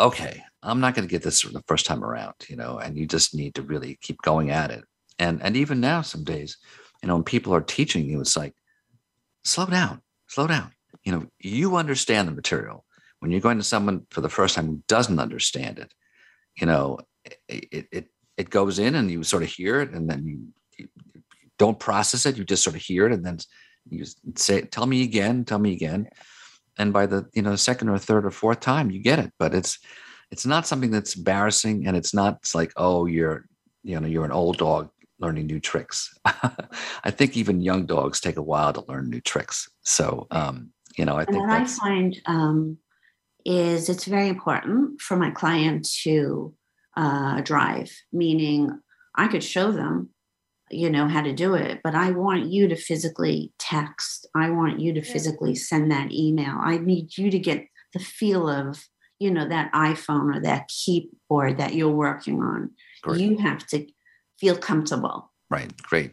okay, 0.00 0.42
I'm 0.62 0.80
not 0.80 0.94
going 0.94 1.06
to 1.06 1.10
get 1.10 1.22
this 1.22 1.42
the 1.42 1.62
first 1.68 1.86
time 1.86 2.02
around, 2.02 2.34
you 2.48 2.56
know, 2.56 2.78
and 2.78 2.98
you 2.98 3.06
just 3.06 3.34
need 3.34 3.54
to 3.54 3.62
really 3.62 3.98
keep 4.00 4.20
going 4.22 4.50
at 4.50 4.70
it. 4.70 4.84
And 5.18 5.40
and 5.42 5.56
even 5.56 5.80
now, 5.80 6.02
some 6.02 6.24
days, 6.24 6.56
you 7.02 7.06
know, 7.06 7.14
when 7.14 7.24
people 7.24 7.54
are 7.54 7.60
teaching 7.60 8.06
you, 8.06 8.20
it's 8.20 8.36
like, 8.36 8.54
slow 9.44 9.66
down, 9.66 10.02
slow 10.26 10.48
down. 10.48 10.72
You 11.04 11.12
know, 11.12 11.26
you 11.38 11.76
understand 11.76 12.26
the 12.26 12.32
material. 12.32 12.84
When 13.20 13.30
you're 13.30 13.40
going 13.40 13.58
to 13.58 13.64
someone 13.64 14.06
for 14.10 14.22
the 14.22 14.30
first 14.30 14.54
time 14.54 14.66
who 14.66 14.82
doesn't 14.88 15.18
understand 15.18 15.78
it, 15.78 15.92
you 16.60 16.66
know 16.66 16.98
it, 17.48 17.88
it 17.92 18.06
it 18.36 18.50
goes 18.50 18.78
in 18.78 18.94
and 18.94 19.10
you 19.10 19.22
sort 19.22 19.42
of 19.42 19.48
hear 19.48 19.80
it 19.80 19.90
and 19.90 20.08
then 20.08 20.26
you, 20.26 20.48
you 20.78 20.88
don't 21.58 21.78
process 21.78 22.26
it 22.26 22.36
you 22.36 22.44
just 22.44 22.64
sort 22.64 22.76
of 22.76 22.82
hear 22.82 23.06
it 23.06 23.12
and 23.12 23.24
then 23.24 23.38
you 23.88 24.04
say 24.36 24.62
tell 24.62 24.86
me 24.86 25.02
again 25.02 25.44
tell 25.44 25.58
me 25.58 25.72
again. 25.72 26.08
And 26.78 26.92
by 26.92 27.06
the 27.06 27.28
you 27.34 27.42
know 27.42 27.56
second 27.56 27.88
or 27.88 27.98
third 27.98 28.24
or 28.24 28.30
fourth 28.30 28.60
time 28.60 28.90
you 28.90 29.00
get 29.00 29.18
it. 29.18 29.32
But 29.38 29.54
it's 29.54 29.78
it's 30.30 30.46
not 30.46 30.66
something 30.66 30.90
that's 30.90 31.16
embarrassing 31.16 31.86
and 31.86 31.96
it's 31.96 32.14
not 32.14 32.36
it's 32.36 32.54
like 32.54 32.72
oh 32.76 33.06
you're 33.06 33.46
you 33.82 33.98
know 33.98 34.06
you're 34.06 34.24
an 34.24 34.32
old 34.32 34.58
dog 34.58 34.90
learning 35.18 35.46
new 35.46 35.60
tricks. 35.60 36.14
I 36.24 37.10
think 37.10 37.36
even 37.36 37.60
young 37.60 37.84
dogs 37.86 38.20
take 38.20 38.36
a 38.36 38.42
while 38.42 38.72
to 38.72 38.84
learn 38.88 39.10
new 39.10 39.20
tricks. 39.20 39.68
So 39.82 40.26
um 40.30 40.72
you 40.96 41.04
know 41.04 41.16
i 41.16 41.24
And 41.24 41.34
think 41.34 41.48
what 41.48 41.60
I 41.62 41.64
find 41.64 42.20
um, 42.26 42.78
is 43.44 43.88
it's 43.88 44.04
very 44.04 44.28
important 44.28 45.00
for 45.00 45.16
my 45.16 45.30
client 45.30 45.88
to 46.02 46.54
uh, 46.96 47.40
drive, 47.40 47.90
meaning 48.12 48.78
I 49.14 49.28
could 49.28 49.42
show 49.42 49.72
them, 49.72 50.10
you 50.70 50.90
know, 50.90 51.08
how 51.08 51.22
to 51.22 51.32
do 51.32 51.54
it, 51.54 51.80
but 51.82 51.94
I 51.94 52.10
want 52.12 52.46
you 52.46 52.68
to 52.68 52.76
physically 52.76 53.52
text. 53.58 54.26
I 54.34 54.50
want 54.50 54.80
you 54.80 54.92
to 54.94 55.02
physically 55.02 55.54
send 55.54 55.90
that 55.90 56.12
email. 56.12 56.56
I 56.60 56.78
need 56.78 57.16
you 57.18 57.30
to 57.30 57.38
get 57.38 57.66
the 57.92 57.98
feel 57.98 58.48
of, 58.48 58.86
you 59.18 59.30
know, 59.30 59.48
that 59.48 59.72
iPhone 59.72 60.36
or 60.36 60.40
that 60.40 60.68
keyboard 60.68 61.58
that 61.58 61.74
you're 61.74 61.90
working 61.90 62.40
on. 62.40 62.70
Great. 63.02 63.20
You 63.20 63.38
have 63.38 63.66
to 63.68 63.86
feel 64.38 64.56
comfortable. 64.56 65.32
Right. 65.50 65.76
Great. 65.82 66.12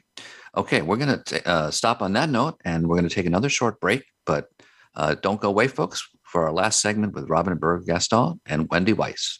Okay. 0.56 0.82
We're 0.82 0.98
going 0.98 1.22
to 1.22 1.48
uh, 1.48 1.72
stop 1.72 2.02
on 2.02 2.14
that 2.14 2.30
note 2.30 2.60
and 2.66 2.88
we're 2.88 2.98
going 2.98 3.08
to 3.08 3.14
take 3.14 3.28
another 3.28 3.50
short 3.50 3.80
break, 3.80 4.04
but 4.26 4.50
uh, 4.96 5.16
don't 5.22 5.40
go 5.40 5.50
away, 5.50 5.68
folks, 5.68 6.08
for 6.24 6.46
our 6.46 6.52
last 6.52 6.82
segment 6.82 7.14
with 7.14 7.30
Robin 7.30 7.58
Berger 7.58 7.86
Gaston 7.86 8.42
and 8.48 8.68
Wendy 8.70 8.94
Weiss. 8.94 9.40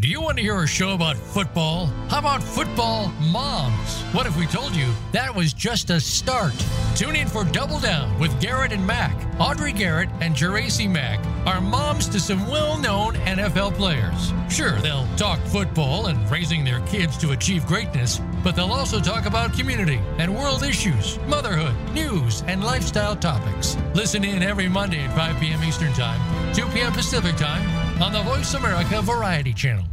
Do 0.00 0.08
you 0.08 0.22
want 0.22 0.38
to 0.38 0.42
hear 0.42 0.58
a 0.62 0.66
show 0.66 0.94
about 0.94 1.18
football? 1.18 1.84
How 2.08 2.20
about 2.20 2.42
football 2.42 3.08
moms? 3.30 4.00
What 4.14 4.24
if 4.24 4.34
we 4.34 4.46
told 4.46 4.74
you 4.74 4.88
that 5.12 5.34
was 5.34 5.52
just 5.52 5.90
a 5.90 6.00
start? 6.00 6.54
Tune 6.94 7.16
in 7.16 7.28
for 7.28 7.44
Double 7.44 7.78
Down 7.78 8.18
with 8.18 8.40
Garrett 8.40 8.72
and 8.72 8.86
Mac. 8.86 9.14
Audrey 9.38 9.74
Garrett 9.74 10.08
and 10.22 10.34
Geraci 10.34 10.88
Mac 10.88 11.22
are 11.46 11.60
moms 11.60 12.08
to 12.08 12.18
some 12.18 12.48
well 12.48 12.78
known 12.78 13.12
NFL 13.26 13.74
players. 13.74 14.32
Sure, 14.50 14.80
they'll 14.80 15.06
talk 15.18 15.38
football 15.40 16.06
and 16.06 16.30
raising 16.30 16.64
their 16.64 16.80
kids 16.86 17.18
to 17.18 17.32
achieve 17.32 17.66
greatness, 17.66 18.22
but 18.42 18.56
they'll 18.56 18.72
also 18.72 19.00
talk 19.00 19.26
about 19.26 19.52
community 19.52 20.00
and 20.16 20.34
world 20.34 20.62
issues, 20.62 21.18
motherhood, 21.26 21.74
news, 21.92 22.42
and 22.46 22.64
lifestyle 22.64 23.14
topics. 23.14 23.76
Listen 23.92 24.24
in 24.24 24.42
every 24.42 24.66
Monday 24.66 25.00
at 25.00 25.14
5 25.14 25.38
p.m. 25.38 25.62
Eastern 25.62 25.92
Time, 25.92 26.54
2 26.54 26.64
p.m. 26.68 26.90
Pacific 26.94 27.36
Time 27.36 27.89
on 28.02 28.12
the 28.12 28.22
Voice 28.22 28.54
America 28.54 29.02
Variety 29.02 29.52
Channel. 29.52 29.84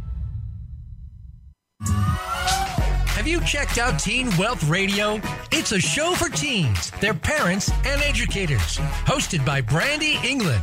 Have 1.82 3.26
you 3.26 3.40
checked 3.42 3.78
out 3.78 3.98
Teen 3.98 4.34
Wealth 4.36 4.62
Radio? 4.68 5.20
It's 5.50 5.72
a 5.72 5.80
show 5.80 6.14
for 6.14 6.28
teens, 6.28 6.90
their 7.00 7.14
parents, 7.14 7.70
and 7.84 8.00
educators. 8.02 8.78
Hosted 9.04 9.44
by 9.44 9.60
Brandy 9.60 10.16
England. 10.24 10.62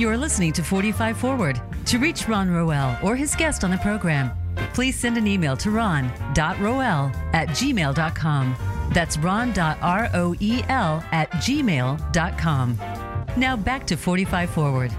You 0.00 0.08
are 0.08 0.16
listening 0.16 0.54
to 0.54 0.62
45 0.62 1.18
Forward. 1.18 1.60
To 1.84 1.98
reach 1.98 2.26
Ron 2.26 2.50
Roel 2.50 2.96
or 3.02 3.16
his 3.16 3.36
guest 3.36 3.64
on 3.64 3.70
the 3.70 3.76
program, 3.76 4.30
please 4.72 4.98
send 4.98 5.18
an 5.18 5.26
email 5.26 5.58
to 5.58 5.70
ron.roel 5.70 7.12
at 7.34 7.48
gmail.com. 7.50 8.56
That's 8.94 9.18
ron.roel 9.18 9.54
at 11.12 11.30
gmail.com. 11.32 12.78
Now 13.36 13.56
back 13.58 13.86
to 13.88 13.98
45 13.98 14.48
Forward. 14.48 14.90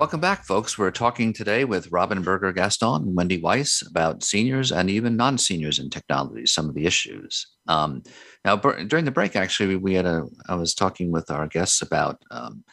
Welcome 0.00 0.20
back, 0.20 0.44
folks. 0.44 0.76
We're 0.76 0.90
talking 0.90 1.32
today 1.32 1.66
with 1.66 1.92
Robin 1.92 2.20
Berger 2.22 2.52
Gaston 2.52 3.02
and 3.02 3.14
Wendy 3.14 3.40
Weiss 3.40 3.82
about 3.82 4.24
seniors 4.24 4.72
and 4.72 4.90
even 4.90 5.16
non 5.16 5.38
seniors 5.38 5.78
in 5.78 5.88
technology, 5.88 6.46
some 6.46 6.68
of 6.68 6.74
the 6.74 6.84
issues. 6.84 7.46
Um, 7.68 8.02
now, 8.48 8.56
during 8.56 9.04
the 9.04 9.10
break, 9.10 9.36
actually, 9.36 9.76
we 9.76 9.92
had 9.92 10.06
a, 10.06 10.24
I 10.48 10.54
was 10.54 10.72
talking 10.72 11.12
with 11.12 11.30
our 11.30 11.46
guests 11.46 11.82
about 11.82 12.22
um, 12.30 12.64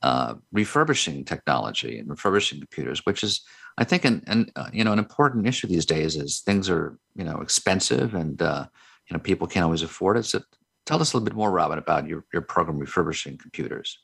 uh, 0.00 0.34
refurbishing 0.52 1.24
technology 1.24 1.98
and 1.98 2.08
refurbishing 2.08 2.60
computers, 2.60 3.04
which 3.04 3.24
is, 3.24 3.42
I 3.76 3.82
think, 3.82 4.04
an, 4.04 4.22
an 4.28 4.46
uh, 4.54 4.68
you 4.72 4.84
know 4.84 4.92
an 4.92 5.00
important 5.00 5.48
issue 5.48 5.66
these 5.66 5.86
days. 5.86 6.14
Is 6.14 6.40
things 6.40 6.70
are 6.70 6.96
you 7.16 7.24
know 7.24 7.40
expensive 7.40 8.14
and 8.14 8.40
uh, 8.40 8.66
you 9.10 9.14
know 9.14 9.20
people 9.20 9.48
can't 9.48 9.64
always 9.64 9.82
afford 9.82 10.18
it. 10.18 10.24
So, 10.24 10.40
tell 10.86 11.00
us 11.00 11.12
a 11.12 11.16
little 11.16 11.24
bit 11.24 11.34
more, 11.34 11.50
Robin, 11.50 11.78
about 11.78 12.06
your 12.06 12.24
your 12.32 12.42
program 12.42 12.78
refurbishing 12.78 13.36
computers. 13.36 13.98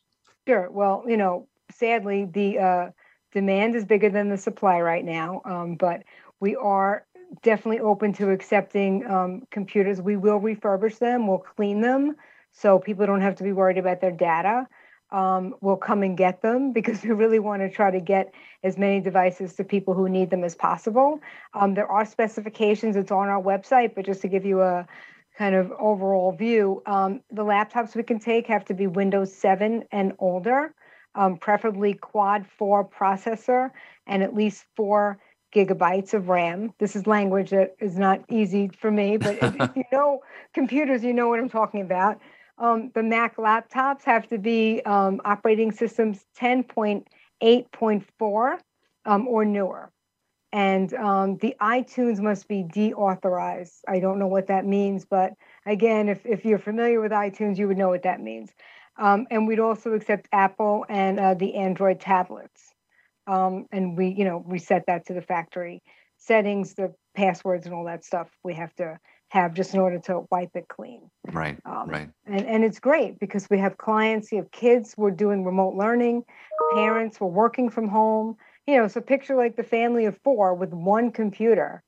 Sure. 0.49 0.69
Well, 0.69 1.05
you 1.07 1.17
know, 1.17 1.47
sadly, 1.71 2.25
the 2.25 2.59
uh, 2.59 2.91
demand 3.31 3.77
is 3.77 3.85
bigger 3.85 4.11
than 4.11 4.31
the 4.31 4.37
supply 4.37 4.81
right 4.81 5.05
now, 5.05 5.43
um, 5.45 5.77
but 5.77 6.03
we 6.41 6.57
are 6.57 7.07
definitely 7.43 7.81
open 7.81 8.13
to 8.15 8.31
accepting 8.31 9.07
um, 9.07 9.43
computers. 9.51 10.01
We 10.01 10.17
will 10.17 10.41
refurbish 10.41 10.99
them, 10.99 11.27
we'll 11.27 11.39
clean 11.39 11.81
them 11.81 12.17
so 12.53 12.79
people 12.79 13.07
don't 13.07 13.21
have 13.21 13.37
to 13.37 13.45
be 13.45 13.53
worried 13.53 13.79
about 13.79 14.01
their 14.01 14.11
data. 14.11 14.67
Um, 15.13 15.55
we'll 15.61 15.77
come 15.77 16.03
and 16.03 16.17
get 16.17 16.43
them 16.43 16.73
because 16.73 17.03
we 17.05 17.11
really 17.11 17.39
want 17.39 17.63
to 17.63 17.71
try 17.71 17.91
to 17.91 18.01
get 18.01 18.33
as 18.63 18.77
many 18.77 19.01
devices 19.01 19.55
to 19.55 19.65
people 19.65 19.95
who 19.95 20.09
need 20.09 20.31
them 20.31 20.45
as 20.45 20.55
possible. 20.55 21.21
Um, 21.55 21.75
there 21.75 21.91
are 21.91 22.05
specifications, 22.05 22.97
it's 22.97 23.11
on 23.11 23.29
our 23.29 23.43
website, 23.43 23.95
but 23.95 24.05
just 24.05 24.23
to 24.23 24.29
give 24.29 24.45
you 24.45 24.63
a 24.63 24.87
kind 25.37 25.55
of 25.55 25.73
overall 25.79 26.33
view, 26.33 26.83
um, 26.87 27.21
the 27.31 27.45
laptops 27.45 27.97
we 27.97 28.03
can 28.03 28.19
take 28.19 28.47
have 28.47 28.65
to 28.67 28.75
be 28.75 28.87
Windows 28.87 29.35
7 29.35 29.85
and 29.91 30.13
older 30.19 30.75
um, 31.15 31.37
preferably 31.37 31.95
quad 31.95 32.47
core 32.59 32.85
processor 32.85 33.71
and 34.07 34.23
at 34.23 34.35
least 34.35 34.65
four 34.77 35.19
gigabytes 35.55 36.15
of 36.15 36.29
RAM. 36.29 36.73
This 36.79 36.97
is 36.97 37.07
language 37.07 37.51
that 37.51 37.77
is 37.81 37.99
not 37.99 38.25
easy 38.29 38.69
for 38.69 38.91
me, 38.91 39.17
but 39.17 39.37
if, 39.43 39.55
if, 39.61 39.71
you 39.77 39.85
know 39.93 40.21
computers, 40.55 41.05
you 41.05 41.13
know 41.13 41.29
what 41.29 41.39
I'm 41.39 41.49
talking 41.49 41.83
about. 41.83 42.19
Um, 42.59 42.91
the 42.95 43.03
Mac 43.03 43.37
laptops 43.37 44.05
have 44.05 44.29
to 44.29 44.39
be 44.39 44.83
um, 44.85 45.21
operating 45.25 45.73
systems 45.73 46.25
10.8.4 46.39 48.59
um, 49.07 49.29
or 49.29 49.45
newer. 49.45 49.91
And 50.53 50.93
um, 50.95 51.37
the 51.39 51.55
iTunes 51.61 52.21
must 52.21 52.49
be 52.49 52.65
deauthorized. 52.65 53.79
I 53.89 54.01
don't 54.01 54.19
know 54.19 54.27
what 54.27 54.49
that 54.49 54.67
means, 54.67 55.05
but 55.05 55.33
again, 55.65 56.09
if, 56.09 56.27
if 56.27 56.45
you're 56.45 56.59
familiar 56.59 57.01
with 57.01 57.13
iTunes, 57.13 57.57
you 57.57 57.69
would 57.69 57.79
know 57.79 57.89
what 57.89 58.03
that 58.03 58.21
means. 58.21 58.51
Um, 58.99 59.27
and 59.31 59.47
we'd 59.47 59.61
also 59.61 59.93
accept 59.93 60.29
Apple 60.33 60.85
and 60.89 61.19
uh, 61.19 61.35
the 61.35 61.55
Android 61.55 62.01
tablets. 62.01 62.75
Um, 63.31 63.67
and 63.71 63.97
we, 63.97 64.09
you 64.09 64.25
know, 64.25 64.43
we 64.45 64.59
set 64.59 64.87
that 64.87 65.07
to 65.07 65.15
the 65.15 65.23
factory 65.23 65.83
settings, 66.19 66.75
the 66.75 66.93
passwords, 67.15 67.65
and 67.67 67.75
all 67.75 67.85
that 67.85 68.05
stuff. 68.05 68.29
We 68.43 68.55
have 68.55 68.75
to 68.77 68.99
have 69.29 69.55
just 69.55 69.73
in 69.73 69.81
order 69.81 70.01
to 70.01 70.23
wipe 70.31 70.51
it 70.55 70.67
clean. 70.69 71.09
Right. 71.33 71.57
Um, 71.65 71.89
right. 71.89 72.11
And 72.27 72.45
and 72.47 72.65
it's 72.65 72.81
great 72.81 73.21
because 73.21 73.49
we 73.49 73.59
have 73.59 73.79
clients, 73.79 74.33
you 74.33 74.39
have 74.39 74.51
kids, 74.51 74.95
we're 74.97 75.13
doing 75.13 75.45
remote 75.45 75.75
learning, 75.77 76.25
parents, 76.75 77.21
we're 77.21 77.29
working 77.29 77.71
from 77.71 77.89
home. 77.89 78.37
You 78.67 78.79
know, 78.79 78.89
so 78.89 79.01
picture 79.01 79.37
like 79.37 79.57
the 79.57 79.63
family 79.63 80.07
of 80.07 80.19
four 80.25 80.55
with 80.55 80.71
one 80.71 81.13
computer. 81.13 81.83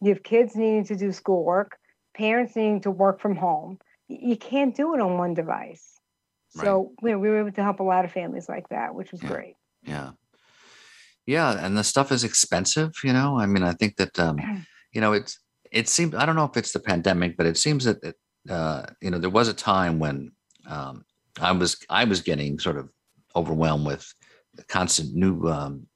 You 0.00 0.08
have 0.08 0.22
kids 0.22 0.56
needing 0.56 0.84
to 0.86 0.96
do 0.96 1.12
schoolwork, 1.12 1.78
parents 2.16 2.56
needing 2.56 2.80
to 2.80 2.90
work 2.90 3.20
from 3.20 3.36
home. 3.36 3.78
You 4.08 4.36
can't 4.36 4.74
do 4.74 4.94
it 4.94 5.00
on 5.00 5.18
one 5.18 5.34
device. 5.34 6.00
So 6.48 6.92
right. 7.02 7.08
you 7.08 7.12
know, 7.12 7.18
we 7.18 7.28
were 7.28 7.40
able 7.40 7.52
to 7.52 7.62
help 7.62 7.80
a 7.80 7.84
lot 7.84 8.04
of 8.04 8.12
families 8.12 8.48
like 8.48 8.68
that, 8.70 8.94
which 8.94 9.12
was 9.12 9.22
yeah. 9.22 9.28
great. 9.28 9.54
Yeah. 9.84 10.10
Yeah. 11.26 11.64
And 11.64 11.76
the 11.76 11.84
stuff 11.84 12.12
is 12.12 12.24
expensive, 12.24 12.92
you 13.04 13.12
know. 13.12 13.38
I 13.38 13.46
mean, 13.46 13.62
I 13.62 13.72
think 13.72 13.96
that 13.96 14.18
um, 14.18 14.38
you 14.92 15.00
know, 15.00 15.12
it's 15.12 15.38
it 15.70 15.88
seems 15.88 16.14
I 16.14 16.26
don't 16.26 16.36
know 16.36 16.44
if 16.44 16.56
it's 16.56 16.72
the 16.72 16.80
pandemic, 16.80 17.36
but 17.36 17.46
it 17.46 17.56
seems 17.56 17.84
that 17.84 18.02
it, 18.02 18.16
uh, 18.50 18.86
you 19.00 19.10
know, 19.10 19.18
there 19.18 19.30
was 19.30 19.48
a 19.48 19.54
time 19.54 19.98
when 19.98 20.32
um, 20.68 21.04
I 21.40 21.52
was 21.52 21.76
I 21.88 22.04
was 22.04 22.20
getting 22.20 22.58
sort 22.58 22.76
of 22.76 22.88
overwhelmed 23.34 23.86
with 23.86 24.12
constant 24.68 25.14
new 25.14 25.48
um, 25.48 25.86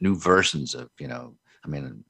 new 0.00 0.16
versions 0.16 0.74
of, 0.74 0.90
you 0.98 1.08
know, 1.08 1.34
I 1.64 1.68
mean, 1.68 2.04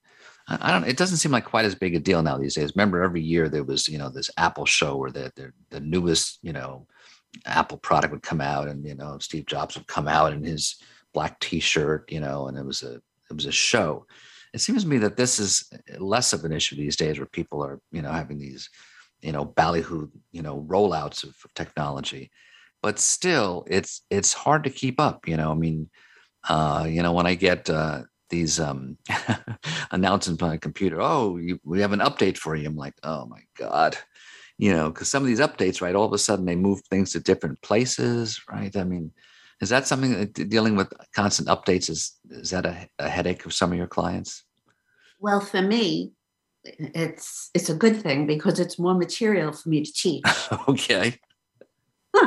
I 0.48 0.72
don't. 0.72 0.88
It 0.88 0.96
doesn't 0.96 1.18
seem 1.18 1.32
like 1.32 1.44
quite 1.44 1.66
as 1.66 1.74
big 1.74 1.94
a 1.94 2.00
deal 2.00 2.22
now 2.22 2.38
these 2.38 2.54
days. 2.54 2.72
Remember, 2.74 3.02
every 3.02 3.20
year 3.20 3.48
there 3.48 3.64
was, 3.64 3.86
you 3.86 3.98
know, 3.98 4.08
this 4.08 4.30
Apple 4.38 4.64
show 4.64 4.96
where 4.96 5.10
the 5.10 5.30
the, 5.36 5.52
the 5.70 5.80
newest, 5.80 6.38
you 6.42 6.54
know, 6.54 6.86
Apple 7.44 7.76
product 7.76 8.12
would 8.12 8.22
come 8.22 8.40
out, 8.40 8.66
and 8.66 8.86
you 8.86 8.94
know 8.94 9.18
Steve 9.18 9.44
Jobs 9.44 9.76
would 9.76 9.86
come 9.86 10.08
out 10.08 10.32
in 10.32 10.42
his 10.42 10.76
black 11.12 11.40
T-shirt, 11.40 12.10
you 12.10 12.20
know, 12.20 12.48
and 12.48 12.56
it 12.56 12.64
was 12.64 12.82
a 12.82 12.96
it 13.30 13.34
was 13.34 13.46
a 13.46 13.52
show. 13.52 14.06
It 14.54 14.60
seems 14.60 14.82
to 14.82 14.88
me 14.88 14.98
that 14.98 15.16
this 15.16 15.38
is 15.38 15.70
less 15.98 16.32
of 16.32 16.44
an 16.44 16.52
issue 16.52 16.76
these 16.76 16.96
days, 16.96 17.18
where 17.18 17.26
people 17.26 17.62
are 17.64 17.80
you 17.92 18.02
know 18.02 18.12
having 18.12 18.38
these 18.38 18.70
you 19.20 19.32
know 19.32 19.44
ballyhoo 19.44 20.08
you 20.32 20.42
know 20.42 20.64
rollouts 20.68 21.24
of, 21.24 21.30
of 21.44 21.54
technology, 21.54 22.30
but 22.82 22.98
still 22.98 23.64
it's 23.68 24.02
it's 24.10 24.32
hard 24.32 24.64
to 24.64 24.70
keep 24.70 25.00
up. 25.00 25.28
You 25.28 25.36
know, 25.36 25.50
I 25.50 25.54
mean, 25.54 25.90
uh, 26.48 26.86
you 26.88 27.02
know 27.02 27.12
when 27.12 27.26
I 27.26 27.34
get 27.34 27.68
uh, 27.68 28.02
these 28.30 28.60
um, 28.60 28.98
announcements 29.90 30.42
on 30.42 30.52
a 30.52 30.58
computer, 30.58 31.00
oh, 31.00 31.36
you, 31.36 31.60
we 31.64 31.80
have 31.80 31.92
an 31.92 32.00
update 32.00 32.38
for 32.38 32.56
you. 32.56 32.66
I'm 32.66 32.76
like, 32.76 32.94
oh 33.02 33.26
my 33.26 33.40
god 33.56 33.98
you 34.58 34.72
know, 34.72 34.90
because 34.90 35.08
some 35.08 35.22
of 35.22 35.28
these 35.28 35.40
updates, 35.40 35.80
right, 35.80 35.94
all 35.94 36.04
of 36.04 36.12
a 36.12 36.18
sudden 36.18 36.44
they 36.44 36.56
move 36.56 36.80
things 36.90 37.12
to 37.12 37.20
different 37.20 37.62
places, 37.62 38.42
right? 38.50 38.76
I 38.76 38.84
mean, 38.84 39.12
is 39.60 39.68
that 39.70 39.86
something 39.86 40.12
that 40.12 40.32
dealing 40.48 40.76
with 40.76 40.92
constant 41.14 41.48
updates 41.48 41.90
is 41.90 42.16
is 42.30 42.50
that 42.50 42.66
a, 42.66 42.88
a 42.98 43.08
headache 43.08 43.44
of 43.46 43.52
some 43.52 43.72
of 43.72 43.78
your 43.78 43.86
clients? 43.88 44.44
Well, 45.20 45.40
for 45.40 45.62
me, 45.62 46.12
it's 46.64 47.50
it's 47.54 47.68
a 47.68 47.74
good 47.74 48.00
thing 48.02 48.26
because 48.26 48.60
it's 48.60 48.78
more 48.78 48.94
material 48.94 49.52
for 49.52 49.68
me 49.68 49.84
to 49.84 49.92
teach. 49.92 50.24
okay. 50.68 51.18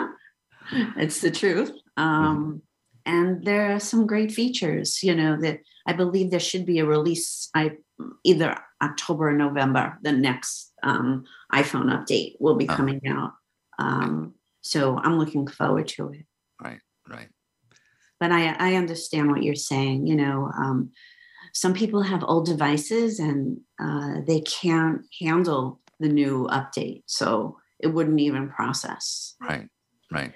It's 0.95 1.19
the 1.19 1.31
truth. 1.31 1.71
Um, 1.97 2.61
mm-hmm. 3.05 3.13
and 3.13 3.43
there 3.45 3.73
are 3.73 3.79
some 3.79 4.07
great 4.07 4.31
features. 4.31 5.03
You 5.03 5.15
know 5.15 5.35
that 5.41 5.59
I 5.85 5.93
believe 5.93 6.31
there 6.31 6.39
should 6.39 6.65
be 6.65 6.79
a 6.79 6.85
release. 6.85 7.49
I 7.53 7.71
either 8.23 8.57
October 8.81 9.29
or 9.29 9.33
November. 9.33 9.97
The 10.01 10.13
next 10.13 10.71
um, 10.83 11.25
iPhone 11.53 11.91
update 11.91 12.35
will 12.39 12.55
be 12.55 12.69
Oh. 12.69 12.75
coming 12.75 13.01
out. 13.07 13.33
Um, 13.79 14.35
so 14.61 14.97
I'm 14.97 15.17
looking 15.17 15.45
forward 15.47 15.87
to 15.89 16.09
it. 16.11 16.25
Right. 18.21 18.29
Right. 18.29 18.55
But 18.57 18.59
I 18.61 18.73
I 18.73 18.75
understand 18.75 19.31
what 19.31 19.43
you're 19.43 19.55
saying. 19.55 20.07
You 20.07 20.15
know, 20.15 20.51
um, 20.57 20.91
some 21.53 21.73
people 21.73 22.01
have 22.01 22.23
old 22.23 22.45
devices 22.45 23.19
and 23.19 23.59
uh, 23.79 24.21
they 24.27 24.41
can't 24.41 25.01
handle 25.21 25.79
the 25.99 26.09
new 26.09 26.47
update, 26.51 27.03
so 27.05 27.57
it 27.79 27.87
wouldn't 27.87 28.19
even 28.19 28.49
process. 28.49 29.35
Right. 29.41 29.67
Right. 30.11 30.33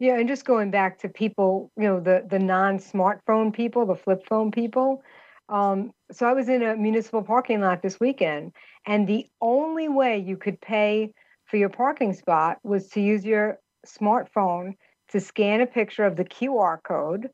Yeah, 0.00 0.18
and 0.18 0.28
just 0.28 0.44
going 0.44 0.70
back 0.70 0.98
to 1.00 1.08
people, 1.08 1.72
you 1.76 1.84
know, 1.84 2.00
the 2.00 2.26
the 2.28 2.38
non-smartphone 2.38 3.52
people, 3.52 3.86
the 3.86 3.96
flip 3.96 4.26
phone 4.28 4.50
people. 4.50 5.02
Um, 5.48 5.92
so 6.12 6.28
I 6.28 6.34
was 6.34 6.48
in 6.48 6.62
a 6.62 6.76
municipal 6.76 7.22
parking 7.22 7.60
lot 7.60 7.82
this 7.82 7.98
weekend, 8.00 8.52
and 8.86 9.06
the 9.06 9.26
only 9.40 9.88
way 9.88 10.18
you 10.18 10.36
could 10.36 10.60
pay 10.60 11.12
for 11.46 11.56
your 11.56 11.70
parking 11.70 12.12
spot 12.12 12.58
was 12.62 12.88
to 12.90 13.00
use 13.00 13.24
your 13.24 13.58
smartphone 13.86 14.74
to 15.10 15.20
scan 15.20 15.60
a 15.60 15.66
picture 15.66 16.04
of 16.04 16.16
the 16.16 16.24
QR 16.24 16.78
code. 16.82 17.28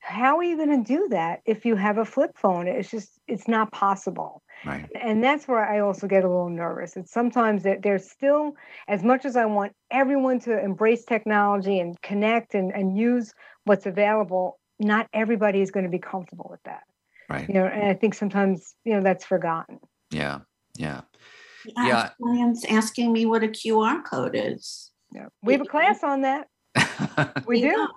How 0.00 0.38
are 0.38 0.44
you 0.44 0.56
going 0.56 0.82
to 0.84 0.86
do 0.88 1.08
that 1.10 1.40
if 1.44 1.64
you 1.64 1.76
have 1.76 1.98
a 1.98 2.04
flip 2.04 2.32
phone? 2.36 2.66
It's 2.68 2.90
just 2.90 3.18
it's 3.26 3.48
not 3.48 3.72
possible 3.72 4.42
Right. 4.64 4.88
and 5.00 5.22
that's 5.22 5.46
where 5.46 5.64
I 5.64 5.80
also 5.80 6.06
get 6.06 6.24
a 6.24 6.28
little 6.28 6.48
nervous. 6.48 6.96
It's 6.96 7.12
sometimes 7.12 7.62
that 7.62 7.82
there's 7.82 8.10
still, 8.10 8.54
as 8.88 9.02
much 9.02 9.24
as 9.24 9.36
I 9.36 9.44
want 9.44 9.72
everyone 9.90 10.40
to 10.40 10.58
embrace 10.62 11.04
technology 11.04 11.78
and 11.78 12.00
connect 12.02 12.54
and, 12.54 12.72
and 12.72 12.96
use 12.96 13.32
what's 13.64 13.86
available, 13.86 14.58
not 14.80 15.06
everybody 15.12 15.60
is 15.60 15.70
going 15.70 15.84
to 15.84 15.90
be 15.90 15.98
comfortable 15.98 16.48
with 16.50 16.62
that. 16.64 16.82
Right. 17.28 17.48
You 17.48 17.54
know, 17.54 17.66
and 17.66 17.84
I 17.88 17.94
think 17.94 18.14
sometimes, 18.14 18.74
you 18.84 18.94
know, 18.94 19.02
that's 19.02 19.24
forgotten. 19.24 19.78
Yeah. 20.10 20.40
Yeah. 20.76 21.02
I 21.76 21.88
Yeah. 21.88 21.96
have 22.02 22.14
clients 22.20 22.64
asking 22.64 23.12
me 23.12 23.26
what 23.26 23.44
a 23.44 23.48
QR 23.48 24.02
code 24.04 24.34
is. 24.34 24.90
Yeah. 25.14 25.26
We 25.42 25.52
have 25.52 25.62
a 25.62 25.66
class 25.66 26.02
on 26.02 26.22
that. 26.22 26.48
We 27.46 27.60
do. 27.62 27.88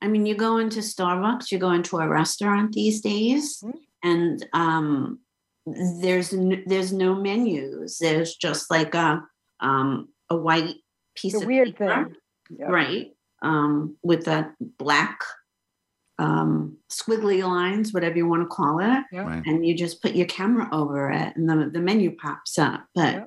I 0.00 0.08
mean, 0.08 0.26
you 0.26 0.34
go 0.36 0.58
into 0.58 0.80
Starbucks, 0.80 1.50
you 1.50 1.58
go 1.58 1.70
into 1.72 1.98
a 1.98 2.08
restaurant 2.08 2.72
these 2.72 3.00
days, 3.00 3.60
Mhm. 3.64 3.78
and 4.02 4.46
um, 4.52 5.18
there's 5.66 6.32
n- 6.32 6.62
there's 6.66 6.92
no 6.92 7.14
menus. 7.14 7.98
There's 7.98 8.34
just 8.36 8.70
like 8.70 8.94
a 8.94 9.22
um, 9.60 10.08
a 10.30 10.36
white 10.36 10.76
piece 11.16 11.32
The 11.34 11.40
of 11.40 11.46
weird 11.46 11.74
paper, 11.76 12.04
thing. 12.04 12.58
Yeah. 12.60 12.66
right? 12.66 13.06
Um, 13.42 13.96
with 14.02 14.24
that 14.26 14.54
black 14.78 15.20
um, 16.18 16.76
squiggly 16.90 17.42
lines, 17.46 17.92
whatever 17.92 18.16
you 18.16 18.26
want 18.26 18.42
to 18.42 18.48
call 18.48 18.80
it, 18.80 19.04
right. 19.12 19.42
and 19.46 19.64
you 19.64 19.74
just 19.76 20.02
put 20.02 20.16
your 20.16 20.26
camera 20.26 20.68
over 20.72 21.10
it, 21.10 21.36
and 21.36 21.48
the 21.48 21.70
the 21.72 21.80
menu 21.80 22.14
pops 22.16 22.58
up. 22.58 22.86
But 22.94 23.14
Yeah. 23.14 23.24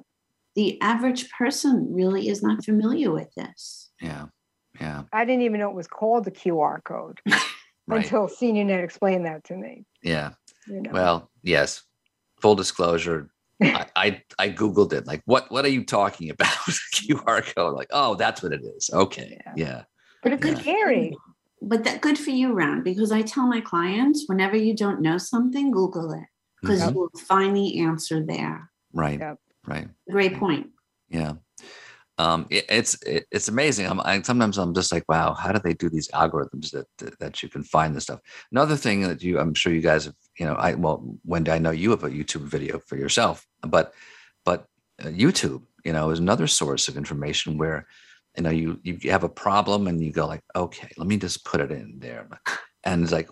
the 0.56 0.82
average 0.82 1.30
person 1.32 1.94
really 1.94 2.28
is 2.28 2.42
not 2.44 2.64
familiar 2.66 3.12
with 3.12 3.34
this. 3.36 3.92
Yeah. 4.02 4.26
Yeah. 4.82 5.04
I 5.14 5.26
didn't 5.26 5.44
even 5.44 5.60
know 5.60 5.70
it 5.70 5.76
was 5.76 5.88
called 5.88 6.26
the 6.26 6.32
QR 6.32 6.84
code 6.84 7.20
Right. 7.88 8.04
until 8.04 8.28
SeniorNet 8.28 8.84
explained 8.84 9.26
that 9.26 9.44
to 9.46 9.56
me. 9.56 9.86
Yeah. 10.04 10.32
You 10.68 10.82
know? 10.82 10.92
Well, 10.92 11.30
yes. 11.44 11.84
Full 12.42 12.56
disclosure. 12.56 13.30
I, 13.64 13.86
I 13.96 14.24
I 14.40 14.50
googled 14.50 14.92
it. 14.94 15.06
Like, 15.06 15.22
what 15.26 15.52
what 15.52 15.66
are 15.66 15.70
you 15.70 15.84
talking 15.86 16.30
about? 16.32 16.48
QR 16.96 17.44
code. 17.56 17.76
Like, 17.76 17.90
oh, 17.92 18.16
that's 18.16 18.42
what 18.42 18.54
it 18.54 18.62
is. 18.64 18.90
Okay. 18.92 19.40
Yeah. 19.56 19.84
But 20.24 20.34
a 20.34 20.38
good 20.38 20.58
Yeah. 20.58 20.62
Scary. 20.64 21.18
but 21.62 21.84
that 21.84 22.02
good 22.02 22.18
for 22.18 22.32
you, 22.32 22.54
Ron, 22.54 22.82
because 22.84 23.12
I 23.12 23.22
tell 23.22 23.46
my 23.48 23.62
clients 23.62 24.24
whenever 24.28 24.56
you 24.58 24.76
don't 24.76 25.02
know 25.02 25.18
something, 25.20 25.70
Google 25.72 26.12
it 26.14 26.26
because 26.62 26.82
Mhm. 26.82 26.94
you'll 26.94 27.10
find 27.20 27.56
the 27.56 27.80
answer 27.82 28.24
there. 28.26 28.72
Right. 28.94 29.20
Yep. 29.20 29.38
Right. 29.68 29.88
Great 30.10 30.38
point. 30.38 30.70
Yeah. 31.10 31.34
Um, 32.22 32.46
it, 32.52 32.66
it's 32.70 33.02
it, 33.02 33.26
it's 33.32 33.48
amazing. 33.48 33.88
I'm, 33.88 34.00
I, 34.02 34.22
sometimes 34.22 34.60
I'm 34.60 34.76
just 34.76 34.92
like, 34.92 35.06
wow, 35.10 35.34
how 35.34 35.52
do 35.52 35.60
they 35.64 35.74
do 35.74 35.90
these 35.90 36.08
algorithms 36.10 36.70
that, 36.72 36.86
that 37.00 37.20
that 37.20 37.42
you 37.42 37.50
can 37.50 37.64
find 37.64 37.96
this 37.96 38.04
stuff? 38.04 38.20
Another 38.52 38.76
thing 38.76 39.02
that 39.02 39.24
you, 39.24 39.40
I'm 39.40 39.56
sure 39.56 39.74
you 39.74 39.82
guys 39.82 40.06
have, 40.06 40.14
you 40.38 40.46
know, 40.46 40.54
I 40.54 40.76
well, 40.76 41.04
Wendy, 41.26 41.52
I 41.52 41.58
know 41.58 41.72
you 41.72 41.90
have 41.90 42.04
a 42.04 42.12
YouTube 42.12 42.44
video 42.44 42.80
for 42.80 42.96
yourself, 42.96 43.48
but 43.68 43.94
but 44.46 44.68
uh, 45.04 45.08
YouTube, 45.08 45.64
you 45.84 45.94
know, 45.94 46.12
is 46.12 46.20
another 46.20 46.46
source 46.46 46.88
of 46.88 46.96
information 46.96 47.58
where, 47.58 47.88
you 48.38 48.44
know, 48.44 48.52
you 48.52 48.80
you 48.84 49.10
have 49.10 49.24
a 49.24 49.30
problem 49.46 49.88
and 49.88 50.04
you 50.04 50.12
go 50.12 50.28
like, 50.28 50.44
okay, 50.56 50.90
let 50.98 51.08
me 51.08 51.18
just 51.18 51.44
put 51.44 51.60
it 51.60 51.72
in 51.72 51.98
there, 51.98 52.28
and 52.84 53.02
it's 53.02 53.12
like, 53.12 53.30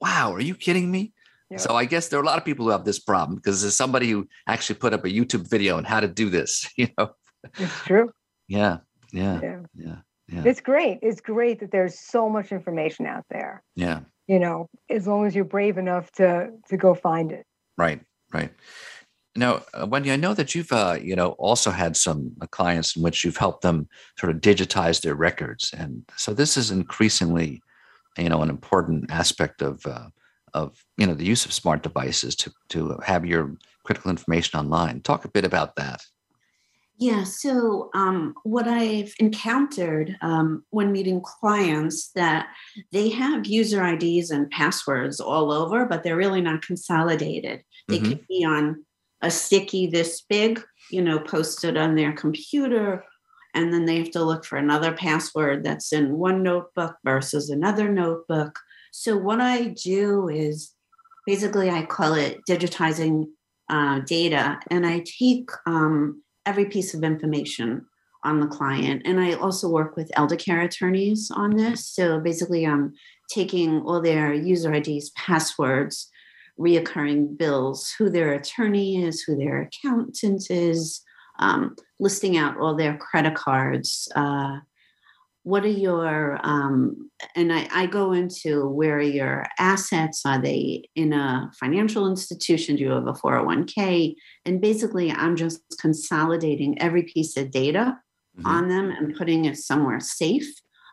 wow, 0.00 0.32
are 0.32 0.40
you 0.40 0.54
kidding 0.54 0.88
me? 0.88 1.12
Yeah. 1.50 1.56
So 1.56 1.74
I 1.74 1.84
guess 1.84 2.06
there 2.06 2.20
are 2.20 2.22
a 2.22 2.26
lot 2.26 2.38
of 2.38 2.44
people 2.44 2.64
who 2.64 2.70
have 2.70 2.84
this 2.84 3.00
problem 3.00 3.34
because 3.34 3.60
there's 3.60 3.74
somebody 3.74 4.08
who 4.08 4.28
actually 4.46 4.78
put 4.78 4.94
up 4.94 5.04
a 5.04 5.08
YouTube 5.08 5.50
video 5.50 5.78
on 5.78 5.84
how 5.84 5.98
to 5.98 6.06
do 6.06 6.30
this, 6.30 6.70
you 6.76 6.86
know. 6.96 7.10
It's 7.58 7.82
true. 7.82 8.12
Yeah, 8.50 8.78
yeah, 9.12 9.40
Yeah. 9.42 9.60
yeah, 9.74 9.96
yeah, 10.28 10.42
It's 10.44 10.60
great. 10.60 10.98
It's 11.02 11.20
great 11.20 11.60
that 11.60 11.70
there's 11.70 11.98
so 11.98 12.28
much 12.28 12.50
information 12.52 13.06
out 13.06 13.24
there. 13.30 13.62
yeah. 13.76 14.00
You 14.26 14.38
know, 14.38 14.68
as 14.88 15.06
long 15.08 15.26
as 15.26 15.34
you're 15.34 15.44
brave 15.44 15.76
enough 15.76 16.12
to 16.12 16.50
to 16.68 16.76
go 16.76 16.94
find 16.94 17.32
it. 17.32 17.44
Right, 17.76 18.00
right. 18.32 18.52
Now, 19.34 19.62
uh, 19.74 19.86
Wendy, 19.88 20.12
I 20.12 20.16
know 20.16 20.34
that 20.34 20.54
you've, 20.54 20.70
uh, 20.72 20.98
you 21.00 21.16
know, 21.16 21.30
also 21.30 21.70
had 21.70 21.96
some 21.96 22.32
uh, 22.40 22.46
clients 22.46 22.96
in 22.96 23.02
which 23.02 23.24
you've 23.24 23.36
helped 23.36 23.62
them 23.62 23.88
sort 24.18 24.30
of 24.34 24.40
digitize 24.40 25.00
their 25.00 25.16
records, 25.16 25.72
and 25.76 26.04
so 26.16 26.32
this 26.34 26.56
is 26.56 26.70
increasingly, 26.70 27.60
you 28.18 28.28
know, 28.28 28.42
an 28.42 28.50
important 28.50 29.10
aspect 29.10 29.62
of, 29.62 29.84
uh, 29.86 30.08
of 30.54 30.84
you 30.96 31.06
know, 31.06 31.14
the 31.14 31.24
use 31.24 31.44
of 31.44 31.52
smart 31.52 31.82
devices 31.82 32.36
to 32.36 32.52
to 32.68 32.98
have 33.04 33.24
your 33.26 33.56
critical 33.84 34.10
information 34.10 34.58
online. 34.60 35.00
Talk 35.00 35.24
a 35.24 35.28
bit 35.36 35.44
about 35.44 35.74
that. 35.76 36.00
Yeah. 37.00 37.24
So, 37.24 37.88
um, 37.94 38.34
what 38.42 38.68
I've 38.68 39.14
encountered 39.18 40.18
um, 40.20 40.64
when 40.68 40.92
meeting 40.92 41.22
clients 41.22 42.10
that 42.14 42.48
they 42.92 43.08
have 43.08 43.46
user 43.46 43.82
IDs 43.82 44.30
and 44.30 44.50
passwords 44.50 45.18
all 45.18 45.50
over, 45.50 45.86
but 45.86 46.02
they're 46.02 46.14
really 46.16 46.42
not 46.42 46.60
consolidated. 46.60 47.64
They 47.88 48.00
Mhm. 48.00 48.04
could 48.06 48.28
be 48.28 48.44
on 48.44 48.84
a 49.22 49.30
sticky 49.30 49.86
this 49.86 50.20
big, 50.28 50.62
you 50.90 51.00
know, 51.00 51.18
posted 51.18 51.78
on 51.78 51.94
their 51.94 52.12
computer, 52.12 53.02
and 53.54 53.72
then 53.72 53.86
they 53.86 53.96
have 53.96 54.10
to 54.10 54.22
look 54.22 54.44
for 54.44 54.58
another 54.58 54.92
password 54.92 55.64
that's 55.64 55.94
in 55.94 56.18
one 56.18 56.42
notebook 56.42 56.96
versus 57.02 57.48
another 57.48 57.88
notebook. 57.88 58.58
So, 58.92 59.16
what 59.16 59.40
I 59.40 59.68
do 59.68 60.28
is 60.28 60.74
basically 61.24 61.70
I 61.70 61.86
call 61.86 62.12
it 62.12 62.40
digitizing 62.46 63.24
uh, 63.70 64.00
data, 64.00 64.60
and 64.70 64.86
I 64.86 65.02
take 65.18 65.48
um, 65.64 66.22
every 66.46 66.66
piece 66.66 66.94
of 66.94 67.02
information 67.02 67.86
on 68.24 68.40
the 68.40 68.46
client. 68.46 69.02
And 69.04 69.18
I 69.18 69.32
also 69.34 69.68
work 69.68 69.96
with 69.96 70.10
elder 70.14 70.36
care 70.36 70.60
attorneys 70.60 71.30
on 71.30 71.56
this. 71.56 71.88
So 71.88 72.20
basically, 72.20 72.66
I'm 72.66 72.92
taking 73.32 73.80
all 73.82 74.00
their 74.00 74.32
user 74.34 74.72
IDs, 74.74 75.10
passwords, 75.10 76.10
reoccurring 76.58 77.38
bills, 77.38 77.92
who 77.98 78.10
their 78.10 78.32
attorney 78.32 79.02
is, 79.02 79.22
who 79.22 79.36
their 79.36 79.62
accountant 79.62 80.50
is, 80.50 81.02
um, 81.38 81.74
listing 81.98 82.36
out 82.36 82.58
all 82.58 82.76
their 82.76 82.96
credit 82.98 83.34
cards. 83.34 84.08
Uh, 84.14 84.58
what 85.42 85.64
are 85.64 85.68
your 85.68 86.38
um, 86.42 87.10
and 87.34 87.52
I, 87.52 87.66
I 87.72 87.86
go 87.86 88.12
into 88.12 88.68
where 88.68 88.98
are 88.98 89.00
your 89.00 89.46
assets 89.58 90.22
are 90.26 90.40
they 90.40 90.88
in 90.94 91.12
a 91.12 91.50
financial 91.58 92.08
institution? 92.08 92.76
Do 92.76 92.82
you 92.82 92.90
have 92.90 93.06
a 93.06 93.12
401k 93.12 94.14
and 94.44 94.60
basically 94.60 95.10
i'm 95.10 95.36
just 95.36 95.60
consolidating 95.80 96.80
every 96.80 97.02
piece 97.02 97.36
of 97.36 97.50
data 97.50 97.98
Mhm. 98.38 98.46
on 98.46 98.68
them 98.68 98.90
and 98.90 99.16
putting 99.16 99.44
it 99.44 99.56
somewhere 99.56 100.00
safe. 100.00 100.48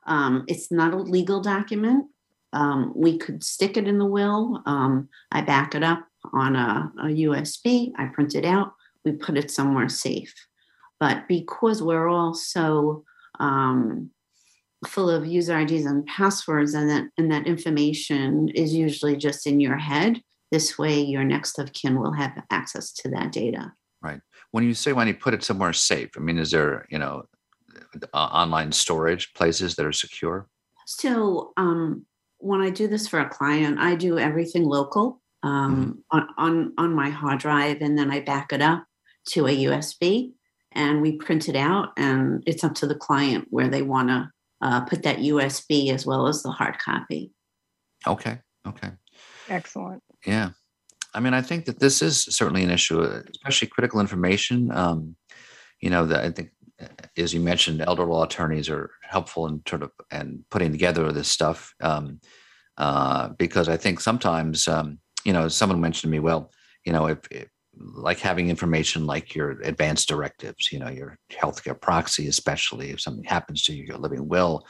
Um, 0.05 0.43
it's 0.47 0.71
not 0.71 0.93
a 0.93 0.97
legal 0.97 1.41
document. 1.41 2.05
Um, 2.53 2.93
we 2.95 3.17
could 3.17 3.43
stick 3.43 3.77
it 3.77 3.87
in 3.87 3.97
the 3.99 4.05
will. 4.05 4.61
Um, 4.65 5.09
i 5.31 5.41
back 5.41 5.75
it 5.75 5.83
up 5.83 6.07
on 6.33 6.55
a, 6.55 6.91
a 6.99 7.05
usb 7.27 7.91
i 7.97 8.05
print 8.07 8.35
it 8.35 8.45
out. 8.45 8.73
We 9.05 9.11
put 9.13 9.37
it 9.37 9.51
somewhere 9.51 9.89
safe. 9.89 10.33
But 10.99 11.27
because 11.27 11.83
we're 11.83 12.07
all 12.07 12.33
so 12.33 13.03
um, 13.39 14.09
full 14.85 15.09
of 15.09 15.25
user 15.25 15.57
IDs 15.57 15.85
and 15.85 16.05
passwords, 16.05 16.73
and 16.73 16.89
that 16.89 17.05
and 17.17 17.31
that 17.31 17.47
information 17.47 18.49
is 18.49 18.73
usually 18.73 19.15
just 19.15 19.47
in 19.47 19.59
your 19.59 19.77
head. 19.77 20.21
This 20.51 20.77
way, 20.77 21.01
your 21.01 21.23
next 21.23 21.59
of 21.59 21.73
kin 21.73 21.99
will 21.99 22.13
have 22.13 22.41
access 22.51 22.93
to 22.93 23.09
that 23.09 23.31
data. 23.31 23.73
Right. 24.01 24.21
When 24.51 24.63
you 24.63 24.73
say 24.73 24.93
when 24.93 25.07
you 25.07 25.15
put 25.15 25.33
it 25.33 25.43
somewhere 25.43 25.73
safe, 25.73 26.11
I 26.15 26.19
mean, 26.19 26.37
is 26.37 26.51
there, 26.51 26.85
you 26.89 26.99
know, 26.99 27.23
uh, 28.13 28.17
online 28.17 28.71
storage 28.71 29.33
places 29.33 29.75
that 29.75 29.85
are 29.85 29.91
secure? 29.91 30.47
So, 30.85 31.51
um, 31.57 32.05
when 32.39 32.61
I 32.61 32.69
do 32.69 32.87
this 32.87 33.07
for 33.07 33.19
a 33.19 33.29
client, 33.29 33.79
I 33.79 33.95
do 33.95 34.19
everything 34.19 34.63
local 34.63 35.21
um, 35.43 36.03
on, 36.11 36.27
on 36.37 36.73
on 36.77 36.93
my 36.93 37.09
hard 37.09 37.39
drive, 37.39 37.81
and 37.81 37.97
then 37.97 38.11
I 38.11 38.21
back 38.21 38.53
it 38.53 38.61
up 38.61 38.85
to 39.29 39.47
a 39.47 39.63
USB, 39.65 40.33
and 40.71 41.01
we 41.01 41.17
print 41.17 41.49
it 41.49 41.55
out, 41.55 41.89
and 41.97 42.43
it's 42.45 42.63
up 42.63 42.75
to 42.75 42.87
the 42.87 42.95
client 42.95 43.47
where 43.49 43.67
they 43.67 43.81
want 43.81 44.09
to 44.09 44.31
uh, 44.61 44.81
put 44.81 45.03
that 45.03 45.17
USB 45.17 45.91
as 45.93 46.05
well 46.05 46.27
as 46.27 46.43
the 46.43 46.51
hard 46.51 46.77
copy. 46.79 47.31
Okay. 48.05 48.39
Okay. 48.67 48.91
Excellent. 49.49 50.03
Yeah. 50.25 50.49
I 51.13 51.19
mean, 51.19 51.33
I 51.33 51.41
think 51.41 51.65
that 51.65 51.79
this 51.79 52.01
is 52.01 52.23
certainly 52.23 52.63
an 52.63 52.69
issue, 52.69 53.01
especially 53.01 53.69
critical 53.69 53.99
information. 53.99 54.71
Um, 54.71 55.15
you 55.81 55.89
know, 55.89 56.05
that 56.05 56.25
I 56.25 56.31
think, 56.31 56.51
uh, 56.81 56.87
as 57.17 57.33
you 57.33 57.39
mentioned, 57.39 57.81
elder 57.81 58.05
law 58.05 58.23
attorneys 58.23 58.69
are 58.69 58.91
helpful 59.01 59.47
in 59.47 59.61
sort 59.67 59.83
of 59.83 59.91
and 60.11 60.43
putting 60.51 60.71
together 60.71 61.11
this 61.11 61.29
stuff 61.29 61.73
um, 61.81 62.19
uh, 62.77 63.29
because 63.29 63.69
I 63.69 63.77
think 63.77 63.99
sometimes, 63.99 64.67
um, 64.67 64.99
you 65.23 65.33
know, 65.33 65.47
someone 65.47 65.81
mentioned 65.81 66.01
to 66.01 66.07
me, 66.09 66.19
well, 66.19 66.51
you 66.85 66.93
know, 66.93 67.07
if, 67.07 67.19
if 67.31 67.47
like 67.79 68.19
having 68.19 68.49
information 68.49 69.05
like 69.05 69.35
your 69.35 69.51
advance 69.61 70.05
directives, 70.05 70.71
you 70.71 70.79
know, 70.79 70.89
your 70.89 71.17
healthcare 71.31 71.79
proxy, 71.79 72.27
especially 72.27 72.91
if 72.91 73.01
something 73.01 73.23
happens 73.23 73.63
to 73.63 73.73
you, 73.73 73.83
your 73.83 73.97
living 73.97 74.27
will. 74.27 74.65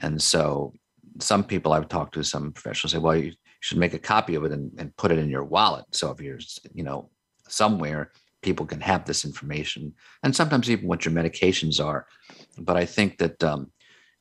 And 0.00 0.20
so 0.20 0.72
some 1.20 1.44
people 1.44 1.72
I've 1.72 1.88
talked 1.88 2.14
to, 2.14 2.22
some 2.22 2.52
professionals 2.52 2.92
say, 2.92 2.98
well, 2.98 3.16
you 3.16 3.32
should 3.60 3.78
make 3.78 3.94
a 3.94 3.98
copy 3.98 4.34
of 4.34 4.44
it 4.44 4.52
and, 4.52 4.70
and 4.78 4.96
put 4.96 5.10
it 5.12 5.18
in 5.18 5.30
your 5.30 5.44
wallet. 5.44 5.84
So 5.92 6.10
if 6.10 6.20
you're, 6.20 6.38
you 6.74 6.84
know, 6.84 7.10
somewhere, 7.48 8.12
people 8.42 8.66
can 8.66 8.80
have 8.80 9.04
this 9.04 9.24
information 9.24 9.92
and 10.22 10.34
sometimes 10.34 10.70
even 10.70 10.86
what 10.86 11.04
your 11.04 11.14
medications 11.14 11.84
are. 11.84 12.06
But 12.58 12.76
I 12.76 12.84
think 12.84 13.18
that, 13.18 13.42
um, 13.42 13.72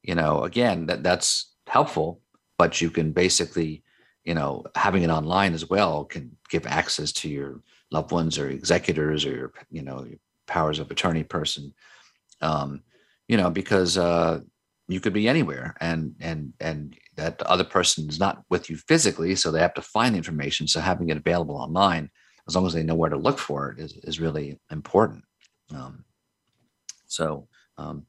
you 0.01 0.15
know, 0.15 0.43
again, 0.43 0.85
that 0.87 1.03
that's 1.03 1.53
helpful, 1.67 2.21
but 2.57 2.81
you 2.81 2.89
can 2.89 3.11
basically, 3.11 3.83
you 4.23 4.33
know, 4.33 4.63
having 4.75 5.03
it 5.03 5.09
online 5.09 5.53
as 5.53 5.69
well 5.69 6.05
can 6.05 6.35
give 6.49 6.65
access 6.65 7.11
to 7.11 7.29
your 7.29 7.61
loved 7.91 8.11
ones 8.11 8.37
or 8.37 8.49
executors 8.49 9.25
or 9.25 9.35
your, 9.35 9.53
you 9.69 9.81
know, 9.81 10.03
your 10.03 10.19
powers 10.47 10.79
of 10.79 10.91
attorney 10.91 11.23
person. 11.23 11.73
Um, 12.41 12.81
you 13.27 13.37
know, 13.37 13.49
because 13.49 13.97
uh, 13.97 14.41
you 14.87 14.99
could 14.99 15.13
be 15.13 15.27
anywhere 15.27 15.75
and 15.81 16.15
and 16.19 16.53
and 16.59 16.95
that 17.15 17.41
other 17.43 17.63
person 17.63 18.07
is 18.09 18.19
not 18.19 18.43
with 18.49 18.69
you 18.69 18.77
physically, 18.77 19.35
so 19.35 19.51
they 19.51 19.61
have 19.61 19.73
to 19.73 19.81
find 19.81 20.13
the 20.13 20.17
information. 20.17 20.67
So 20.67 20.79
having 20.79 21.09
it 21.09 21.17
available 21.17 21.55
online, 21.55 22.11
as 22.47 22.55
long 22.55 22.65
as 22.65 22.73
they 22.73 22.83
know 22.83 22.95
where 22.95 23.09
to 23.09 23.17
look 23.17 23.39
for 23.39 23.71
it, 23.71 23.79
is, 23.79 23.93
is 24.03 24.19
really 24.19 24.59
important. 24.69 25.23
Um, 25.73 26.03
so 27.07 27.47
um, 27.77 28.05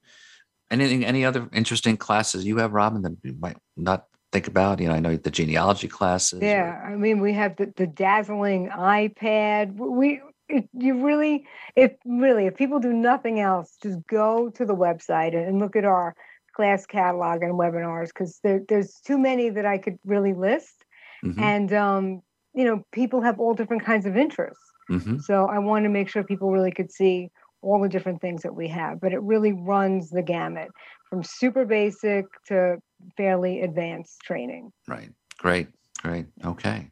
anything 0.70 1.04
any 1.04 1.24
other 1.24 1.48
interesting 1.52 1.96
classes 1.96 2.44
you 2.44 2.58
have, 2.58 2.72
Robin, 2.72 3.02
that 3.02 3.16
you 3.22 3.36
might 3.38 3.56
not 3.76 4.06
think 4.36 4.48
about? 4.48 4.80
You 4.80 4.88
know, 4.88 4.94
I 4.94 5.00
know 5.00 5.16
the 5.16 5.30
genealogy 5.30 5.88
classes. 5.88 6.40
Yeah, 6.42 6.76
or... 6.76 6.92
I 6.92 6.96
mean, 6.96 7.20
we 7.20 7.32
have 7.32 7.56
the, 7.56 7.72
the 7.76 7.86
dazzling 7.86 8.68
iPad. 8.68 9.74
We 9.74 10.20
it, 10.48 10.68
you 10.74 11.04
really, 11.04 11.46
if 11.74 11.92
really, 12.04 12.46
if 12.46 12.54
people 12.54 12.78
do 12.78 12.92
nothing 12.92 13.40
else, 13.40 13.76
just 13.82 13.98
go 14.06 14.50
to 14.50 14.64
the 14.64 14.76
website 14.76 15.34
and 15.34 15.58
look 15.58 15.74
at 15.74 15.84
our 15.84 16.14
class 16.54 16.86
catalog 16.86 17.42
and 17.42 17.54
webinars 17.54 18.08
because 18.08 18.38
there, 18.42 18.60
there's 18.68 18.92
too 19.04 19.18
many 19.18 19.50
that 19.50 19.66
I 19.66 19.78
could 19.78 19.98
really 20.04 20.34
list. 20.34 20.84
Mm-hmm. 21.24 21.42
And 21.42 21.72
um, 21.72 22.22
you 22.54 22.64
know, 22.64 22.84
people 22.92 23.22
have 23.22 23.40
all 23.40 23.54
different 23.54 23.84
kinds 23.84 24.06
of 24.06 24.16
interests. 24.16 24.62
Mm-hmm. 24.90 25.18
So 25.18 25.46
I 25.46 25.58
want 25.58 25.84
to 25.84 25.88
make 25.88 26.08
sure 26.08 26.22
people 26.22 26.50
really 26.50 26.70
could 26.70 26.92
see 26.92 27.30
all 27.62 27.82
the 27.82 27.88
different 27.88 28.20
things 28.20 28.42
that 28.42 28.54
we 28.54 28.68
have, 28.68 29.00
but 29.00 29.12
it 29.12 29.20
really 29.22 29.52
runs 29.52 30.10
the 30.10 30.22
gamut 30.22 30.68
from 31.08 31.22
super 31.22 31.64
basic 31.64 32.24
to 32.48 32.76
fairly 33.16 33.62
advanced 33.62 34.20
training. 34.20 34.72
Right. 34.88 35.10
Great. 35.38 35.68
Great. 36.02 36.26
Okay. 36.44 36.90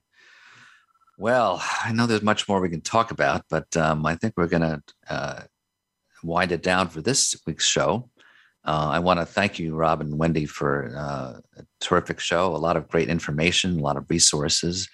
Well, 1.16 1.62
I 1.84 1.92
know 1.92 2.06
there's 2.06 2.22
much 2.22 2.48
more 2.48 2.60
we 2.60 2.68
can 2.68 2.80
talk 2.80 3.10
about, 3.10 3.44
but 3.48 3.76
um, 3.76 4.04
I 4.04 4.16
think 4.16 4.34
we're 4.36 4.48
going 4.48 4.62
to 4.62 4.82
uh, 5.08 5.42
wind 6.24 6.50
it 6.50 6.62
down 6.62 6.88
for 6.88 7.00
this 7.00 7.36
week's 7.46 7.66
show. 7.66 8.10
Uh, 8.64 8.88
I 8.92 8.98
want 8.98 9.20
to 9.20 9.26
thank 9.26 9.58
you, 9.58 9.74
Rob 9.76 10.00
and 10.00 10.18
Wendy, 10.18 10.46
for 10.46 10.92
uh, 10.96 11.40
a 11.56 11.64
terrific 11.80 12.18
show. 12.18 12.46
A 12.46 12.56
lot 12.56 12.76
of 12.76 12.88
great 12.88 13.08
information, 13.08 13.78
a 13.78 13.82
lot 13.82 13.96
of 13.96 14.08
resources. 14.08 14.88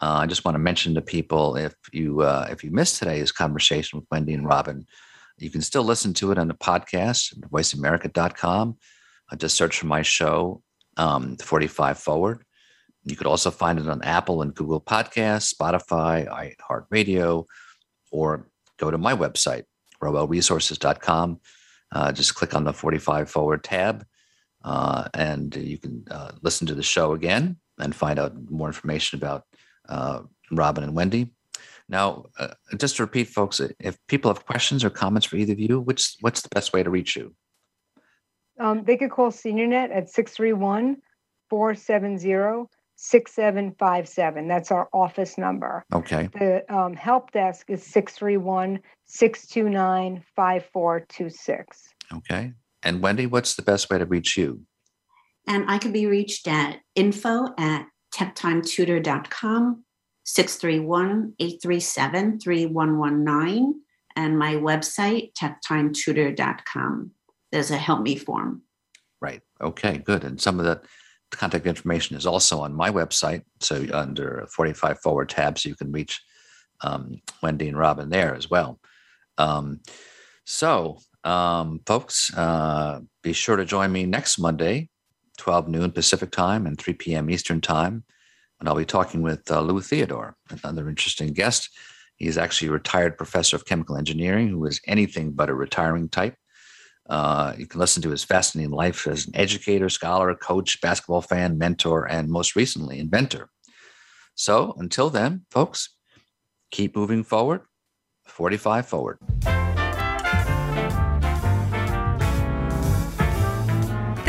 Uh, 0.00 0.20
I 0.22 0.26
just 0.26 0.44
want 0.44 0.54
to 0.54 0.60
mention 0.60 0.94
to 0.94 1.02
people 1.02 1.56
if 1.56 1.74
you 1.92 2.22
uh, 2.22 2.46
if 2.50 2.62
you 2.62 2.70
missed 2.70 2.98
today's 2.98 3.32
conversation 3.32 3.98
with 3.98 4.06
Wendy 4.10 4.34
and 4.34 4.46
Robin, 4.46 4.86
you 5.38 5.50
can 5.50 5.62
still 5.62 5.84
listen 5.84 6.12
to 6.14 6.32
it 6.32 6.38
on 6.38 6.48
the 6.48 6.54
podcast, 6.54 7.38
voiceamerica.com. 7.50 8.76
Uh, 9.30 9.36
just 9.36 9.56
search 9.56 9.78
for 9.78 9.86
my 9.86 10.02
show, 10.02 10.62
um, 10.96 11.36
45 11.36 11.98
Forward. 11.98 12.44
You 13.04 13.16
could 13.16 13.26
also 13.26 13.50
find 13.50 13.78
it 13.78 13.88
on 13.88 14.02
Apple 14.02 14.42
and 14.42 14.54
Google 14.54 14.80
Podcasts, 14.80 15.54
Spotify, 15.54 16.28
iHeartRadio, 16.60 17.44
or 18.10 18.48
go 18.78 18.90
to 18.90 18.98
my 18.98 19.14
website, 19.14 19.64
roelresources.com. 20.02 21.40
Uh, 21.90 22.12
just 22.12 22.34
click 22.34 22.54
on 22.54 22.64
the 22.64 22.72
45 22.72 23.30
Forward 23.30 23.64
tab, 23.64 24.04
uh, 24.64 25.08
and 25.14 25.54
you 25.56 25.78
can 25.78 26.04
uh, 26.10 26.32
listen 26.42 26.66
to 26.66 26.74
the 26.74 26.82
show 26.82 27.12
again 27.12 27.56
and 27.78 27.94
find 27.94 28.18
out 28.18 28.34
more 28.50 28.66
information 28.66 29.18
about 29.18 29.44
uh, 29.88 30.20
Robin 30.50 30.84
and 30.84 30.94
Wendy. 30.94 31.32
Now, 31.88 32.26
uh, 32.38 32.48
just 32.76 32.96
to 32.96 33.02
repeat, 33.02 33.28
folks, 33.28 33.60
if 33.80 33.98
people 34.08 34.32
have 34.32 34.44
questions 34.44 34.84
or 34.84 34.90
comments 34.90 35.26
for 35.26 35.36
either 35.36 35.52
of 35.52 35.60
you, 35.60 35.80
which 35.80 36.16
what's 36.20 36.42
the 36.42 36.50
best 36.50 36.72
way 36.72 36.82
to 36.82 36.90
reach 36.90 37.16
you? 37.16 37.34
Um, 38.60 38.84
they 38.84 38.96
could 38.96 39.10
call 39.10 39.30
SeniorNet 39.30 39.94
at 39.94 40.10
631 40.10 40.96
470 41.48 42.68
6757. 43.00 44.48
That's 44.48 44.72
our 44.72 44.88
office 44.92 45.38
number. 45.38 45.84
Okay. 45.94 46.28
The 46.32 46.64
um, 46.74 46.94
help 46.94 47.30
desk 47.30 47.70
is 47.70 47.82
631 47.84 48.80
629 49.06 50.24
5426. 50.34 51.88
Okay. 52.16 52.52
And 52.82 53.00
Wendy, 53.00 53.26
what's 53.26 53.54
the 53.54 53.62
best 53.62 53.88
way 53.88 53.98
to 53.98 54.04
reach 54.04 54.36
you? 54.36 54.62
And 55.46 55.64
I 55.70 55.78
can 55.78 55.92
be 55.92 56.06
reached 56.06 56.48
at 56.48 56.80
info 56.96 57.46
at 57.56 57.86
techtimetutor.com, 58.14 59.84
631 60.28 61.32
837 61.38 62.38
3119, 62.40 63.80
and 64.14 64.38
my 64.38 64.56
website, 64.56 65.32
techtimetutor.com. 65.32 67.12
There's 67.50 67.70
a 67.70 67.78
help 67.78 68.02
me 68.02 68.16
form. 68.16 68.60
Right. 69.22 69.40
Okay, 69.58 69.96
good. 69.96 70.24
And 70.24 70.38
some 70.38 70.60
of 70.60 70.66
the 70.66 70.82
contact 71.30 71.66
information 71.66 72.14
is 72.14 72.26
also 72.26 72.60
on 72.60 72.74
my 72.74 72.90
website. 72.90 73.42
So 73.60 73.86
under 73.90 74.46
45 74.54 75.00
forward 75.00 75.30
tabs, 75.30 75.64
you 75.64 75.74
can 75.74 75.90
reach 75.92 76.20
um, 76.82 77.22
Wendy 77.42 77.68
and 77.68 77.78
Robin 77.78 78.10
there 78.10 78.34
as 78.34 78.50
well. 78.50 78.80
Um, 79.38 79.80
so, 80.44 80.98
um, 81.24 81.80
folks, 81.86 82.36
uh, 82.36 83.00
be 83.22 83.32
sure 83.32 83.56
to 83.56 83.64
join 83.64 83.92
me 83.92 84.04
next 84.04 84.38
Monday, 84.38 84.90
12 85.38 85.68
noon 85.68 85.90
Pacific 85.90 86.30
time 86.30 86.66
and 86.66 86.78
3 86.78 86.92
p.m. 86.94 87.30
Eastern 87.30 87.62
time. 87.62 88.04
And 88.60 88.68
I'll 88.68 88.74
be 88.74 88.84
talking 88.84 89.22
with 89.22 89.50
uh, 89.50 89.60
Lou 89.60 89.80
Theodore, 89.80 90.36
another 90.50 90.88
interesting 90.88 91.32
guest. 91.32 91.70
He's 92.16 92.36
actually 92.36 92.68
a 92.68 92.72
retired 92.72 93.16
professor 93.16 93.54
of 93.54 93.64
chemical 93.64 93.96
engineering 93.96 94.48
who 94.48 94.64
is 94.66 94.80
anything 94.86 95.32
but 95.32 95.48
a 95.48 95.54
retiring 95.54 96.08
type. 96.08 96.34
Uh, 97.08 97.54
you 97.56 97.66
can 97.66 97.80
listen 97.80 98.02
to 98.02 98.10
his 98.10 98.24
fascinating 98.24 98.72
life 98.72 99.06
as 99.06 99.26
an 99.26 99.36
educator, 99.36 99.88
scholar, 99.88 100.34
coach, 100.34 100.80
basketball 100.80 101.22
fan, 101.22 101.56
mentor, 101.56 102.04
and 102.04 102.28
most 102.28 102.56
recently, 102.56 102.98
inventor. 102.98 103.48
So 104.34 104.74
until 104.78 105.08
then, 105.08 105.46
folks, 105.50 105.94
keep 106.70 106.94
moving 106.96 107.24
forward, 107.24 107.62
45 108.26 108.86
forward. 108.86 109.18